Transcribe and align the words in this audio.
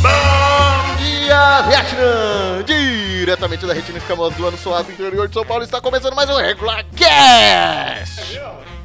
Bom 0.00 0.96
dia, 0.98 1.62
Vietnã! 1.62 2.64
Diretamente 2.64 3.66
da 3.66 3.74
retina 3.74 3.98
escamosa 3.98 4.34
do 4.36 4.46
ano 4.46 4.56
suado 4.56 4.90
interior 4.90 5.28
de 5.28 5.34
São 5.34 5.44
Paulo 5.44 5.64
está 5.64 5.80
começando 5.80 6.14
mais 6.14 6.30
um 6.30 6.36
Regular 6.36 6.84
Cast! 6.96 8.40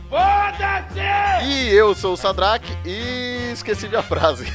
Foda-se! 0.09 1.45
E 1.45 1.69
eu 1.73 1.95
sou 1.95 2.13
o 2.13 2.17
Sadrak 2.17 2.65
e 2.85 3.22
esqueci 3.53 3.87
minha 3.87 4.01
frase. 4.03 4.45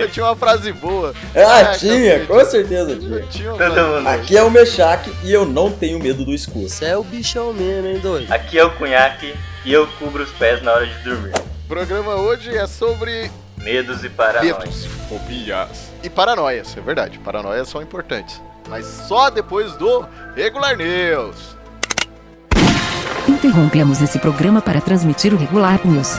Eu 0.00 0.08
tinha 0.10 0.26
uma 0.26 0.36
frase 0.36 0.72
boa. 0.72 1.14
Ah, 1.34 1.60
Ah, 1.60 1.64
tinha, 1.76 2.12
cacete. 2.20 2.26
com 2.26 2.44
certeza 2.44 2.90
Eu 2.92 2.98
tinha. 3.28 3.52
tinha. 3.54 4.10
Aqui 4.12 4.36
é 4.36 4.42
o 4.42 4.50
Meshach 4.50 5.10
e 5.22 5.32
eu 5.32 5.44
não 5.46 5.70
tenho 5.70 5.98
medo 5.98 6.24
do 6.24 6.32
escuro. 6.32 6.68
Você 6.68 6.86
é 6.86 6.96
o 6.96 7.04
bichão 7.04 7.52
mesmo, 7.52 7.86
hein, 7.88 7.98
doido? 7.98 8.32
Aqui 8.32 8.58
é 8.58 8.64
o 8.64 8.70
cunhaque 8.76 9.34
e 9.64 9.72
eu 9.72 9.86
cubro 9.98 10.22
os 10.22 10.30
pés 10.32 10.62
na 10.62 10.72
hora 10.72 10.86
de 10.86 10.98
dormir. 11.04 11.32
O 11.36 11.68
programa 11.68 12.14
hoje 12.16 12.56
é 12.56 12.66
sobre 12.66 13.30
Medos 13.58 14.02
e 14.04 14.08
paranoia. 14.08 14.58
medos, 14.58 14.86
fobias 15.08 15.90
e 16.02 16.08
paranoias. 16.10 16.76
É 16.76 16.80
verdade, 16.80 17.18
paranoias 17.18 17.68
são 17.68 17.80
importantes. 17.82 18.40
Mas 18.68 18.86
só 18.86 19.30
depois 19.30 19.72
do 19.76 20.04
Regular 20.34 20.76
News. 20.76 21.56
Interrompemos 23.28 24.00
esse 24.02 24.18
programa 24.18 24.60
para 24.60 24.80
transmitir 24.80 25.32
o 25.32 25.36
Regular 25.36 25.78
News. 25.84 26.18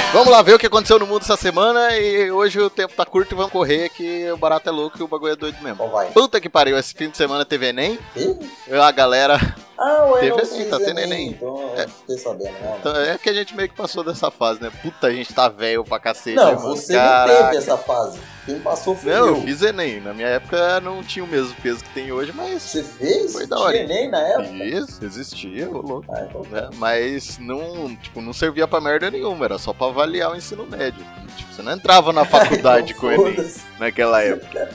Vamos 0.13 0.29
lá 0.29 0.41
ver 0.41 0.55
o 0.55 0.59
que 0.59 0.67
aconteceu 0.67 0.99
no 0.99 1.07
mundo 1.07 1.21
essa 1.21 1.37
semana 1.37 1.95
e 1.97 2.29
hoje 2.29 2.59
o 2.59 2.69
tempo 2.69 2.93
tá 2.93 3.05
curto 3.05 3.33
e 3.33 3.35
vamos 3.35 3.51
correr 3.51 3.87
que 3.89 4.29
o 4.29 4.35
barato 4.35 4.67
é 4.67 4.71
louco 4.71 4.97
e 4.99 5.03
o 5.03 5.07
bagulho 5.07 5.31
é 5.31 5.35
doido 5.37 5.57
mesmo. 5.61 5.87
Vai? 5.89 6.07
Puta 6.11 6.41
que 6.41 6.49
pariu, 6.49 6.77
esse 6.77 6.93
fim 6.93 7.09
de 7.09 7.15
semana 7.15 7.45
teve 7.45 7.67
Enem, 7.69 7.97
Ih, 8.17 8.37
a 8.77 8.91
galera... 8.91 9.39
Ah, 9.83 10.05
ué, 10.11 10.19
Teve 10.19 10.39
assim, 10.41 10.69
tá 10.69 10.77
tendo 10.77 10.99
Enem. 10.99 11.29
Então 11.31 11.73
É. 11.75 11.87
fiquei 11.87 12.15
sabendo, 12.19 12.51
né? 12.51 12.75
Então, 12.79 12.95
é 12.95 13.17
que 13.17 13.27
a 13.27 13.33
gente 13.33 13.55
meio 13.55 13.67
que 13.67 13.73
passou 13.75 14.03
dessa 14.03 14.29
fase, 14.29 14.61
né? 14.61 14.71
Puta, 14.79 15.07
a 15.07 15.11
gente 15.11 15.33
tá 15.33 15.49
velho 15.49 15.83
pra 15.83 15.97
cacete, 15.99 16.35
Não, 16.35 16.45
mano. 16.53 16.59
você 16.59 16.93
Caraca. 16.93 17.33
não 17.33 17.45
teve 17.49 17.57
essa 17.57 17.77
fase. 17.79 18.19
Quem 18.45 18.59
passou 18.59 18.95
foi 18.95 19.11
Não, 19.11 19.19
eu. 19.19 19.27
eu 19.37 19.41
fiz 19.41 19.63
Enem. 19.63 19.99
Na 19.99 20.13
minha 20.13 20.27
época 20.27 20.79
não 20.81 21.01
tinha 21.01 21.25
o 21.25 21.27
mesmo 21.27 21.55
peso 21.63 21.83
que 21.83 21.89
tem 21.95 22.11
hoje, 22.11 22.31
mas 22.31 22.61
Você 22.61 22.83
fez? 22.83 23.33
Foi 23.33 23.47
da 23.47 23.55
Tinha 23.55 23.67
hora. 23.67 23.77
Enem 23.77 24.11
na 24.11 24.19
época? 24.19 24.49
fiz, 24.49 25.01
existia, 25.01 25.67
louco. 25.67 26.05
Ah, 26.11 26.25
então 26.29 26.43
né? 26.51 26.69
Mas 26.75 27.39
não, 27.39 27.95
tipo, 27.95 28.21
não 28.21 28.33
servia 28.33 28.67
pra 28.67 28.79
merda 28.79 29.09
nenhuma, 29.09 29.45
era 29.45 29.57
só 29.57 29.73
pra 29.73 29.87
avaliar 30.01 30.31
o 30.31 30.35
ensino 30.35 30.65
médio. 30.65 31.05
Tipo, 31.37 31.53
você 31.53 31.61
não 31.61 31.71
entrava 31.73 32.11
na 32.11 32.25
faculdade 32.25 32.93
com 32.95 33.13
Foda-se. 33.15 33.61
naquela 33.79 34.21
época. 34.23 34.69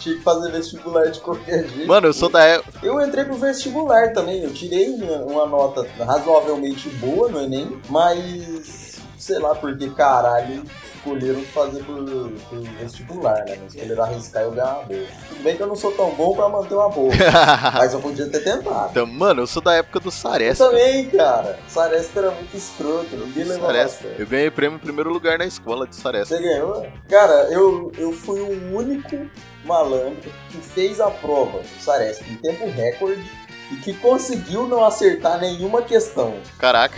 Tinha 0.00 0.16
que 0.16 0.22
fazer 0.22 0.52
vestibular 0.52 1.06
de 1.10 1.20
qualquer 1.20 1.66
jeito. 1.68 1.88
Mano, 1.88 2.06
eu 2.06 2.12
sou 2.12 2.28
da 2.28 2.42
época. 2.42 2.78
Eu 2.82 3.00
entrei 3.04 3.24
pro 3.24 3.34
vestibular 3.36 4.12
também. 4.12 4.42
Eu 4.42 4.52
tirei 4.52 4.88
uma 4.90 5.16
uma 5.24 5.46
nota 5.46 5.86
razoavelmente 6.04 6.88
boa 6.90 7.28
no 7.28 7.40
Enem, 7.42 7.80
mas 7.88 9.00
sei 9.18 9.38
lá 9.38 9.54
por 9.54 9.76
que 9.76 9.90
caralho 9.90 10.62
escolheram 10.98 11.42
fazer 11.42 11.82
por, 11.84 12.04
por 12.04 12.58
vestibular, 12.80 13.44
né? 13.46 13.58
Escolheram 13.66 14.04
arriscar 14.04 14.42
e 14.42 14.46
eu 14.46 14.50
ganhar 14.52 14.74
uma 14.74 14.82
boa. 14.84 15.06
Tudo 15.28 15.42
bem 15.42 15.56
que 15.56 15.62
eu 15.62 15.66
não 15.66 15.76
sou 15.76 15.92
tão 15.92 16.10
bom 16.14 16.34
pra 16.34 16.48
manter 16.48 16.74
uma 16.74 16.88
boa, 16.88 17.12
mas 17.74 17.94
eu 17.94 18.00
podia 18.00 18.28
ter 18.28 18.40
tentado. 18.40 18.90
Então, 18.90 19.06
mano, 19.06 19.42
eu 19.42 19.46
sou 19.46 19.62
da 19.62 19.74
época 19.74 20.00
do 20.00 20.08
Eu 20.08 20.12
Saresp. 20.12 20.58
também, 20.58 21.08
cara. 21.10 21.58
Saresp 21.68 22.16
era 22.16 22.30
muito 22.30 22.56
escroto, 22.56 23.16
ninguém 23.16 23.44
levava 23.44 23.66
Saresp. 23.72 24.04
Eu 24.18 24.26
ganhei 24.26 24.50
prêmio 24.50 24.76
em 24.76 24.80
primeiro 24.80 25.10
lugar 25.10 25.38
na 25.38 25.46
escola 25.46 25.86
de 25.86 25.96
Saresp. 25.96 26.28
Você 26.34 26.42
ganhou? 26.42 26.86
Cara, 27.08 27.48
eu, 27.50 27.92
eu 27.96 28.12
fui 28.12 28.40
o 28.40 28.76
único 28.76 29.16
malandro 29.64 30.30
que 30.50 30.58
fez 30.58 31.00
a 31.00 31.10
prova 31.10 31.58
do 31.58 31.82
Saresp 31.82 32.22
em 32.30 32.36
tempo 32.36 32.66
recorde 32.70 33.47
e 33.70 33.76
que 33.76 33.92
conseguiu 33.94 34.66
não 34.66 34.84
acertar 34.84 35.38
nenhuma 35.40 35.82
questão. 35.82 36.34
Caraca. 36.58 36.96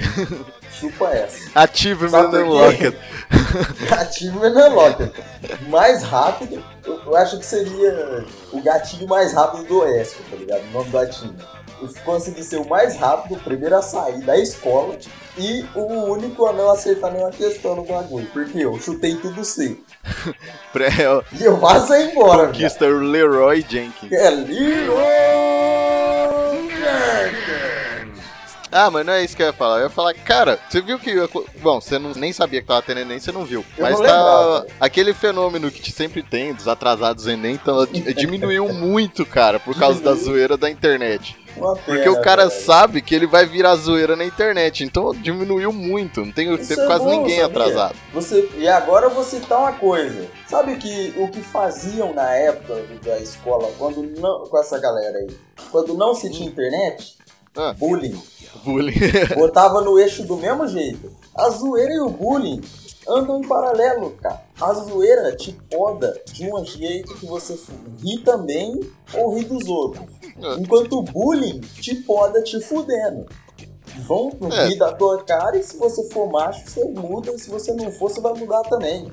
Chupa 0.72 1.08
essa. 1.10 1.50
Quê? 2.48 2.88
Unlocked. 2.88 2.96
Gatilho 3.88 4.38
Menaloca. 4.40 5.12
Mais 5.68 6.02
rápido, 6.02 6.62
eu, 6.86 7.16
acho 7.16 7.38
que 7.38 7.44
seria 7.44 8.24
o 8.52 8.62
gatilho 8.62 9.06
mais 9.08 9.32
rápido 9.32 9.64
do 9.64 9.80
Oeste, 9.80 10.18
tá 10.30 10.36
ligado? 10.36 10.62
O 10.62 10.70
nome 10.72 10.84
do 10.90 10.92
gatilho. 10.92 11.34
Eu 11.82 11.88
consegui 12.04 12.44
ser 12.44 12.56
o 12.58 12.68
mais 12.68 12.96
rápido, 12.96 13.36
o 13.36 13.40
primeiro 13.40 13.74
a 13.74 13.80
sair 13.80 14.20
da 14.20 14.36
escola 14.38 14.96
e 15.38 15.64
o 15.74 15.80
único 16.12 16.44
a 16.46 16.52
não 16.52 16.70
acertar 16.70 17.10
nenhuma 17.10 17.30
questão 17.30 17.74
no 17.74 17.84
bagulho. 17.84 18.26
Porque 18.34 18.58
eu 18.58 18.78
chutei 18.78 19.14
tudo. 19.16 19.40
Pré- 20.72 20.90
E 21.40 21.42
eu 21.44 21.56
vazei 21.56 22.10
embora, 22.10 22.42
velho. 22.42 22.52
Conquista 22.52 22.86
Leroy 22.86 23.64
Jenkins. 23.68 24.12
É 24.12 24.28
Leroy 24.28 25.99
Ah, 28.72 28.88
mas 28.88 29.04
não 29.04 29.12
é 29.12 29.24
isso 29.24 29.36
que 29.36 29.42
eu 29.42 29.46
ia 29.48 29.52
falar. 29.52 29.78
Eu 29.78 29.84
ia 29.84 29.90
falar, 29.90 30.14
cara, 30.14 30.58
você 30.68 30.80
viu 30.80 30.96
que. 30.98 31.12
Bom, 31.60 31.80
você 31.80 31.98
não, 31.98 32.12
nem 32.12 32.32
sabia 32.32 32.60
que 32.60 32.68
tava 32.68 32.80
tendo 32.82 33.00
Enem, 33.00 33.18
você 33.18 33.32
não 33.32 33.44
viu. 33.44 33.64
Eu 33.76 33.82
mas 33.84 33.98
não 33.98 34.06
tá. 34.06 34.12
lembrava. 34.16 34.66
Aquele 34.78 35.12
fenômeno 35.12 35.70
que 35.72 35.90
sempre 35.90 36.22
tem 36.22 36.54
dos 36.54 36.68
atrasados 36.68 37.26
Enem, 37.26 37.54
então, 37.54 37.84
di- 37.84 38.14
diminuiu 38.14 38.72
muito, 38.72 39.26
cara, 39.26 39.58
por 39.58 39.76
causa 39.76 40.00
da 40.00 40.14
zoeira 40.14 40.56
da 40.56 40.70
internet. 40.70 41.36
Uma 41.56 41.74
Porque 41.74 42.02
pena, 42.02 42.12
o 42.12 42.22
cara 42.22 42.48
velho. 42.48 42.60
sabe 42.62 43.02
que 43.02 43.14
ele 43.14 43.26
vai 43.26 43.46
virar 43.46 43.74
zoeira 43.76 44.16
na 44.16 44.24
internet. 44.24 44.84
Então 44.84 45.12
diminuiu 45.12 45.72
muito. 45.72 46.24
Não 46.24 46.32
tem 46.32 46.56
tem 46.56 46.78
é 46.78 46.86
quase 46.86 47.04
bom, 47.04 47.10
ninguém 47.10 47.40
sabia? 47.40 47.46
atrasado. 47.46 47.96
Você, 48.12 48.48
e 48.56 48.68
agora 48.68 49.06
eu 49.06 49.10
vou 49.10 49.24
citar 49.24 49.58
uma 49.58 49.72
coisa. 49.72 50.26
Sabe 50.46 50.76
que 50.76 51.14
o 51.16 51.28
que 51.28 51.40
faziam 51.40 52.12
na 52.14 52.34
época 52.34 52.82
da 53.04 53.18
escola, 53.18 53.70
quando 53.78 54.02
não, 54.02 54.44
com 54.46 54.58
essa 54.58 54.78
galera 54.78 55.18
aí, 55.18 55.36
quando 55.70 55.94
não 55.94 56.14
se 56.14 56.30
tinha 56.30 56.48
internet? 56.48 57.16
Ah. 57.56 57.74
Bullying. 57.76 58.20
Bullying. 58.64 58.94
Botava 59.34 59.80
no 59.80 59.98
eixo 59.98 60.22
do 60.24 60.36
mesmo 60.36 60.66
jeito. 60.68 61.10
A 61.34 61.48
zoeira 61.50 61.92
e 61.92 62.00
o 62.00 62.08
bullying 62.08 62.60
andam 63.10 63.40
em 63.42 63.48
paralelo, 63.48 64.10
cara. 64.22 64.42
A 64.60 64.72
zoeira 64.72 65.34
te 65.36 65.52
poda 65.70 66.14
de 66.32 66.52
um 66.52 66.64
jeito 66.64 67.14
que 67.16 67.26
você 67.26 67.58
ri 68.02 68.18
também 68.22 68.78
ou 69.14 69.34
ri 69.34 69.44
dos 69.44 69.66
outros. 69.68 70.04
Enquanto 70.58 70.98
o 70.98 71.02
bullying 71.02 71.60
te 71.60 71.94
poda 71.96 72.42
te 72.42 72.60
fudendo. 72.60 73.26
Vão 74.06 74.30
É. 74.52 74.68
rir 74.68 74.78
da 74.78 74.92
tua 74.92 75.22
cara 75.24 75.56
e 75.58 75.62
se 75.62 75.76
você 75.76 76.08
for 76.10 76.30
macho, 76.30 76.62
você 76.68 76.84
muda. 76.84 77.32
E 77.32 77.38
se 77.38 77.50
você 77.50 77.72
não 77.74 77.90
for, 77.90 78.10
você 78.10 78.20
vai 78.20 78.32
mudar 78.34 78.62
também. 78.62 79.10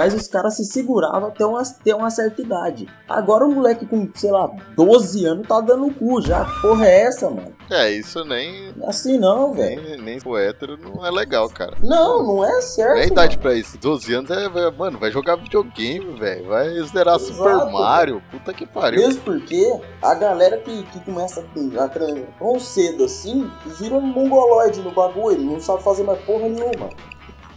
Mas 0.00 0.14
os 0.14 0.26
caras 0.26 0.56
se 0.56 0.64
seguravam 0.64 1.28
até 1.28 1.44
uma, 1.44 1.60
até 1.60 1.94
uma 1.94 2.08
certa 2.08 2.40
idade. 2.40 2.88
Agora 3.06 3.44
o 3.44 3.52
moleque 3.54 3.84
com, 3.84 4.08
sei 4.14 4.30
lá, 4.30 4.50
12 4.74 5.26
anos 5.26 5.46
tá 5.46 5.60
dando 5.60 5.92
cu 5.92 6.22
já. 6.22 6.42
Que 6.46 6.62
porra 6.62 6.86
é 6.86 7.02
essa, 7.02 7.28
mano? 7.28 7.52
É, 7.70 7.90
isso 7.90 8.24
nem. 8.24 8.72
Não 8.72 8.86
é 8.86 8.88
assim 8.88 9.18
não, 9.18 9.52
velho. 9.52 9.82
Nem, 9.82 10.00
nem 10.00 10.18
o 10.24 10.38
hétero 10.38 10.78
não 10.78 11.04
é 11.04 11.10
legal, 11.10 11.50
cara. 11.50 11.76
Não, 11.82 12.22
não 12.22 12.42
é 12.42 12.62
certo. 12.62 12.96
É 12.96 13.02
a 13.02 13.06
idade 13.06 13.36
mano. 13.36 13.42
pra 13.42 13.54
isso. 13.54 13.76
12 13.76 14.14
anos 14.14 14.30
é, 14.30 14.44
é- 14.46 14.70
mano, 14.70 14.98
vai 14.98 15.10
jogar 15.10 15.36
videogame, 15.36 16.18
velho. 16.18 16.48
Vai 16.48 16.70
zerar 16.84 17.16
Exato, 17.16 17.34
Super 17.34 17.70
Mario. 17.70 18.22
Puta 18.30 18.54
que 18.54 18.64
pariu. 18.64 19.02
Mesmo 19.02 19.22
porque 19.22 19.78
a 20.00 20.14
galera 20.14 20.56
que, 20.56 20.82
que 20.84 21.00
começa 21.00 21.44
a 21.78 21.88
tran- 21.88 22.22
tão 22.38 22.58
cedo 22.58 23.04
assim, 23.04 23.50
vira 23.78 23.96
um 23.96 24.00
mongoloide 24.00 24.80
no 24.80 24.92
bagulho, 24.92 25.42
não 25.42 25.60
sabe 25.60 25.82
fazer 25.82 26.04
mais 26.04 26.18
porra 26.22 26.48
nenhuma. 26.48 26.88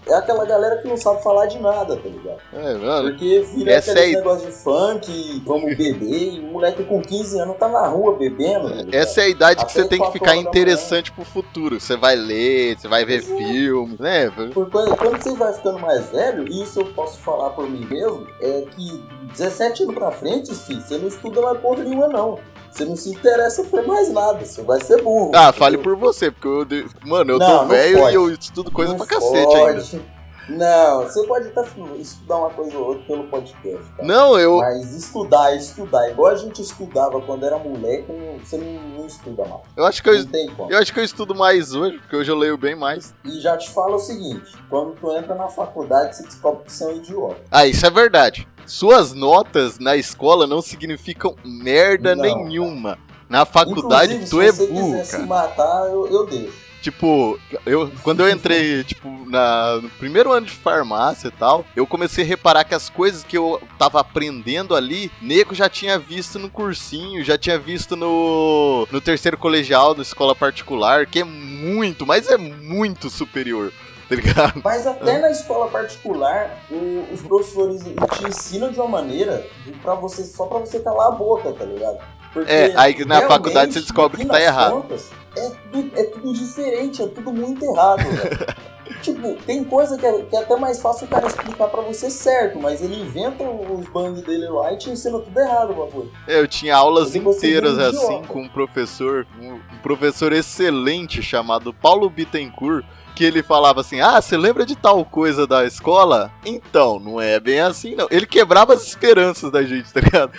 É 0.05 0.13
aquela 0.15 0.45
galera 0.45 0.77
que 0.77 0.87
não 0.87 0.97
sabe 0.97 1.23
falar 1.23 1.45
de 1.45 1.59
nada, 1.59 1.95
tá 1.95 2.09
ligado? 2.09 2.39
É, 2.53 2.73
mano. 2.75 3.09
Porque 3.09 3.39
vira 3.55 3.71
Essa 3.71 3.91
aquele 3.91 4.13
é 4.13 4.17
negócio 4.17 4.47
de 4.47 4.51
funk, 4.53 5.43
vamos 5.45 5.75
beber, 5.77 6.33
e 6.33 6.39
o 6.39 6.43
moleque 6.51 6.83
com 6.83 7.01
15 7.01 7.39
anos 7.39 7.57
tá 7.57 7.67
na 7.69 7.87
rua 7.87 8.15
bebendo. 8.17 8.69
tá? 8.69 8.97
Essa 8.97 9.21
é 9.21 9.23
a 9.25 9.29
idade 9.29 9.65
que 9.65 9.71
Até 9.71 9.81
você 9.81 9.87
tem 9.87 10.01
que 10.01 10.11
ficar 10.11 10.35
interessante 10.35 11.11
pro 11.11 11.23
futuro. 11.23 11.79
Você 11.79 11.95
vai 11.95 12.15
ler, 12.15 12.77
você 12.77 12.87
vai 12.87 13.05
ver 13.05 13.19
Exato. 13.19 13.37
filme, 13.37 13.95
né? 13.99 14.29
Por 14.53 14.69
quando, 14.69 14.95
quando 14.97 15.21
você 15.21 15.33
vai 15.35 15.53
ficando 15.53 15.79
mais 15.79 16.05
velho, 16.09 16.47
e 16.47 16.63
isso 16.63 16.79
eu 16.81 16.85
posso 16.87 17.17
falar 17.19 17.51
por 17.51 17.69
mim 17.69 17.85
mesmo, 17.85 18.27
é 18.41 18.65
que 18.75 19.03
17 19.31 19.83
anos 19.83 19.95
pra 19.95 20.11
frente, 20.11 20.53
filho, 20.53 20.81
você 20.81 20.97
não 20.97 21.07
estuda 21.07 21.41
mais 21.41 21.59
porra 21.59 21.83
nenhuma, 21.83 22.07
não. 22.07 22.39
Você 22.73 22.85
não 22.85 22.95
se 22.95 23.09
interessa 23.11 23.63
por 23.65 23.85
mais 23.85 24.11
nada, 24.11 24.43
você 24.43 24.61
vai 24.63 24.81
ser 24.81 25.01
burro. 25.01 25.31
Ah, 25.35 25.43
entendeu? 25.43 25.53
fale 25.53 25.77
por 25.77 25.95
você, 25.95 26.31
porque 26.31 26.47
eu, 26.47 26.65
de- 26.65 26.85
mano, 27.05 27.33
eu 27.33 27.37
Não, 27.39 27.59
tô 27.59 27.65
velho 27.67 28.09
e 28.09 28.13
eu 28.15 28.29
estudo 28.31 28.71
coisa 28.71 28.91
Não 28.93 28.97
pra 28.97 29.05
cacete 29.07 29.45
pode. 29.45 29.95
ainda. 29.95 30.13
Não, 30.49 31.03
você 31.03 31.25
pode 31.25 31.47
até 31.47 31.63
estudar 31.99 32.35
uma 32.37 32.49
coisa 32.49 32.77
ou 32.77 32.87
outra 32.87 33.03
pelo 33.05 33.23
podcast, 33.29 33.81
cara. 33.95 34.05
Não, 34.05 34.37
eu. 34.37 34.57
Mas 34.57 34.93
estudar, 34.93 35.55
estudar, 35.55 36.09
igual 36.09 36.33
a 36.33 36.35
gente 36.35 36.61
estudava 36.61 37.21
quando 37.21 37.45
era 37.45 37.57
moleque, 37.57 38.11
você 38.43 38.57
não, 38.57 38.81
não 38.97 39.05
estuda 39.05 39.45
mais. 39.45 39.61
Eu 39.77 39.85
acho 39.85 40.03
que 40.03 40.09
eu, 40.09 40.15
Não 40.17 40.25
tem 40.25 40.49
como. 40.49 40.69
eu 40.69 40.77
acho 40.77 40.93
que 40.93 40.99
eu 40.99 41.03
estudo 41.05 41.33
mais 41.33 41.73
hoje, 41.73 41.97
porque 41.99 42.17
hoje 42.17 42.29
eu 42.29 42.35
leio 42.37 42.57
bem 42.57 42.75
mais. 42.75 43.13
E 43.23 43.39
já 43.39 43.55
te 43.55 43.69
falo 43.69 43.95
o 43.95 43.99
seguinte, 43.99 44.51
quando 44.69 44.91
tu 44.99 45.13
entra 45.13 45.33
na 45.33 45.47
faculdade, 45.47 46.17
você 46.17 46.23
descobre 46.23 46.65
que 46.65 46.73
você 46.73 46.83
é 46.83 46.87
um 46.87 46.97
idiota. 46.97 47.37
Ah, 47.49 47.65
isso 47.65 47.85
é 47.85 47.89
verdade. 47.89 48.45
Suas 48.65 49.13
notas 49.13 49.79
na 49.79 49.95
escola 49.95 50.47
não 50.47 50.61
significam 50.61 51.35
merda 51.43 52.15
Não, 52.15 52.23
nenhuma. 52.23 52.97
Na 53.29 53.45
faculdade 53.45 54.13
Inclusive, 54.13 54.29
tu 54.29 54.41
se 54.41 54.47
é 54.47 54.51
você 54.51 54.67
burro, 54.67 54.91
quiser 54.91 55.05
se 55.05 55.11
cara. 55.11 55.25
matar, 55.25 55.89
eu, 55.89 56.07
eu 56.07 56.25
deixo. 56.27 56.63
Tipo, 56.83 57.39
eu, 57.65 57.89
quando 58.03 58.19
eu 58.19 58.29
entrei, 58.29 58.83
tipo, 58.85 59.07
na, 59.29 59.77
no 59.81 59.89
primeiro 59.91 60.33
ano 60.33 60.45
de 60.45 60.51
farmácia 60.51 61.29
e 61.29 61.31
tal, 61.31 61.65
eu 61.75 61.87
comecei 61.87 62.25
a 62.25 62.27
reparar 62.27 62.65
que 62.65 62.75
as 62.75 62.89
coisas 62.89 63.23
que 63.23 63.37
eu 63.37 63.61
tava 63.79 64.01
aprendendo 64.01 64.75
ali, 64.75 65.09
nego 65.21 65.55
já 65.55 65.69
tinha 65.69 65.97
visto 65.97 66.37
no 66.37 66.49
cursinho, 66.49 67.23
já 67.23 67.37
tinha 67.37 67.57
visto 67.57 67.95
no, 67.95 68.85
no 68.91 68.99
terceiro 68.99 69.37
colegial 69.37 69.95
da 69.95 70.01
escola 70.01 70.35
particular, 70.35 71.05
que 71.05 71.19
é 71.19 71.23
muito, 71.23 72.05
mas 72.05 72.27
é 72.27 72.37
muito 72.37 73.09
superior. 73.09 73.71
Tá 74.15 74.21
ligado? 74.21 74.61
Mas 74.63 74.85
até 74.87 75.19
na 75.19 75.31
escola 75.31 75.67
particular, 75.69 76.57
o- 76.69 77.13
os 77.13 77.21
professores 77.21 77.81
te 77.83 78.27
ensinam 78.27 78.71
de 78.71 78.79
uma 78.79 78.87
maneira 78.87 79.45
pra 79.81 79.95
você, 79.95 80.23
só 80.23 80.45
pra 80.45 80.59
você 80.59 80.79
calar 80.79 81.07
a 81.07 81.11
boca, 81.11 81.51
tá 81.53 81.65
ligado? 81.65 81.97
Porque 82.33 82.51
É, 82.51 82.73
aí 82.75 83.05
na 83.05 83.21
faculdade 83.27 83.73
você 83.73 83.81
descobre 83.81 84.17
que 84.21 84.25
tá 84.25 84.41
errado. 84.41 84.71
contas, 84.81 85.09
é, 85.37 85.51
tudo, 85.71 85.91
é 85.99 86.03
tudo 86.05 86.33
diferente, 86.33 87.01
é 87.03 87.07
tudo 87.07 87.31
muito 87.31 87.63
errado, 87.63 87.99
velho. 88.03 88.55
tipo, 89.03 89.35
tem 89.45 89.63
coisa 89.63 89.97
que 89.99 90.05
é, 90.05 90.21
que 90.23 90.35
é 90.35 90.39
até 90.39 90.55
mais 90.55 90.81
fácil 90.81 91.05
o 91.05 91.09
cara 91.09 91.27
explicar 91.27 91.67
pra 91.67 91.81
você 91.81 92.09
certo, 92.09 92.59
mas 92.59 92.81
ele 92.81 92.99
inventa 92.99 93.43
os 93.43 93.87
bang 93.89 94.19
dele 94.23 94.47
lá 94.47 94.73
e 94.73 94.77
te 94.77 94.89
ensina 94.89 95.19
tudo 95.19 95.39
errado, 95.39 95.73
bagulho. 95.75 96.11
Eu 96.27 96.47
tinha 96.47 96.75
aulas 96.75 97.13
Eu 97.15 97.21
inteiras 97.21 97.77
assim 97.77 98.23
com 98.23 98.41
um 98.41 98.49
professor, 98.49 99.27
um, 99.39 99.53
um 99.53 99.77
professor 99.83 100.33
excelente 100.33 101.21
chamado 101.21 101.71
Paulo 101.71 102.09
Bittencourt, 102.09 102.83
que 103.15 103.23
ele 103.23 103.43
falava 103.43 103.81
assim: 103.81 104.01
Ah, 104.01 104.21
você 104.21 104.37
lembra 104.37 104.65
de 104.65 104.75
tal 104.75 105.03
coisa 105.05 105.45
da 105.47 105.65
escola? 105.65 106.31
Então, 106.45 106.99
não 106.99 107.19
é 107.19 107.39
bem 107.39 107.59
assim 107.59 107.95
não. 107.95 108.07
Ele 108.09 108.25
quebrava 108.25 108.73
as 108.73 108.85
esperanças 108.85 109.51
da 109.51 109.63
gente, 109.63 109.91
tá 109.91 109.99
ligado? 109.99 110.31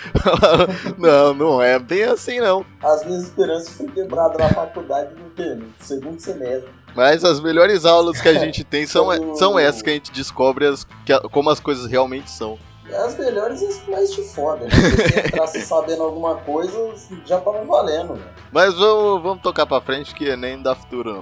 Não, 0.97 1.33
não 1.33 1.61
é 1.61 1.77
bem 1.77 2.03
assim 2.03 2.39
não. 2.39 2.65
As 2.81 3.05
minhas 3.05 3.23
esperanças 3.23 3.69
foram 3.69 3.91
quebradas 3.91 4.37
na 4.37 4.49
faculdade 4.49 5.09
no? 5.15 5.55
No 5.55 5.65
segundo 5.79 6.19
semestre. 6.19 6.69
Mas 6.95 7.23
as 7.23 7.39
melhores 7.39 7.85
aulas 7.85 8.21
que 8.21 8.29
a 8.29 8.33
gente 8.39 8.63
tem 8.63 8.87
são, 8.87 9.35
são 9.35 9.59
essas 9.59 9.81
que 9.81 9.89
a 9.89 9.93
gente 9.93 10.11
descobre 10.11 10.65
as, 10.65 10.85
que 11.05 11.17
como 11.29 11.49
as 11.49 11.59
coisas 11.59 11.85
realmente 11.85 12.31
são. 12.31 12.57
As 12.93 13.17
melhores 13.17 13.61
e 13.61 13.65
as 13.65 13.87
mais 13.87 14.11
te 14.11 14.21
fodem. 14.21 14.67
Né? 14.67 14.71
Se 14.75 14.91
você 14.91 15.19
entrasse 15.27 15.61
sabendo 15.61 16.03
alguma 16.03 16.35
coisa, 16.35 16.93
já 17.25 17.39
tava 17.39 17.63
valendo, 17.63 18.13
né? 18.15 18.25
Mas 18.51 18.75
vamos, 18.75 19.23
vamos 19.23 19.41
tocar 19.41 19.65
pra 19.65 19.81
frente 19.81 20.13
que 20.13 20.35
nem 20.35 20.61
dá 20.61 20.75
futuro 20.75 21.13
não. 21.13 21.21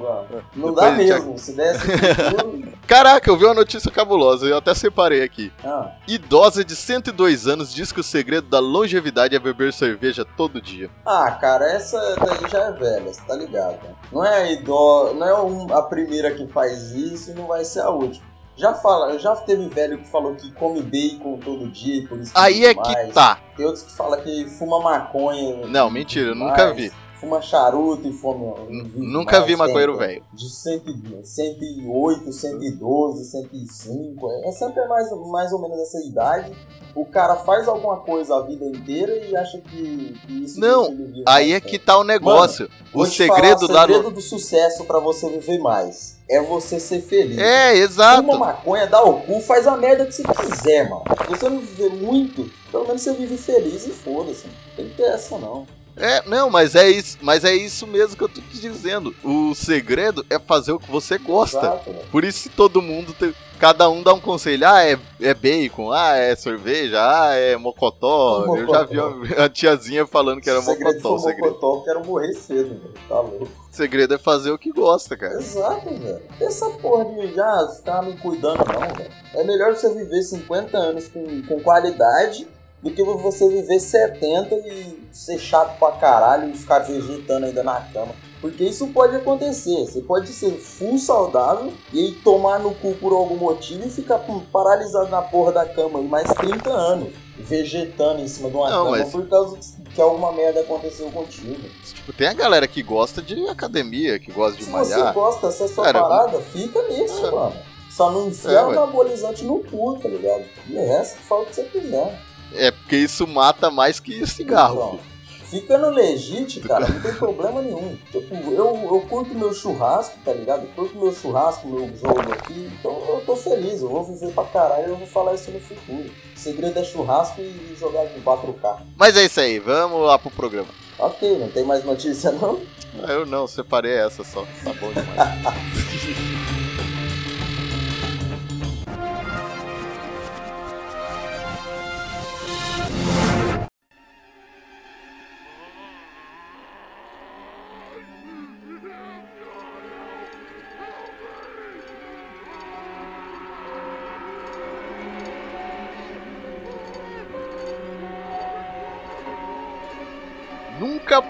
Não 0.56 0.74
Depois 0.74 0.76
dá 0.76 0.88
a 0.88 0.92
mesmo. 0.92 1.38
Se 1.38 1.54
desse 1.54 1.80
futuro. 1.80 2.74
Caraca, 2.86 3.30
eu 3.30 3.38
vi 3.38 3.46
uma 3.46 3.54
notícia 3.54 3.90
cabulosa, 3.90 4.46
eu 4.46 4.58
até 4.58 4.74
separei 4.74 5.24
aqui. 5.24 5.52
Ah, 5.64 5.92
Idosa 6.08 6.64
de 6.66 6.76
102 6.76 7.48
anos 7.48 7.74
diz 7.74 7.92
que 7.92 8.00
o 8.00 8.04
segredo 8.04 8.48
da 8.50 8.60
longevidade 8.60 9.36
é 9.36 9.40
beber 9.40 9.72
cerveja 9.74 10.26
todo 10.26 10.62
dia. 10.62 10.90
ah, 11.06 11.32
cara, 11.32 11.66
essa 11.72 11.98
daí 12.18 12.50
já 12.52 12.60
é 12.60 12.72
velha, 12.74 13.14
você 13.14 13.22
tá 13.22 13.36
ligado? 13.36 13.74
né? 13.84 13.96
Não 14.12 14.24
é 14.26 14.36
a 14.44 14.52
idó, 14.52 15.14
não 15.14 15.70
é 15.72 15.78
a 15.78 15.82
primeira 15.82 16.32
que 16.32 16.46
faz 16.48 16.92
isso 16.92 17.32
e 17.32 17.34
não 17.34 17.48
vai 17.48 17.64
ser 17.64 17.80
a 17.82 17.90
última. 17.90 18.33
Já 18.56 18.74
fala, 18.76 19.18
já 19.18 19.36
teve 19.36 19.68
velho 19.68 19.98
que 19.98 20.08
falou 20.08 20.36
que 20.36 20.52
come 20.52 20.82
bacon 20.82 21.40
todo 21.44 21.68
dia 21.70 22.08
por 22.08 22.20
isso 22.20 22.34
que 22.34 22.40
Aí 22.40 22.66
é 22.66 22.74
que 22.74 22.80
mais. 22.80 23.14
tá. 23.14 23.40
Tem 23.58 23.66
outros 23.66 23.84
que 23.84 23.92
falam 23.96 24.22
que 24.22 24.48
fuma 24.48 24.80
maconha. 24.80 25.66
Não, 25.68 25.90
mentira, 25.90 26.30
eu 26.30 26.36
nunca 26.36 26.66
mais, 26.66 26.76
vi. 26.76 26.92
Fuma 27.24 27.42
charuto 27.42 28.06
e 28.06 28.12
fuma. 28.12 28.56
Nunca 28.70 29.40
vi 29.42 29.56
maconheiro 29.56 29.96
velho. 29.96 30.22
de 30.34 30.50
100, 30.50 31.24
108, 31.24 32.34
112, 32.34 33.24
105. 33.24 34.30
É 34.44 34.52
sempre 34.52 34.86
mais, 34.90 35.10
mais 35.30 35.54
ou 35.54 35.62
menos 35.62 35.80
essa 35.80 36.06
idade. 36.06 36.52
O 36.94 37.06
cara 37.06 37.38
faz 37.38 37.66
alguma 37.66 38.02
coisa 38.02 38.36
a 38.36 38.42
vida 38.42 38.66
inteira 38.66 39.16
e 39.26 39.36
acha 39.38 39.58
que, 39.62 40.20
que 40.28 40.44
isso 40.44 40.60
Não, 40.60 40.90
viver 40.90 41.24
Aí 41.26 41.54
é 41.54 41.62
que 41.62 41.80
tá 41.80 41.98
o 41.98 42.04
negócio. 42.04 42.70
Vou 42.92 43.04
o 43.04 43.06
segredo 43.06 43.68
falar, 43.68 43.88
da 43.88 43.94
o 43.94 43.96
segredo 43.96 44.12
do 44.16 44.22
sucesso 44.22 44.84
pra 44.84 45.00
você 45.00 45.30
viver 45.30 45.60
mais 45.60 46.20
é 46.30 46.42
você 46.42 46.78
ser 46.78 47.02
feliz. 47.02 47.38
É, 47.38 47.72
Fuma 47.72 47.84
exato. 47.84 48.40
maconha, 48.40 48.86
dá 48.86 49.02
o 49.02 49.22
cu, 49.22 49.40
faz 49.40 49.66
a 49.66 49.78
merda 49.78 50.06
que 50.06 50.12
você 50.12 50.24
quiser, 50.24 50.90
mano. 50.90 51.04
Se 51.24 51.30
você 51.30 51.50
não 51.50 51.60
viver 51.60 51.90
muito, 51.90 52.52
pelo 52.70 52.86
menos 52.86 53.02
você 53.02 53.14
vive 53.14 53.38
feliz 53.38 53.88
e 53.88 53.92
foda-se. 53.92 54.46
Não 54.46 54.76
tem 54.76 54.90
que 54.90 54.98
ter 54.98 55.04
essa, 55.04 55.38
não. 55.38 55.66
É, 55.96 56.28
não, 56.28 56.50
mas 56.50 56.76
é 56.76 56.90
isso, 56.90 57.18
mas 57.22 57.44
é 57.46 57.54
isso 57.56 57.86
mesmo 57.86 58.16
que 58.18 58.24
eu 58.24 58.30
tô 58.30 58.42
te 58.42 58.60
dizendo. 58.60 59.14
O 59.24 59.54
segredo 59.54 60.26
é 60.30 60.40
fazer 60.40 60.72
o 60.72 60.80
que 60.80 60.90
você 60.92 61.18
gosta. 61.18 61.58
Exato, 61.60 61.92
velho. 61.92 62.06
Por 62.12 62.24
isso 62.24 62.50
todo 62.50 62.82
mundo 62.82 63.14
tem, 63.14 63.34
cada 63.60 63.88
um 63.90 64.02
dá 64.02 64.12
um 64.14 64.20
conselho, 64.20 64.68
ah, 64.68 64.84
é, 64.84 64.98
é 65.22 65.34
bacon, 65.36 65.92
ah, 65.92 66.16
é 66.18 66.36
cerveja, 66.36 66.98
ah, 67.00 67.36
é 67.36 67.56
mocotó. 67.56 68.46
Mocotó. 68.48 68.58
Eu 68.62 68.68
já 68.74 68.84
vi 68.86 69.00
uma- 69.00 69.46
a 69.46 69.50
tiazinha 69.50 70.08
falando 70.08 70.42
que 70.42 70.50
era 70.50 70.60
o 70.60 70.64
segredo 70.64 70.96
mocotó. 70.96 71.20
Foi 71.20 71.32
segredo. 71.32 71.54
mocotó, 71.54 71.76
eu 71.78 71.82
quero 71.84 72.06
morrer 72.06 72.34
cedo, 72.34 72.70
velho. 72.70 72.94
Tá 73.08 73.20
louco. 73.20 73.44
o 73.46 73.76
segredo 73.76 74.14
é 74.16 74.18
fazer 74.18 74.52
o 74.52 74.58
que 74.58 74.72
gosta, 74.72 75.16
cara. 75.16 75.36
Exato, 75.36 75.90
velho. 75.94 76.22
Essa 76.42 76.70
porra 76.72 77.06
de 77.06 77.34
já 77.36 77.68
ficar 77.76 78.02
me 78.02 78.18
cuidando, 78.18 78.58
não, 78.66 78.96
velho. 78.96 79.12
É 79.36 79.44
melhor 79.44 79.76
você 79.76 79.94
viver 79.94 80.24
50 80.24 80.78
anos 80.78 81.08
com, 81.08 81.42
com 81.44 81.60
qualidade 81.62 82.48
do 82.84 82.92
que 82.92 83.02
você 83.02 83.48
viver 83.48 83.80
70 83.80 84.56
e 84.56 85.08
ser 85.12 85.40
chato 85.40 85.80
pra 85.80 85.94
caralho 85.94 86.50
e 86.50 86.58
ficar 86.58 86.80
vegetando 86.80 87.46
ainda 87.46 87.64
na 87.64 87.80
cama. 87.94 88.14
Porque 88.42 88.64
isso 88.66 88.88
pode 88.88 89.16
acontecer. 89.16 89.86
Você 89.86 90.02
pode 90.02 90.28
ser 90.28 90.52
full 90.60 90.98
saudável 90.98 91.72
e 91.94 92.00
aí 92.00 92.12
tomar 92.12 92.60
no 92.60 92.76
cu 92.76 92.94
por 92.96 93.14
algum 93.14 93.38
motivo 93.38 93.88
e 93.88 93.90
ficar 93.90 94.20
paralisado 94.52 95.08
na 95.08 95.22
porra 95.22 95.54
da 95.54 95.66
cama 95.66 96.00
aí 96.00 96.06
mais 96.08 96.28
30 96.34 96.70
anos. 96.70 97.14
Vegetando 97.38 98.22
em 98.22 98.28
cima 98.28 98.50
de 98.50 98.56
uma 98.58 98.70
Não, 98.70 98.86
cama 98.86 98.98
mas- 98.98 99.12
por 99.12 99.28
causa 99.30 99.58
que 99.96 100.02
alguma 100.02 100.32
merda 100.34 100.60
aconteceu 100.60 101.10
contigo. 101.12 101.56
Tipo, 101.86 102.12
tem 102.14 102.28
a 102.28 102.34
galera 102.34 102.68
que 102.68 102.84
gosta 102.84 103.22
de 103.22 103.48
academia, 103.48 104.20
que 104.20 104.32
gosta 104.32 104.58
de 104.58 104.66
Se 104.66 104.70
você 104.72 104.96
malhar. 104.96 105.14
gosta 105.14 105.48
dessa 105.48 105.68
sua 105.70 105.86
Cara, 105.86 106.02
parada, 106.04 106.40
fica 106.42 106.82
nisso, 106.90 107.26
É. 107.26 107.32
mano. 107.32 107.56
Só 107.90 108.12
não 108.12 108.28
enfia 108.28 108.52
É, 108.52 108.66
o 108.66 108.70
anabolizante 108.72 109.44
no 109.46 109.60
cu, 109.60 109.98
tá 110.02 110.10
ligado? 110.10 110.44
E 110.68 110.76
o 110.76 110.80
resto 110.88 111.20
fala 111.20 111.44
o 111.44 111.46
que 111.46 111.56
você 111.56 111.64
quiser. 111.64 112.20
É 112.56 112.72
porque 112.72 112.98
isso 112.98 113.26
mata 113.28 113.70
mais 113.72 114.00
que 114.00 114.26
cigarro. 114.28 114.76
Então, 114.76 114.90
filho. 115.00 115.14
Fica 115.54 115.78
no 115.78 115.90
legite, 115.92 116.60
cara, 116.62 116.88
não 116.88 117.00
tem 117.00 117.14
problema 117.14 117.62
nenhum. 117.62 117.96
Tipo, 118.12 118.34
eu, 118.52 118.90
eu 118.92 119.06
curto 119.08 119.36
meu 119.36 119.54
churrasco, 119.54 120.18
tá 120.26 120.34
ligado? 120.34 120.64
Eu 120.64 120.70
curto 120.70 120.98
meu 120.98 121.14
churrasco, 121.14 121.68
meu 121.68 121.92
jogo 121.96 122.22
aqui, 122.34 122.72
então 122.80 122.92
eu 123.08 123.22
tô 123.24 123.36
feliz, 123.36 123.80
eu 123.80 123.88
vou 123.88 124.04
viver 124.04 124.32
pra 124.34 124.46
caralho 124.46 124.88
e 124.88 124.90
eu 124.90 124.96
vou 124.96 125.06
falar 125.06 125.36
isso 125.36 125.52
no 125.52 125.60
futuro. 125.60 126.10
O 126.36 126.40
segredo 126.40 126.80
é 126.80 126.84
churrasco 126.84 127.40
e 127.40 127.76
jogar 127.80 128.06
de 128.06 128.20
4K. 128.22 128.80
Mas 128.98 129.16
é 129.16 129.26
isso 129.26 129.40
aí, 129.40 129.60
vamos 129.60 130.02
lá 130.02 130.18
pro 130.18 130.32
programa. 130.32 130.70
Ok, 130.98 131.38
não 131.38 131.50
tem 131.50 131.64
mais 131.64 131.84
notícia 131.84 132.32
não? 132.32 132.60
Ah, 133.04 133.12
Eu 133.12 133.26
não, 133.26 133.46
separei 133.48 133.94
essa 133.94 134.24
só. 134.24 134.48
Tá 134.64 134.74
bom 134.74 134.90
demais. 134.92 135.54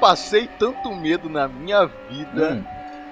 passei 0.04 0.50
tanto 0.60 0.94
medo 0.94 1.30
na 1.30 1.48
minha 1.48 1.86
vida 1.86 2.56
Hum. 2.56 2.64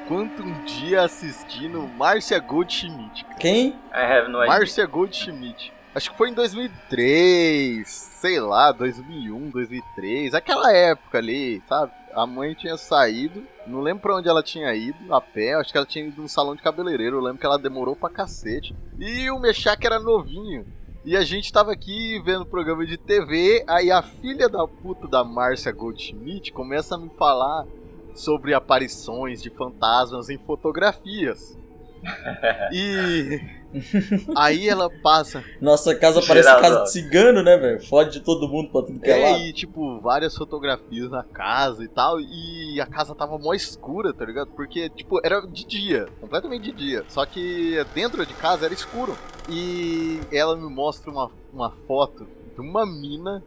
quanto 0.09 0.43
um 0.43 0.63
dia 0.65 1.03
assistindo 1.03 1.87
Márcia 1.97 2.37
Goldschmidt. 2.37 3.23
cara. 3.23 3.37
Quem? 3.37 3.69
I 3.69 3.75
have 3.93 4.27
no 4.29 4.39
idea. 4.43 4.47
Márcia 4.47 4.85
Goldschmidt. 4.85 5.71
Acho 5.95 6.11
que 6.11 6.17
foi 6.17 6.31
em 6.31 6.33
2003, 6.33 7.87
sei 7.87 8.41
lá, 8.41 8.73
2001, 8.73 9.49
2003, 9.51 10.33
aquela 10.33 10.73
época 10.73 11.17
ali, 11.17 11.61
sabe? 11.65 11.93
A 12.13 12.25
mãe 12.25 12.53
tinha 12.53 12.75
saído, 12.75 13.45
não 13.65 13.79
lembro 13.79 14.01
pra 14.01 14.15
onde 14.17 14.27
ela 14.27 14.43
tinha 14.43 14.73
ido, 14.73 15.13
a 15.13 15.21
pé, 15.21 15.53
acho 15.53 15.71
que 15.71 15.77
ela 15.77 15.85
tinha 15.87 16.05
ido 16.05 16.21
num 16.21 16.27
salão 16.27 16.55
de 16.57 16.61
cabeleireiro, 16.61 17.15
eu 17.17 17.21
lembro 17.21 17.39
que 17.39 17.45
ela 17.45 17.57
demorou 17.57 17.95
pra 17.95 18.09
cacete. 18.09 18.75
E 18.99 19.29
o 19.31 19.39
Mexac 19.39 19.85
era 19.85 19.97
novinho. 19.97 20.65
E 21.03 21.17
a 21.17 21.23
gente 21.23 21.51
tava 21.51 21.71
aqui 21.71 22.21
vendo 22.23 22.45
programa 22.45 22.85
de 22.85 22.95
TV, 22.95 23.63
aí 23.67 23.89
a 23.89 24.03
filha 24.03 24.47
da 24.47 24.67
puta 24.67 25.07
da 25.07 25.23
Márcia 25.23 25.71
Goldschmidt 25.71 26.51
começa 26.53 26.93
a 26.93 26.97
me 26.97 27.09
falar 27.09 27.65
sobre 28.13 28.53
aparições 28.53 29.41
de 29.41 29.49
fantasmas 29.49 30.29
em 30.29 30.37
fotografias. 30.37 31.57
E 32.73 33.60
aí 34.35 34.67
ela 34.67 34.89
passa. 35.01 35.43
Nossa 35.59 35.95
casa 35.95 36.21
parece 36.25 36.47
casa 36.47 36.83
de 36.83 36.91
cigano, 36.91 37.43
né, 37.43 37.57
velho? 37.57 37.85
Fode 37.85 38.11
de 38.11 38.19
todo 38.19 38.47
mundo 38.47 38.71
pra 38.71 38.81
tudo 38.81 38.99
que 38.99 39.09
é, 39.09 39.31
É, 39.31 39.47
e 39.47 39.53
tipo, 39.53 39.99
várias 40.01 40.35
fotografias 40.35 41.09
na 41.09 41.23
casa 41.23 41.83
e 41.83 41.87
tal. 41.87 42.19
E 42.19 42.79
a 42.81 42.85
casa 42.85 43.15
tava 43.15 43.37
mó 43.37 43.53
escura, 43.53 44.13
tá 44.13 44.25
ligado? 44.25 44.51
Porque, 44.51 44.89
tipo, 44.89 45.19
era 45.23 45.41
de 45.41 45.65
dia, 45.65 46.07
completamente 46.19 46.63
de 46.63 46.71
dia. 46.71 47.05
Só 47.07 47.25
que 47.25 47.83
dentro 47.93 48.25
de 48.25 48.33
casa 48.33 48.65
era 48.65 48.73
escuro. 48.73 49.17
E 49.49 50.19
ela 50.31 50.55
me 50.55 50.69
mostra 50.69 51.11
uma, 51.11 51.31
uma 51.53 51.71
foto 51.87 52.27
de 52.53 52.61
uma 52.61 52.85
mina 52.85 53.43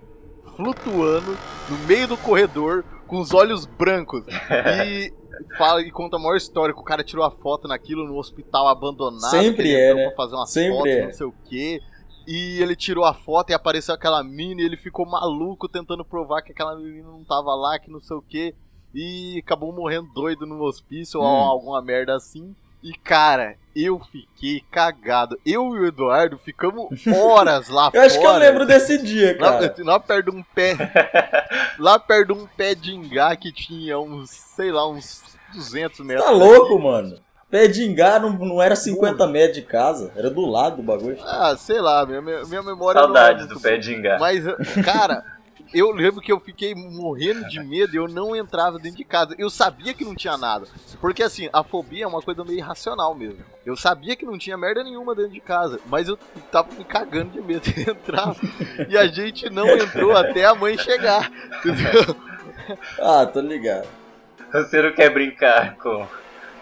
flutuando 0.57 1.37
no 1.69 1.79
meio 1.87 2.07
do 2.07 2.17
corredor 2.17 2.85
com 3.07 3.21
os 3.21 3.33
olhos 3.33 3.67
brancos. 3.67 4.25
E 4.87 5.13
fala 5.57 5.81
e 5.83 5.91
conta 5.91 6.17
a 6.17 6.19
maior 6.19 6.37
história 6.37 6.75
que 6.75 6.81
o 6.81 6.85
cara 6.85 7.03
tirou 7.05 7.25
a 7.25 7.31
foto 7.31 7.67
naquilo 7.69 8.07
no 8.07 8.17
hospital 8.17 8.69
abandonado. 8.69 9.31
Sempre 9.31 9.75
é, 9.75 9.95
né? 9.95 10.07
Pra 10.09 10.17
fazer 10.17 10.35
umas 10.37 10.51
Sempre 10.51 10.77
fotos, 10.77 10.93
é. 10.93 11.05
não 11.07 11.13
sei 11.13 11.27
o 11.27 11.35
quê. 11.45 11.81
E 12.27 12.59
ele 12.63 12.75
tirou 12.75 13.05
a 13.05 13.13
foto 13.13 13.51
e 13.51 13.55
apareceu 13.55 13.95
aquela 13.95 14.23
mina 14.25 14.63
e 14.63 14.65
ele 14.65 14.77
ficou 14.77 15.05
maluco 15.07 15.69
tentando 15.69 16.05
provar 16.05 16.41
que 16.43 16.53
aquela 16.53 16.75
menina 16.77 17.09
não 17.09 17.23
tava 17.25 17.55
lá, 17.55 17.79
que 17.79 17.91
não 17.91 18.01
sei 18.01 18.17
o 18.17 18.23
quê. 18.23 18.55
E 18.95 19.39
acabou 19.45 19.73
morrendo 19.73 20.09
doido 20.15 20.47
no 20.47 20.63
hospício 20.63 21.21
ou 21.21 21.27
Hum. 21.27 21.29
alguma 21.45 21.83
merda 21.83 22.15
assim. 22.15 22.55
E 22.85 22.93
cara, 22.93 23.57
eu 23.75 23.99
fiquei 23.99 24.63
cagado. 24.71 25.41
Eu 25.45 25.75
e 25.75 25.81
o 25.81 25.87
Eduardo 25.87 26.37
ficamos 26.37 26.91
horas 27.07 27.71
lá 27.71 27.91
Eu 27.95 28.03
acho 28.03 28.19
que 28.21 28.27
eu 28.27 28.31
fora. 28.31 28.45
lembro 28.45 28.67
desse 28.67 29.03
dia, 29.03 29.35
Lá, 29.41 29.53
cara. 29.59 29.75
lá 29.83 29.99
perto 29.99 30.31
de 30.31 30.37
um 30.37 30.43
pé. 30.55 30.77
lá 31.81 31.99
perto 31.99 32.35
de 32.35 32.41
um 32.41 32.47
pé 32.47 32.75
de 32.75 32.95
ingá 32.95 33.35
que 33.37 33.51
tinha 33.51 33.99
uns, 33.99 34.29
sei 34.29 34.71
lá, 34.71 34.87
uns 34.87 35.23
200 35.55 36.01
metros. 36.01 36.27
Tá 36.27 36.31
louco, 36.31 36.79
mano. 36.79 37.19
Pé 37.51 37.67
de 37.69 37.85
ingá 37.85 38.19
não, 38.19 38.31
não 38.31 38.61
era 38.61 38.77
50 38.77 39.27
metros 39.29 39.57
de 39.57 39.63
casa, 39.63 40.13
era 40.17 40.29
do 40.29 40.45
lado 40.45 40.77
do 40.77 40.83
bagulho. 40.83 41.17
Ah, 41.23 41.55
sei 41.57 41.81
lá, 41.81 42.05
minha, 42.05 42.21
minha 42.21 42.63
memória 42.63 43.01
Saudades 43.01 43.45
é 43.45 43.47
do 43.47 43.55
muito 43.55 43.63
pé 43.63 43.79
de 43.79 43.95
engar. 43.95 44.19
Mas, 44.19 44.45
cara, 44.85 45.25
eu 45.73 45.91
lembro 45.91 46.21
que 46.21 46.33
eu 46.33 46.39
fiquei 46.39 46.75
morrendo 46.75 47.49
de 47.49 47.61
medo 47.61 47.95
e 47.95 47.99
eu 47.99 48.09
não 48.09 48.35
entrava 48.35 48.79
dentro 48.79 48.99
de 48.99 49.05
casa. 49.05 49.35
Eu 49.39 49.49
sabia 49.49 49.95
que 49.95 50.05
não 50.05 50.15
tinha 50.15 50.37
nada. 50.37 50.67
Porque, 51.01 51.23
assim, 51.23 51.49
a 51.53 51.63
fobia 51.63 52.05
é 52.05 52.07
uma 52.07 52.21
coisa 52.21 52.45
meio 52.45 52.59
irracional 52.59 53.15
mesmo. 53.15 53.45
Eu 53.65 53.77
sabia 53.77 54.15
que 54.17 54.27
não 54.27 54.39
tinha 54.39 54.57
merda 54.57 54.85
nenhuma 54.85 55.15
dentro 55.15 55.33
de 55.33 55.41
casa, 55.41 55.81
mas 55.87 56.09
eu 56.09 56.19
tava 56.51 56.73
me 56.75 56.85
cagando 56.85 57.31
de 57.31 57.41
medo 57.41 57.61
de 57.61 57.91
entrar. 57.91 58.37
e 58.89 58.97
a 58.99 59.07
gente 59.07 59.49
não 59.49 59.69
entrou 59.69 60.17
até 60.17 60.45
a 60.45 60.55
mãe 60.55 60.77
chegar. 60.77 61.31
Entendeu? 61.59 62.17
Ah, 62.99 63.27
tô 63.27 63.41
ligado. 63.41 63.89
Você 64.53 64.81
não 64.81 64.93
quer 64.93 65.11
brincar 65.11 65.77
com, 65.77 66.07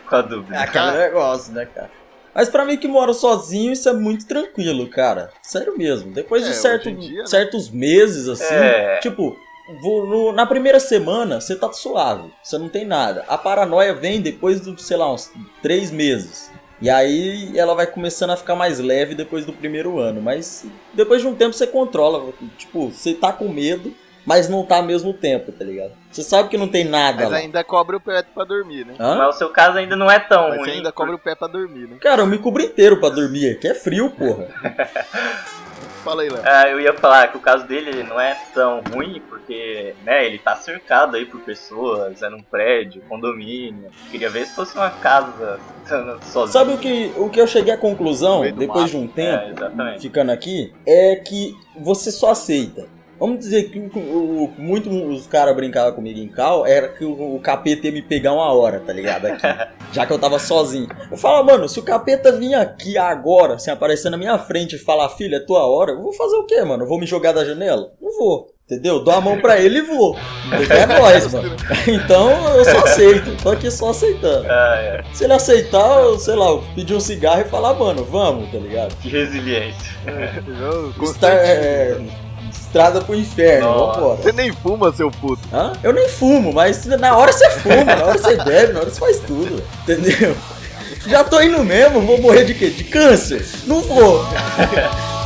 com 0.07 0.17
a 0.17 0.23
dúvida. 0.23 0.57
É 0.57 0.63
aquele 0.63 0.93
negócio, 0.93 1.53
né, 1.53 1.67
cara? 1.67 2.02
Mas 2.35 2.49
pra 2.49 2.65
mim 2.65 2.77
que 2.77 2.89
mora 2.89 3.13
sozinho, 3.13 3.73
isso 3.73 3.89
é 3.89 3.93
muito 3.93 4.27
tranquilo, 4.27 4.89
cara. 4.89 5.31
Sério 5.43 5.77
mesmo. 5.77 6.13
Depois 6.13 6.45
É, 6.45 6.49
de 6.51 6.55
certo- 6.57 6.91
dia, 6.93 7.21
né? 7.21 7.27
certos 7.27 7.69
meses, 7.71 8.29
assim, 8.29 8.55
É. 8.55 8.99
tipo, 9.03 9.37
vou 9.83 10.07
no- 10.07 10.33
na 10.33 10.47
primeira 10.47 10.81
semana 10.81 11.41
você 11.41 11.55
tá 11.57 11.73
suave, 11.73 12.31
você 12.43 12.57
não 12.59 12.69
tem 12.69 12.85
nada. 12.87 13.25
A 13.29 13.37
paranoia 13.37 13.95
vem 13.95 14.21
depois 14.21 14.61
do, 14.61 14.79
sei 14.81 14.97
lá, 14.97 15.13
uns 15.13 15.31
três 15.63 15.91
meses. 15.91 16.51
E 16.81 16.91
aí 16.91 17.57
ela 17.57 17.75
vai 17.75 17.87
começando 17.87 18.31
a 18.31 18.37
ficar 18.37 18.57
mais 18.57 18.81
leve 18.81 19.15
depois 19.15 19.47
do 19.47 19.53
primeiro 19.53 19.99
ano. 20.01 20.21
Mas 20.21 20.65
depois 20.93 21.21
de 21.21 21.29
um 21.29 21.35
tempo 21.35 21.53
você 21.53 21.67
controla. 21.67 22.33
Tipo, 22.59 22.91
você 22.91 23.15
tá 23.15 23.33
com 23.33 23.47
medo, 23.49 23.95
mas 24.27 24.49
não 24.49 24.65
tá 24.65 24.77
ao 24.77 24.83
mesmo 24.83 25.13
tempo, 25.13 25.51
tá 25.53 25.65
ligado? 25.65 25.93
Você 26.11 26.23
sabe 26.23 26.49
que 26.49 26.59
não 26.59 26.69
tem 26.69 26.85
nada 26.85 27.23
Mas 27.23 27.31
lá. 27.31 27.37
ainda 27.39 27.65
cobra 27.65 27.97
o 27.97 28.01
pé 28.01 28.23
pra 28.23 28.45
dormir, 28.45 28.85
né? 28.87 28.95
Hã? 29.01 29.17
Mas 29.17 29.35
o 29.35 29.39
seu 29.39 29.49
caso 29.51 29.79
ainda 29.79 29.97
não 29.97 30.11
é 30.11 30.19
tão 30.19 30.49
Mas 30.49 30.57
ruim. 30.59 30.65
você 30.65 30.71
ainda 30.77 30.93
cobra 30.93 31.15
o 31.15 31.19
pé 31.19 31.35
pra 31.35 31.49
dormir, 31.49 31.89
né? 31.89 31.97
Cara, 32.01 32.23
eu 32.23 32.27
me 32.27 32.39
cubro 32.39 32.63
inteiro 32.63 33.01
pra 33.01 33.09
dormir, 33.09 33.59
que 33.59 33.69
é 33.69 33.75
frio, 33.75 34.11
porra. 34.11 34.47
Fala 36.05 36.23
aí, 36.23 36.29
Léo. 36.29 36.43
Ah, 36.45 36.69
eu 36.69 36.81
ia 36.81 36.93
falar 36.95 37.29
que 37.29 37.37
o 37.37 37.41
caso 37.41 37.65
dele 37.65 38.03
não 38.03 38.21
é 38.21 38.37
tão 38.53 38.83
ruim, 38.93 39.23
porque, 39.29 39.95
né, 40.05 40.27
ele 40.27 40.37
tá 40.37 40.57
cercado 40.57 41.17
aí 41.17 41.25
por 41.25 41.41
pessoas, 41.43 42.21
é 42.23 42.29
num 42.29 42.43
prédio, 42.43 43.01
condomínio. 43.09 43.89
Queria 44.11 44.29
ver 44.29 44.47
se 44.47 44.55
fosse 44.55 44.75
uma 44.75 44.91
casa 44.91 45.61
sozinho. 46.25 46.49
Sabe 46.53 46.73
o 46.73 46.79
que, 46.79 47.13
o 47.17 47.31
que 47.31 47.41
eu 47.41 47.47
cheguei 47.47 47.73
à 47.73 47.79
conclusão, 47.79 48.43
depois 48.43 48.69
mato. 48.69 48.91
de 48.91 48.97
um 48.97 49.05
É, 49.05 49.09
tempo, 49.09 49.51
exatamente. 49.57 50.01
ficando 50.01 50.33
aqui, 50.33 50.75
é 50.85 51.15
que 51.17 51.55
você 51.81 52.11
só 52.11 52.33
aceita. 52.33 52.89
Vamos 53.23 53.39
dizer 53.39 53.71
que 53.71 53.79
o, 53.79 54.51
muito 54.59 54.91
os 54.91 55.29
caras 55.29 55.55
brincavam 55.55 55.93
comigo 55.93 56.19
em 56.19 56.27
cal, 56.27 56.67
era 56.67 56.89
que 56.89 57.05
o, 57.05 57.37
o 57.37 57.39
capeta 57.39 57.87
ia 57.87 57.93
me 57.93 58.03
pegar 58.03 58.33
uma 58.33 58.53
hora, 58.53 58.81
tá 58.81 58.93
ligado? 58.93 59.27
Aqui, 59.27 59.47
já 59.95 60.05
que 60.05 60.13
eu 60.13 60.19
tava 60.19 60.41
sozinho. 60.41 60.89
Eu 61.09 61.17
falo, 61.17 61.45
mano, 61.47 61.69
se 61.69 61.79
o 61.79 61.85
capeta 61.85 62.33
vir 62.33 62.53
aqui 62.55 62.99
agora, 62.99 63.55
assim, 63.55 63.71
aparecer 63.71 64.11
na 64.11 64.17
minha 64.17 64.37
frente 64.39 64.75
e 64.75 64.79
falar, 64.81 65.09
filha, 65.11 65.37
é 65.37 65.39
tua 65.39 65.65
hora, 65.65 65.93
eu 65.93 66.03
vou 66.03 66.13
fazer 66.13 66.35
o 66.35 66.47
quê, 66.47 66.65
mano? 66.65 66.83
Eu 66.83 66.89
vou 66.89 66.99
me 66.99 67.07
jogar 67.07 67.31
da 67.31 67.45
janela? 67.45 67.93
Não 68.03 68.11
vou. 68.19 68.53
Entendeu? 68.65 69.05
Dou 69.05 69.15
a 69.15 69.21
mão 69.21 69.41
pra 69.41 69.61
ele 69.61 69.79
e 69.79 69.83
vou. 69.83 70.17
Entendeu? 70.47 70.77
É 70.77 70.87
nóis, 70.87 71.33
mano. 71.33 71.51
Então 71.87 72.57
eu 72.57 72.65
só 72.65 72.79
aceito. 72.79 73.37
Tô 73.41 73.51
aqui 73.51 73.71
só 73.71 73.91
aceitando. 73.91 74.47
Ah, 74.51 74.77
é. 74.79 75.05
Se 75.13 75.23
ele 75.23 75.33
aceitar, 75.33 76.01
eu, 76.01 76.19
sei 76.19 76.35
lá, 76.35 76.49
eu 76.49 76.65
pedir 76.75 76.95
um 76.95 77.01
cigarro 77.01 77.43
e 77.43 77.45
falar, 77.45 77.75
mano, 77.75 78.05
vamos, 78.05 78.51
tá 78.51 78.59
ligado? 78.59 78.97
Que 78.97 79.09
resiliência. 79.11 79.93
Eu, 80.07 80.89
Estar, 80.89 80.99
Constantino. 80.99 81.39
é, 81.39 82.01
estrada 82.73 83.03
pro 83.03 83.15
inferno, 83.15 83.67
Nossa. 83.69 84.01
vambora. 84.01 84.23
Você 84.23 84.33
nem 84.33 84.51
fuma, 84.51 84.91
seu 84.95 85.11
puto. 85.11 85.43
Hã? 85.53 85.73
Eu 85.83 85.93
nem 85.93 86.09
fumo, 86.09 86.55
mas 86.55 86.87
na 86.87 87.15
hora 87.15 87.31
você 87.31 87.51
fuma, 87.51 87.85
na 87.85 88.05
hora 88.05 88.19
você 88.19 88.35
bebe, 88.37 88.73
na 88.73 88.81
hora 88.81 88.91
você 88.91 88.99
faz 88.99 89.19
tudo, 89.21 89.63
entendeu? 89.83 90.35
Já 91.07 91.23
tô 91.23 91.39
indo 91.43 91.63
mesmo, 91.63 92.01
vou 92.01 92.19
morrer 92.21 92.45
de 92.45 92.55
quê? 92.55 92.71
De 92.71 92.85
câncer? 92.85 93.45
Não 93.67 93.83
vou, 93.83 94.25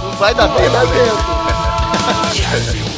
Não 0.02 0.10
vai 0.18 0.34
dar 0.34 0.48
vai 0.48 0.62
tempo, 0.62 0.72
dar 0.72 0.86
né? 0.86 0.92
tempo. 1.04 2.95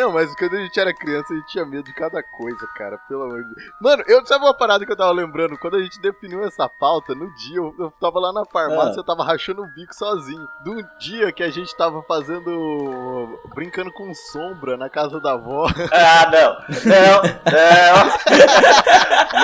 Não, 0.00 0.12
mas 0.12 0.34
quando 0.34 0.56
a 0.56 0.60
gente 0.60 0.80
era 0.80 0.94
criança, 0.94 1.32
a 1.32 1.36
gente 1.36 1.48
tinha 1.48 1.64
medo 1.66 1.84
de 1.84 1.92
cada 1.92 2.22
coisa, 2.22 2.66
cara. 2.74 2.96
Pelo 3.08 3.24
amor 3.24 3.42
de 3.44 3.54
Deus. 3.54 3.68
Mano, 3.80 4.02
eu 4.06 4.24
sabe 4.24 4.42
uma 4.44 4.54
parada 4.56 4.86
que 4.86 4.92
eu 4.92 4.96
tava 4.96 5.10
lembrando? 5.12 5.58
Quando 5.58 5.76
a 5.76 5.82
gente 5.82 6.00
definiu 6.00 6.42
essa 6.42 6.66
pauta, 6.68 7.14
no 7.14 7.30
dia, 7.34 7.58
eu, 7.58 7.74
eu 7.78 7.90
tava 8.00 8.18
lá 8.18 8.32
na 8.32 8.44
farmácia, 8.46 8.94
Ah. 8.96 9.00
eu 9.00 9.04
tava 9.04 9.22
rachando 9.24 9.62
o 9.62 9.66
bico 9.74 9.94
sozinho. 9.94 10.46
Do 10.64 10.82
dia 10.98 11.30
que 11.32 11.42
a 11.42 11.50
gente 11.50 11.76
tava 11.76 12.02
fazendo. 12.04 13.38
brincando 13.54 13.92
com 13.92 14.14
sombra 14.14 14.76
na 14.76 14.88
casa 14.88 15.20
da 15.20 15.32
avó. 15.32 15.66
Ah, 15.92 16.30
não. 16.30 16.56
Não, 16.86 17.22
não. 17.52 18.10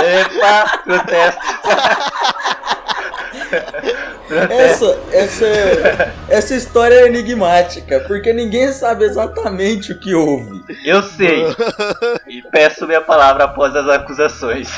Epa, 0.02 0.78
protesto. 0.84 1.46
Essa, 4.50 4.98
essa, 5.12 6.14
essa 6.28 6.54
história 6.54 6.94
é 6.94 7.06
enigmática, 7.06 8.00
porque 8.06 8.32
ninguém 8.32 8.72
sabe 8.72 9.04
exatamente 9.04 9.92
o 9.92 9.98
que 10.00 10.14
houve. 10.14 10.62
Eu 10.84 11.02
sei. 11.02 11.44
E 12.26 12.42
peço 12.50 12.86
minha 12.86 13.00
palavra 13.00 13.44
após 13.44 13.74
as 13.74 13.88
acusações. 13.88 14.68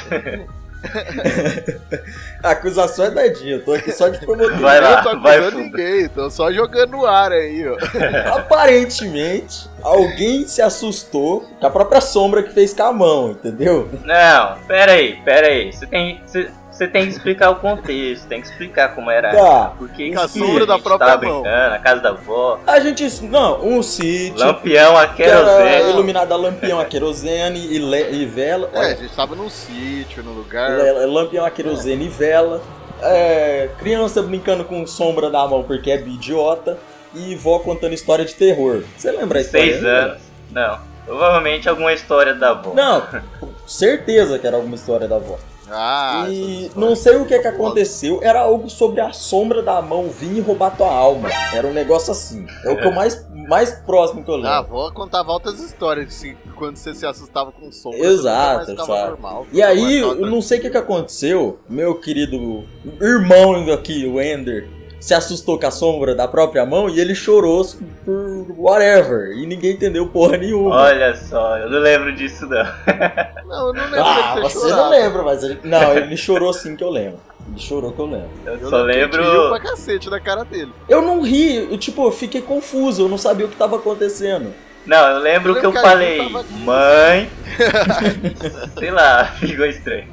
A 2.42 2.50
acusação 2.52 3.06
é 3.06 3.10
dadinha, 3.10 3.56
eu 3.56 3.64
tô 3.64 3.72
aqui 3.72 3.90
só 3.90 4.08
de 4.08 4.18
promotor. 4.20 4.58
Vai 4.58 4.78
eu 4.78 4.82
lá, 4.82 5.02
não 5.02 5.02
tô 5.02 5.20
vai 5.20 5.36
acusando 5.38 5.56
fundo. 5.56 5.76
ninguém, 5.76 6.08
tô 6.08 6.30
só 6.30 6.52
jogando 6.52 6.90
no 6.92 7.04
ar 7.06 7.32
aí, 7.32 7.66
ó. 7.68 7.76
Aparentemente, 8.38 9.68
alguém 9.82 10.46
se 10.46 10.62
assustou 10.62 11.48
com 11.58 11.66
a 11.66 11.70
própria 11.70 12.00
sombra 12.00 12.42
que 12.42 12.52
fez 12.52 12.72
com 12.72 12.82
a 12.84 12.92
mão, 12.92 13.30
entendeu? 13.32 13.88
Não, 14.04 14.58
pera 14.68 14.92
aí, 14.92 15.16
pera 15.24 15.48
aí. 15.48 15.72
Você 15.72 15.86
tem, 15.86 16.22
você, 16.24 16.48
você 16.78 16.86
tem 16.88 17.02
que 17.06 17.08
explicar 17.10 17.50
o 17.50 17.56
contexto, 17.56 18.26
tem 18.28 18.40
que 18.40 18.46
explicar 18.46 18.94
como 18.94 19.10
era. 19.10 19.32
Tá. 19.34 19.72
Por 19.76 19.88
que 19.90 20.12
Com 20.12 20.20
a 20.20 20.28
que 20.28 20.38
sombra 20.38 20.64
da 20.64 20.78
própria 20.78 21.08
tava 21.10 21.26
mão. 21.26 21.42
brincando, 21.42 21.70
na 21.70 21.78
casa 21.80 22.00
da 22.00 22.08
avó. 22.10 22.60
A 22.66 22.78
gente. 22.80 23.24
Não, 23.24 23.66
um 23.66 23.82
sítio. 23.82 24.38
Lampião 24.38 24.96
a 24.96 25.08
querosene. 25.08 25.90
iluminado 25.90 26.32
a 26.32 26.36
lampião 26.36 26.78
a 26.80 26.84
querosene 26.84 27.58
e, 27.74 27.78
le- 27.78 28.10
e 28.12 28.24
vela. 28.26 28.70
É, 28.72 28.76
a 28.76 28.80
Olha, 28.80 28.96
gente 28.96 29.14
tava 29.14 29.34
num 29.34 29.50
sítio, 29.50 30.22
num 30.22 30.32
lugar. 30.32 30.70
lampião 31.06 31.44
a 31.44 31.50
querosene 31.50 32.06
e 32.06 32.08
vela. 32.08 32.62
É, 33.02 33.68
criança 33.78 34.22
brincando 34.22 34.64
com 34.64 34.86
sombra 34.86 35.30
da 35.30 35.46
mão 35.46 35.62
porque 35.64 35.90
é 35.90 35.96
idiota. 36.00 36.78
E 37.14 37.34
vó 37.34 37.58
contando 37.58 37.94
história 37.94 38.24
de 38.24 38.34
terror. 38.34 38.84
Você 38.96 39.10
lembra 39.10 39.38
a 39.38 39.40
história? 39.40 39.66
Seis 39.72 39.84
anos. 39.84 40.18
Não. 40.50 40.78
Provavelmente 41.06 41.66
alguma 41.68 41.92
história 41.92 42.34
da 42.34 42.50
avó. 42.50 42.74
Não, 42.74 43.02
certeza 43.68 44.38
que 44.38 44.46
era 44.46 44.56
alguma 44.56 44.74
história 44.74 45.06
da 45.06 45.16
avó. 45.16 45.38
Ah, 45.70 46.26
e 46.28 46.66
essas 46.66 46.76
não 46.76 46.96
sei 46.96 47.16
o 47.16 47.26
que 47.26 47.38
que 47.38 47.46
aconteceu, 47.46 48.20
era 48.22 48.40
algo 48.40 48.70
sobre 48.70 49.00
a 49.00 49.12
sombra 49.12 49.62
da 49.62 49.82
mão 49.82 50.08
vir 50.08 50.38
e 50.38 50.40
roubar 50.40 50.76
tua 50.76 50.90
alma. 50.90 51.28
Era 51.52 51.66
um 51.66 51.72
negócio 51.72 52.10
assim. 52.10 52.46
É 52.64 52.70
o 52.70 52.76
que 52.76 52.86
eu 52.86 52.92
mais, 52.92 53.26
mais 53.30 53.70
próximo 53.72 54.24
que 54.24 54.30
eu 54.30 54.36
lembro. 54.36 54.50
A 54.50 54.58
avó 54.58 54.90
contava 54.90 55.30
altas 55.30 55.60
histórias 55.60 56.14
se, 56.14 56.36
quando 56.56 56.76
você 56.76 56.94
se 56.94 57.04
assustava 57.04 57.52
com 57.52 57.70
sombra. 57.70 57.98
Exato, 57.98 58.70
exato. 58.70 58.88
normal. 58.88 59.46
E 59.52 59.62
aí, 59.62 60.00
Ficava 60.00 60.20
eu 60.20 60.26
não 60.26 60.40
sei 60.40 60.58
o 60.58 60.62
que, 60.62 60.70
que 60.70 60.76
aconteceu. 60.76 61.60
Meu 61.68 61.94
querido 61.96 62.64
irmão 63.00 63.70
aqui, 63.72 64.06
o 64.06 64.20
Ender, 64.20 64.68
se 65.00 65.14
assustou 65.14 65.58
com 65.58 65.66
a 65.66 65.70
sombra 65.70 66.14
da 66.14 66.26
própria 66.26 66.66
mão 66.66 66.88
e 66.88 66.98
ele 67.00 67.14
chorou 67.14 67.64
por 68.04 68.46
whatever. 68.56 69.30
E 69.36 69.46
ninguém 69.46 69.72
entendeu 69.72 70.08
porra 70.08 70.36
nenhuma. 70.36 70.74
Olha 70.74 71.14
só, 71.16 71.56
eu 71.58 71.70
não 71.70 71.78
lembro 71.78 72.14
disso 72.14 72.46
não. 72.46 72.64
Não, 73.48 73.68
eu 73.68 73.72
não 73.72 73.84
lembro 73.84 74.00
ah, 74.04 74.32
ter 74.34 74.42
você 74.42 74.68
não 74.68 74.90
lembra, 74.90 75.22
mas 75.22 75.42
ele... 75.42 75.58
Não, 75.64 75.96
ele 75.96 76.16
chorou 76.18 76.52
sim 76.52 76.76
que 76.76 76.84
eu 76.84 76.90
lembro. 76.90 77.18
Ele 77.48 77.58
chorou 77.58 77.92
que 77.92 77.98
eu 77.98 78.04
lembro. 78.04 78.28
Eu, 78.44 78.54
Eu 78.58 78.68
só 78.68 78.78
não- 78.80 78.84
lembro. 78.84 79.22
riu 79.22 79.48
pra 79.48 79.60
cacete 79.60 80.10
da 80.10 80.20
cara 80.20 80.44
dele. 80.44 80.70
Eu 80.86 81.00
não 81.00 81.22
ri, 81.22 81.56
eu, 81.70 81.78
tipo, 81.78 82.04
eu 82.04 82.12
fiquei 82.12 82.42
confuso, 82.42 83.02
eu 83.02 83.08
não 83.08 83.16
sabia 83.16 83.46
o 83.46 83.48
que 83.48 83.56
tava 83.56 83.76
acontecendo. 83.76 84.52
Não, 84.88 85.06
eu 85.06 85.18
lembro 85.18 85.54
Eu 85.54 85.60
que 85.60 85.66
eu 85.66 85.72
falei, 85.72 86.30
mãe. 86.64 87.30
Sei 88.78 88.90
lá, 88.90 89.26
ficou 89.38 89.66
estranho. 89.66 90.08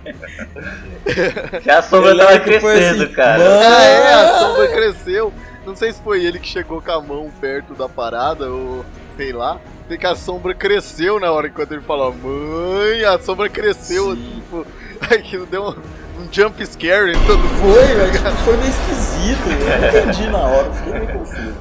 Já 1.64 1.80
a 1.80 1.82
sombra 1.82 2.18
tava 2.18 2.40
crescendo, 2.40 3.04
assim, 3.04 3.14
cara. 3.14 3.42
Ah, 3.42 3.84
é, 3.84 4.14
a 4.14 4.40
sombra 4.40 4.68
cresceu. 4.68 5.34
Não 5.66 5.78
sei 5.78 5.94
se 5.94 6.02
foi 6.02 6.26
ele 6.26 6.40
que 6.40 6.48
chegou 6.48 6.82
com 6.82 6.92
a 6.92 7.02
mão 7.02 7.32
perto 7.40 7.74
da 7.74 7.88
parada 7.88 8.50
ou 8.50 8.86
sei 9.16 9.32
lá. 9.32 9.62
Sei 9.88 9.98
que 9.98 10.06
a 10.06 10.14
sombra 10.14 10.54
cresceu 10.54 11.22
na 11.22 11.32
hora 11.32 11.48
enquanto 11.48 11.72
ele 11.72 11.82
falou, 11.82 12.14
mãe, 12.14 13.06
a 13.06 13.18
sombra 13.18 13.48
cresceu, 13.48 14.14
Sim. 14.14 14.42
tipo, 14.42 14.68
aquilo 15.10 15.46
deu 15.46 15.64
um, 15.64 16.22
um 16.22 16.28
jump 16.34 16.66
scare 16.66 17.12
em 17.12 17.26
todo 17.26 17.40
mundo. 17.40 17.76
Foi, 17.76 17.96
velho. 17.96 18.14
Foi 18.44 18.58
meio 18.58 18.70
esquisito. 18.70 19.50
Eu 19.50 19.80
não 19.80 19.88
entendi 19.88 20.30
na 20.30 20.40
hora. 20.40 20.74
Fiquei 20.74 20.94
meio 20.94 21.08
confuso. 21.08 21.56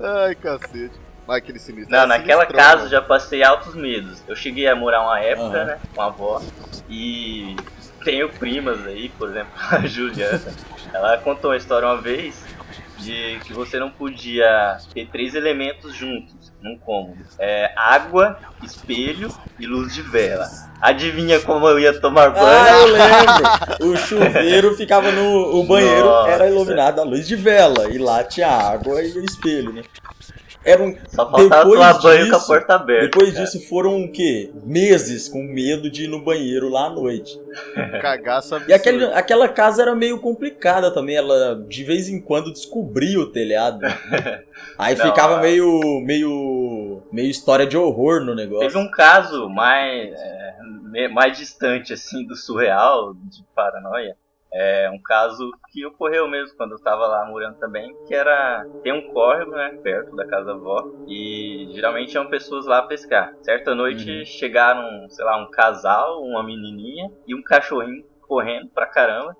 Ai, 0.00 0.34
cacete. 0.34 1.09
Mas 1.30 1.38
aquele 1.38 1.60
sinistro. 1.60 1.92
Não, 1.92 1.98
era 1.98 2.06
naquela 2.08 2.40
sinistrão, 2.42 2.64
casa 2.64 2.80
eu 2.80 2.84
né? 2.86 2.90
já 2.90 3.00
passei 3.02 3.42
altos 3.44 3.74
medos. 3.76 4.20
Eu 4.26 4.34
cheguei 4.34 4.66
a 4.66 4.74
morar 4.74 5.02
uma 5.02 5.20
época, 5.20 5.56
Aham. 5.58 5.64
né, 5.64 5.78
com 5.94 6.02
a 6.02 6.06
avó, 6.06 6.42
e 6.88 7.54
tenho 8.04 8.28
primas 8.30 8.84
aí, 8.84 9.10
por 9.10 9.30
exemplo, 9.30 9.52
a 9.70 9.78
Juliana. 9.86 10.42
Ela 10.92 11.18
contou 11.18 11.52
uma 11.52 11.56
história 11.56 11.86
uma 11.86 12.00
vez 12.00 12.42
de 12.98 13.38
que 13.44 13.52
você 13.52 13.78
não 13.78 13.90
podia 13.90 14.78
ter 14.92 15.06
três 15.06 15.36
elementos 15.36 15.94
juntos 15.94 16.52
num 16.60 16.76
cômodo: 16.78 17.18
é, 17.38 17.72
água, 17.76 18.36
espelho 18.64 19.32
e 19.58 19.66
luz 19.66 19.94
de 19.94 20.02
vela. 20.02 20.48
Adivinha 20.82 21.38
como 21.40 21.68
eu 21.68 21.78
ia 21.78 21.98
tomar 22.00 22.28
Ah, 22.28 22.30
banho? 22.30 22.76
eu 22.76 22.92
lembro. 23.86 23.92
O 23.92 23.96
chuveiro 23.96 24.74
ficava 24.76 25.12
no. 25.12 25.60
O 25.60 25.64
banheiro 25.64 26.06
Nossa. 26.06 26.30
era 26.30 26.48
iluminado 26.48 27.00
à 27.00 27.04
luz 27.04 27.28
de 27.28 27.36
vela. 27.36 27.88
E 27.88 27.98
lá 27.98 28.24
tinha 28.24 28.48
água 28.48 29.00
e 29.00 29.12
o 29.16 29.24
espelho, 29.24 29.72
né? 29.72 29.82
Era 30.62 30.82
um. 30.82 30.94
Só 31.08 31.30
faltava 31.30 31.64
Depois 31.64 31.74
tomar 31.74 32.02
banho 32.02 32.28
com 32.28 32.34
a 32.34 32.38
disso- 32.38 32.46
porta 32.46 32.74
aberta. 32.74 33.06
Depois 33.06 33.32
cara. 33.32 33.44
disso 33.44 33.68
foram 33.68 34.02
o 34.04 34.12
quê? 34.12 34.50
Meses 34.64 35.28
com 35.28 35.42
medo 35.42 35.90
de 35.90 36.04
ir 36.04 36.08
no 36.08 36.22
banheiro 36.22 36.68
lá 36.68 36.86
à 36.86 36.90
noite. 36.90 37.40
Cagaça 38.00 38.62
E 38.68 38.72
aquele, 38.74 39.04
aquela 39.06 39.48
casa 39.48 39.80
era 39.82 39.94
meio 39.94 40.18
complicada 40.20 40.90
também. 40.92 41.16
Ela 41.16 41.64
de 41.66 41.82
vez 41.82 42.08
em 42.08 42.20
quando 42.20 42.52
descobria 42.52 43.18
o 43.18 43.26
telhado. 43.32 43.80
Aí 44.76 44.94
Não, 44.96 45.06
ficava 45.06 45.36
a- 45.38 45.40
meio. 45.40 45.80
meio. 46.04 47.02
meio 47.10 47.30
história 47.30 47.66
de 47.66 47.76
horror 47.78 48.20
no 48.24 48.34
negócio. 48.34 48.68
Teve 48.68 48.78
um 48.78 48.90
caso 48.90 49.48
mais, 49.48 50.12
é, 50.94 51.08
mais 51.08 51.38
distante, 51.38 51.92
assim, 51.94 52.26
do 52.26 52.36
surreal, 52.36 53.14
de 53.14 53.42
paranoia. 53.54 54.14
É 54.52 54.90
um 54.90 55.00
caso 55.02 55.50
que 55.70 55.86
ocorreu 55.86 56.28
mesmo 56.28 56.54
quando 56.56 56.72
eu 56.72 56.82
tava 56.82 57.06
lá 57.06 57.24
morando 57.26 57.56
também, 57.58 57.88
que 58.06 58.14
era... 58.14 58.64
Tem 58.82 58.92
um 58.92 59.02
córrego, 59.12 59.50
né, 59.52 59.70
perto 59.82 60.14
da 60.16 60.26
casa 60.26 60.46
da 60.46 60.52
avó, 60.52 60.82
e 61.06 61.68
geralmente 61.74 62.14
iam 62.14 62.28
pessoas 62.28 62.66
lá 62.66 62.82
pescar. 62.82 63.30
Certa 63.42 63.74
noite 63.74 64.10
Uhum. 64.10 64.24
chegaram, 64.24 64.82
sei 65.10 65.24
lá, 65.24 65.36
um 65.36 65.48
casal, 65.50 66.20
uma 66.22 66.42
menininha 66.42 67.08
e 67.26 67.34
um 67.34 67.42
cachorrinho 67.42 68.02
correndo 68.26 68.68
pra 68.74 68.86
caramba, 68.86 69.34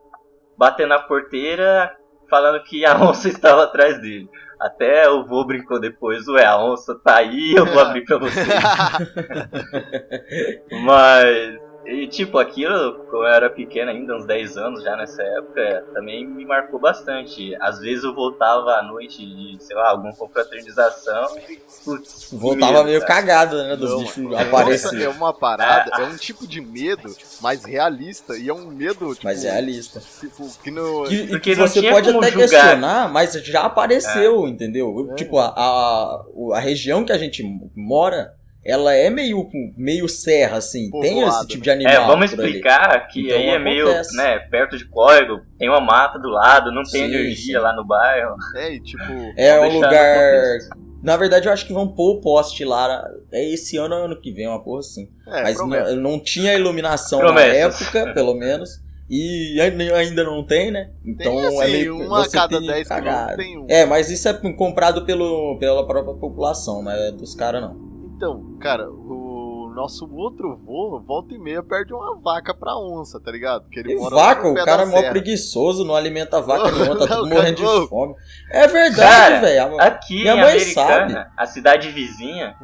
batendo 0.57 0.91
na 0.91 0.99
porteira, 1.01 1.91
falando 2.29 2.63
que 2.65 2.85
a 2.85 2.95
onça 3.01 3.29
estava 3.29 3.65
atrás 3.65 4.01
dele. 4.01 4.29
Até 4.61 5.09
o 5.09 5.25
vô 5.27 5.45
brincou 5.47 5.81
depois, 5.81 6.29
ué, 6.29 6.45
a 6.45 6.59
onça 6.63 6.95
tá 7.03 7.17
aí, 7.19 7.55
eu 7.57 7.65
vou 7.67 7.81
abrir 7.81 8.05
pra 8.05 8.19
você. 8.19 8.41
Mas, 10.85 11.55
e, 11.85 12.07
tipo, 12.09 12.39
aquilo, 12.39 12.95
quando 13.11 13.25
eu 13.25 13.27
era 13.27 13.51
pequeno 13.51 13.91
ainda, 13.91 14.17
uns 14.17 14.27
10 14.27 14.57
anos 14.57 14.83
já 14.83 14.97
nessa 14.97 15.23
época, 15.23 15.85
também 15.95 16.27
me 16.27 16.45
marcou 16.45 16.79
bastante. 16.79 17.55
Às 17.61 17.81
vezes 17.81 18.05
eu 18.05 18.15
voltava 18.15 18.73
à 18.73 18.83
noite 18.83 19.25
de, 19.25 19.57
sei 19.63 19.75
lá, 19.77 19.91
alguma 19.91 20.15
confraternização 20.15 21.37
putz, 21.85 22.29
Voltava 22.33 22.73
medo, 22.73 22.85
meio 22.85 23.01
cara. 23.01 23.15
cagado, 23.15 23.57
né? 23.63 23.77
Dos 23.77 23.91
Não, 23.91 23.99
bichos. 24.01 24.25
Nossa, 24.25 24.97
é 25.03 25.09
uma 25.09 25.33
parada, 25.33 25.91
é 26.03 26.05
um 26.05 26.17
tipo 26.17 26.47
de 26.47 26.61
medo 26.61 27.15
mais 27.41 27.65
realista 27.65 28.37
e 28.37 28.49
é 28.49 28.55
um 28.55 28.67
medo, 28.67 29.15
tipo, 29.15 29.25
Mas 29.25 29.45
é 29.45 29.51
realista. 29.51 30.01
tipo 30.21 30.49
que 30.63 30.71
no... 30.71 31.05
Que, 31.05 31.15
e 31.15 31.27
Porque 31.29 31.55
você 31.55 31.83
pode 31.91 32.11
até 32.11 32.31
julgar. 32.31 32.49
questionar, 32.49 33.13
mas 33.13 33.33
já 33.33 33.63
apareceu, 33.63 34.47
entendeu? 34.47 35.09
É. 35.13 35.15
Tipo, 35.15 35.39
a, 35.39 35.47
a, 35.57 36.23
a 36.55 36.61
região 36.61 37.05
que 37.05 37.13
a 37.13 37.19
gente 37.19 37.43
mora, 37.75 38.33
ela 38.65 38.95
é 38.95 39.09
meio, 39.09 39.49
meio 39.77 40.09
serra, 40.09 40.59
assim. 40.59 40.91
tem 41.01 41.23
esse 41.23 41.47
tipo 41.47 41.63
de 41.63 41.71
É, 41.71 41.73
animal. 41.73 42.07
vamos 42.07 42.31
por 42.31 42.41
ali. 42.41 42.49
explicar 42.51 43.09
que 43.09 43.27
Então 43.27 43.39
aí 43.39 43.49
é 43.49 43.59
meio, 43.59 43.87
né, 44.15 44.39
perto 44.51 44.77
de 44.77 44.85
córrego, 44.87 45.41
tem 45.59 45.69
uma 45.69 45.81
mata 45.81 46.19
do 46.19 46.29
lado, 46.29 46.71
não 46.73 46.83
tem 46.83 47.07
Sim, 47.09 47.15
energia 47.15 47.59
sim. 47.59 47.63
lá 47.63 47.75
no 47.75 47.87
bairro. 47.87 48.35
É, 48.57 48.75
e 48.75 48.81
tipo... 48.83 49.03
É 49.37 49.59
um 49.61 49.73
lugar. 49.75 50.59
Na 51.03 51.17
verdade, 51.17 51.49
eu 51.49 51.53
acho 51.53 51.67
que 51.67 51.73
vão 51.73 51.89
pôr 51.89 52.17
o 52.17 52.21
poste 52.21 52.63
lá. 52.63 53.03
É 53.33 53.43
esse 53.49 53.79
ano 53.79 53.95
ou 53.95 54.05
ano 54.05 54.21
que 54.21 54.31
vem, 54.31 54.47
uma 54.47 54.63
porra 54.63 54.81
assim. 54.81 55.09
É, 55.27 55.43
Mas 55.45 55.57
não, 55.57 55.97
não 55.97 56.21
tinha 56.21 56.53
iluminação 56.53 57.21
Promessas. 57.21 57.81
na 57.81 57.89
época, 58.01 58.13
pelo 58.15 58.35
menos. 58.35 58.83
E 59.09 59.59
ai- 59.61 59.91
ainda 59.93 60.23
não 60.23 60.45
tem, 60.45 60.71
né? 60.71 60.91
Então 61.05 61.35
Tem, 61.37 61.47
assim, 61.47 61.61
é 61.63 61.67
meio 61.69 61.97
uma 61.97 62.21
a 62.21 62.25
você 62.25 62.37
cada 62.37 62.59
tem 62.59 62.67
10 62.69 62.87
cagado. 62.89 63.37
tem 63.37 63.59
um. 63.59 63.67
É, 63.69 63.85
mas 63.87 64.11
isso 64.11 64.29
é 64.29 64.35
comprado 64.53 65.05
pelo, 65.07 65.57
pela 65.59 65.85
própria 65.87 66.15
população, 66.15 66.83
não 66.83 66.93
é 66.93 67.11
dos 67.11 67.35
caras 67.35 67.63
não. 67.63 67.90
Então, 68.21 68.59
cara, 68.61 68.87
o 68.91 69.73
nosso 69.75 70.07
outro 70.15 70.55
vô, 70.63 71.01
volta 71.07 71.35
e 71.35 71.39
meia, 71.39 71.63
perde 71.63 71.95
uma 71.95 72.21
vaca 72.21 72.53
pra 72.53 72.77
onça, 72.77 73.19
tá 73.19 73.33
ligado? 73.33 73.63
Porque 73.63 73.81
ele 73.81 73.95
E 73.95 73.97
mora 73.97 74.15
vaca, 74.15 74.47
o 74.47 74.55
cara 74.55 74.83
é 74.83 74.85
mó 74.85 75.01
preguiçoso, 75.09 75.87
não 75.87 75.95
alimenta 75.97 76.37
a 76.37 76.41
vaca 76.43 76.69
nenhuma, 76.71 76.99
tá 76.99 77.07
Não, 77.07 77.17
tudo 77.23 77.31
morrendo 77.35 77.57
de 77.57 77.89
fome. 77.89 78.15
É 78.51 78.67
verdade, 78.67 79.41
velho. 79.41 79.81
Aqui 79.81 80.17
Minha 80.21 80.35
em 80.35 80.41
mãe 80.41 80.53
Americana, 80.53 81.33
a 81.35 81.47
cidade 81.47 81.91
vizinha, 81.93 82.55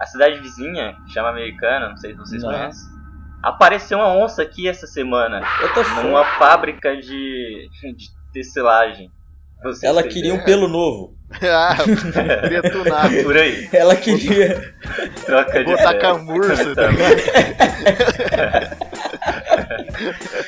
a 0.00 0.06
cidade 0.06 0.40
vizinha, 0.40 0.96
que 1.06 1.12
chama 1.12 1.28
Americana, 1.28 1.90
não 1.90 1.96
sei 1.96 2.10
se 2.10 2.18
vocês 2.18 2.42
Não. 2.42 2.50
conhecem, 2.50 2.88
apareceu 3.40 3.98
uma 3.98 4.08
onça 4.16 4.42
aqui 4.42 4.66
essa 4.66 4.88
semana, 4.88 5.42
Eu 5.62 5.72
tô 5.74 5.80
f- 5.84 6.02
numa 6.02 6.24
fábrica 6.40 6.96
de, 6.96 7.68
de 7.96 8.06
tecelagem. 8.32 9.12
Ela 9.82 10.02
queria 10.02 10.34
um 10.34 10.42
pelo 10.44 10.66
novo. 10.68 11.14
ah, 11.42 11.76
queria 12.42 12.62
tunar. 12.62 13.10
Por 13.24 13.36
aí, 13.36 13.68
Ela 13.72 13.96
queria. 13.96 14.72
troca 15.26 15.58
de 15.58 15.64
Botar 15.64 15.94
camurça, 15.94 16.74
tá? 16.76 16.88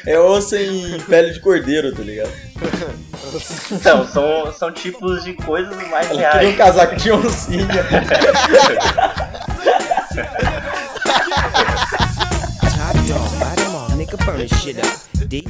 É 0.07 0.19
osso 0.19 0.57
em 0.57 0.99
pele 1.01 1.33
de 1.33 1.41
cordeiro, 1.41 1.93
tá 1.95 2.03
ligado? 2.03 2.31
Então, 3.73 4.07
são, 4.07 4.53
são 4.53 4.71
tipos 4.73 5.25
de 5.25 5.33
coisas 5.35 5.75
mais 5.89 6.09
Ela 6.11 6.17
queria 6.17 6.29
um 6.29 6.41
reais. 6.41 6.57
casaco 6.57 6.97
de 6.97 7.11
oncinha. 7.13 7.67
Top 12.61 12.99
dog, 13.09 13.61
'em 13.61 13.75
all, 13.75 13.91
nigga, 13.97 14.17
burn 14.19 14.49
shit 14.49 14.79
up. 14.79 15.27
Deep. 15.27 15.49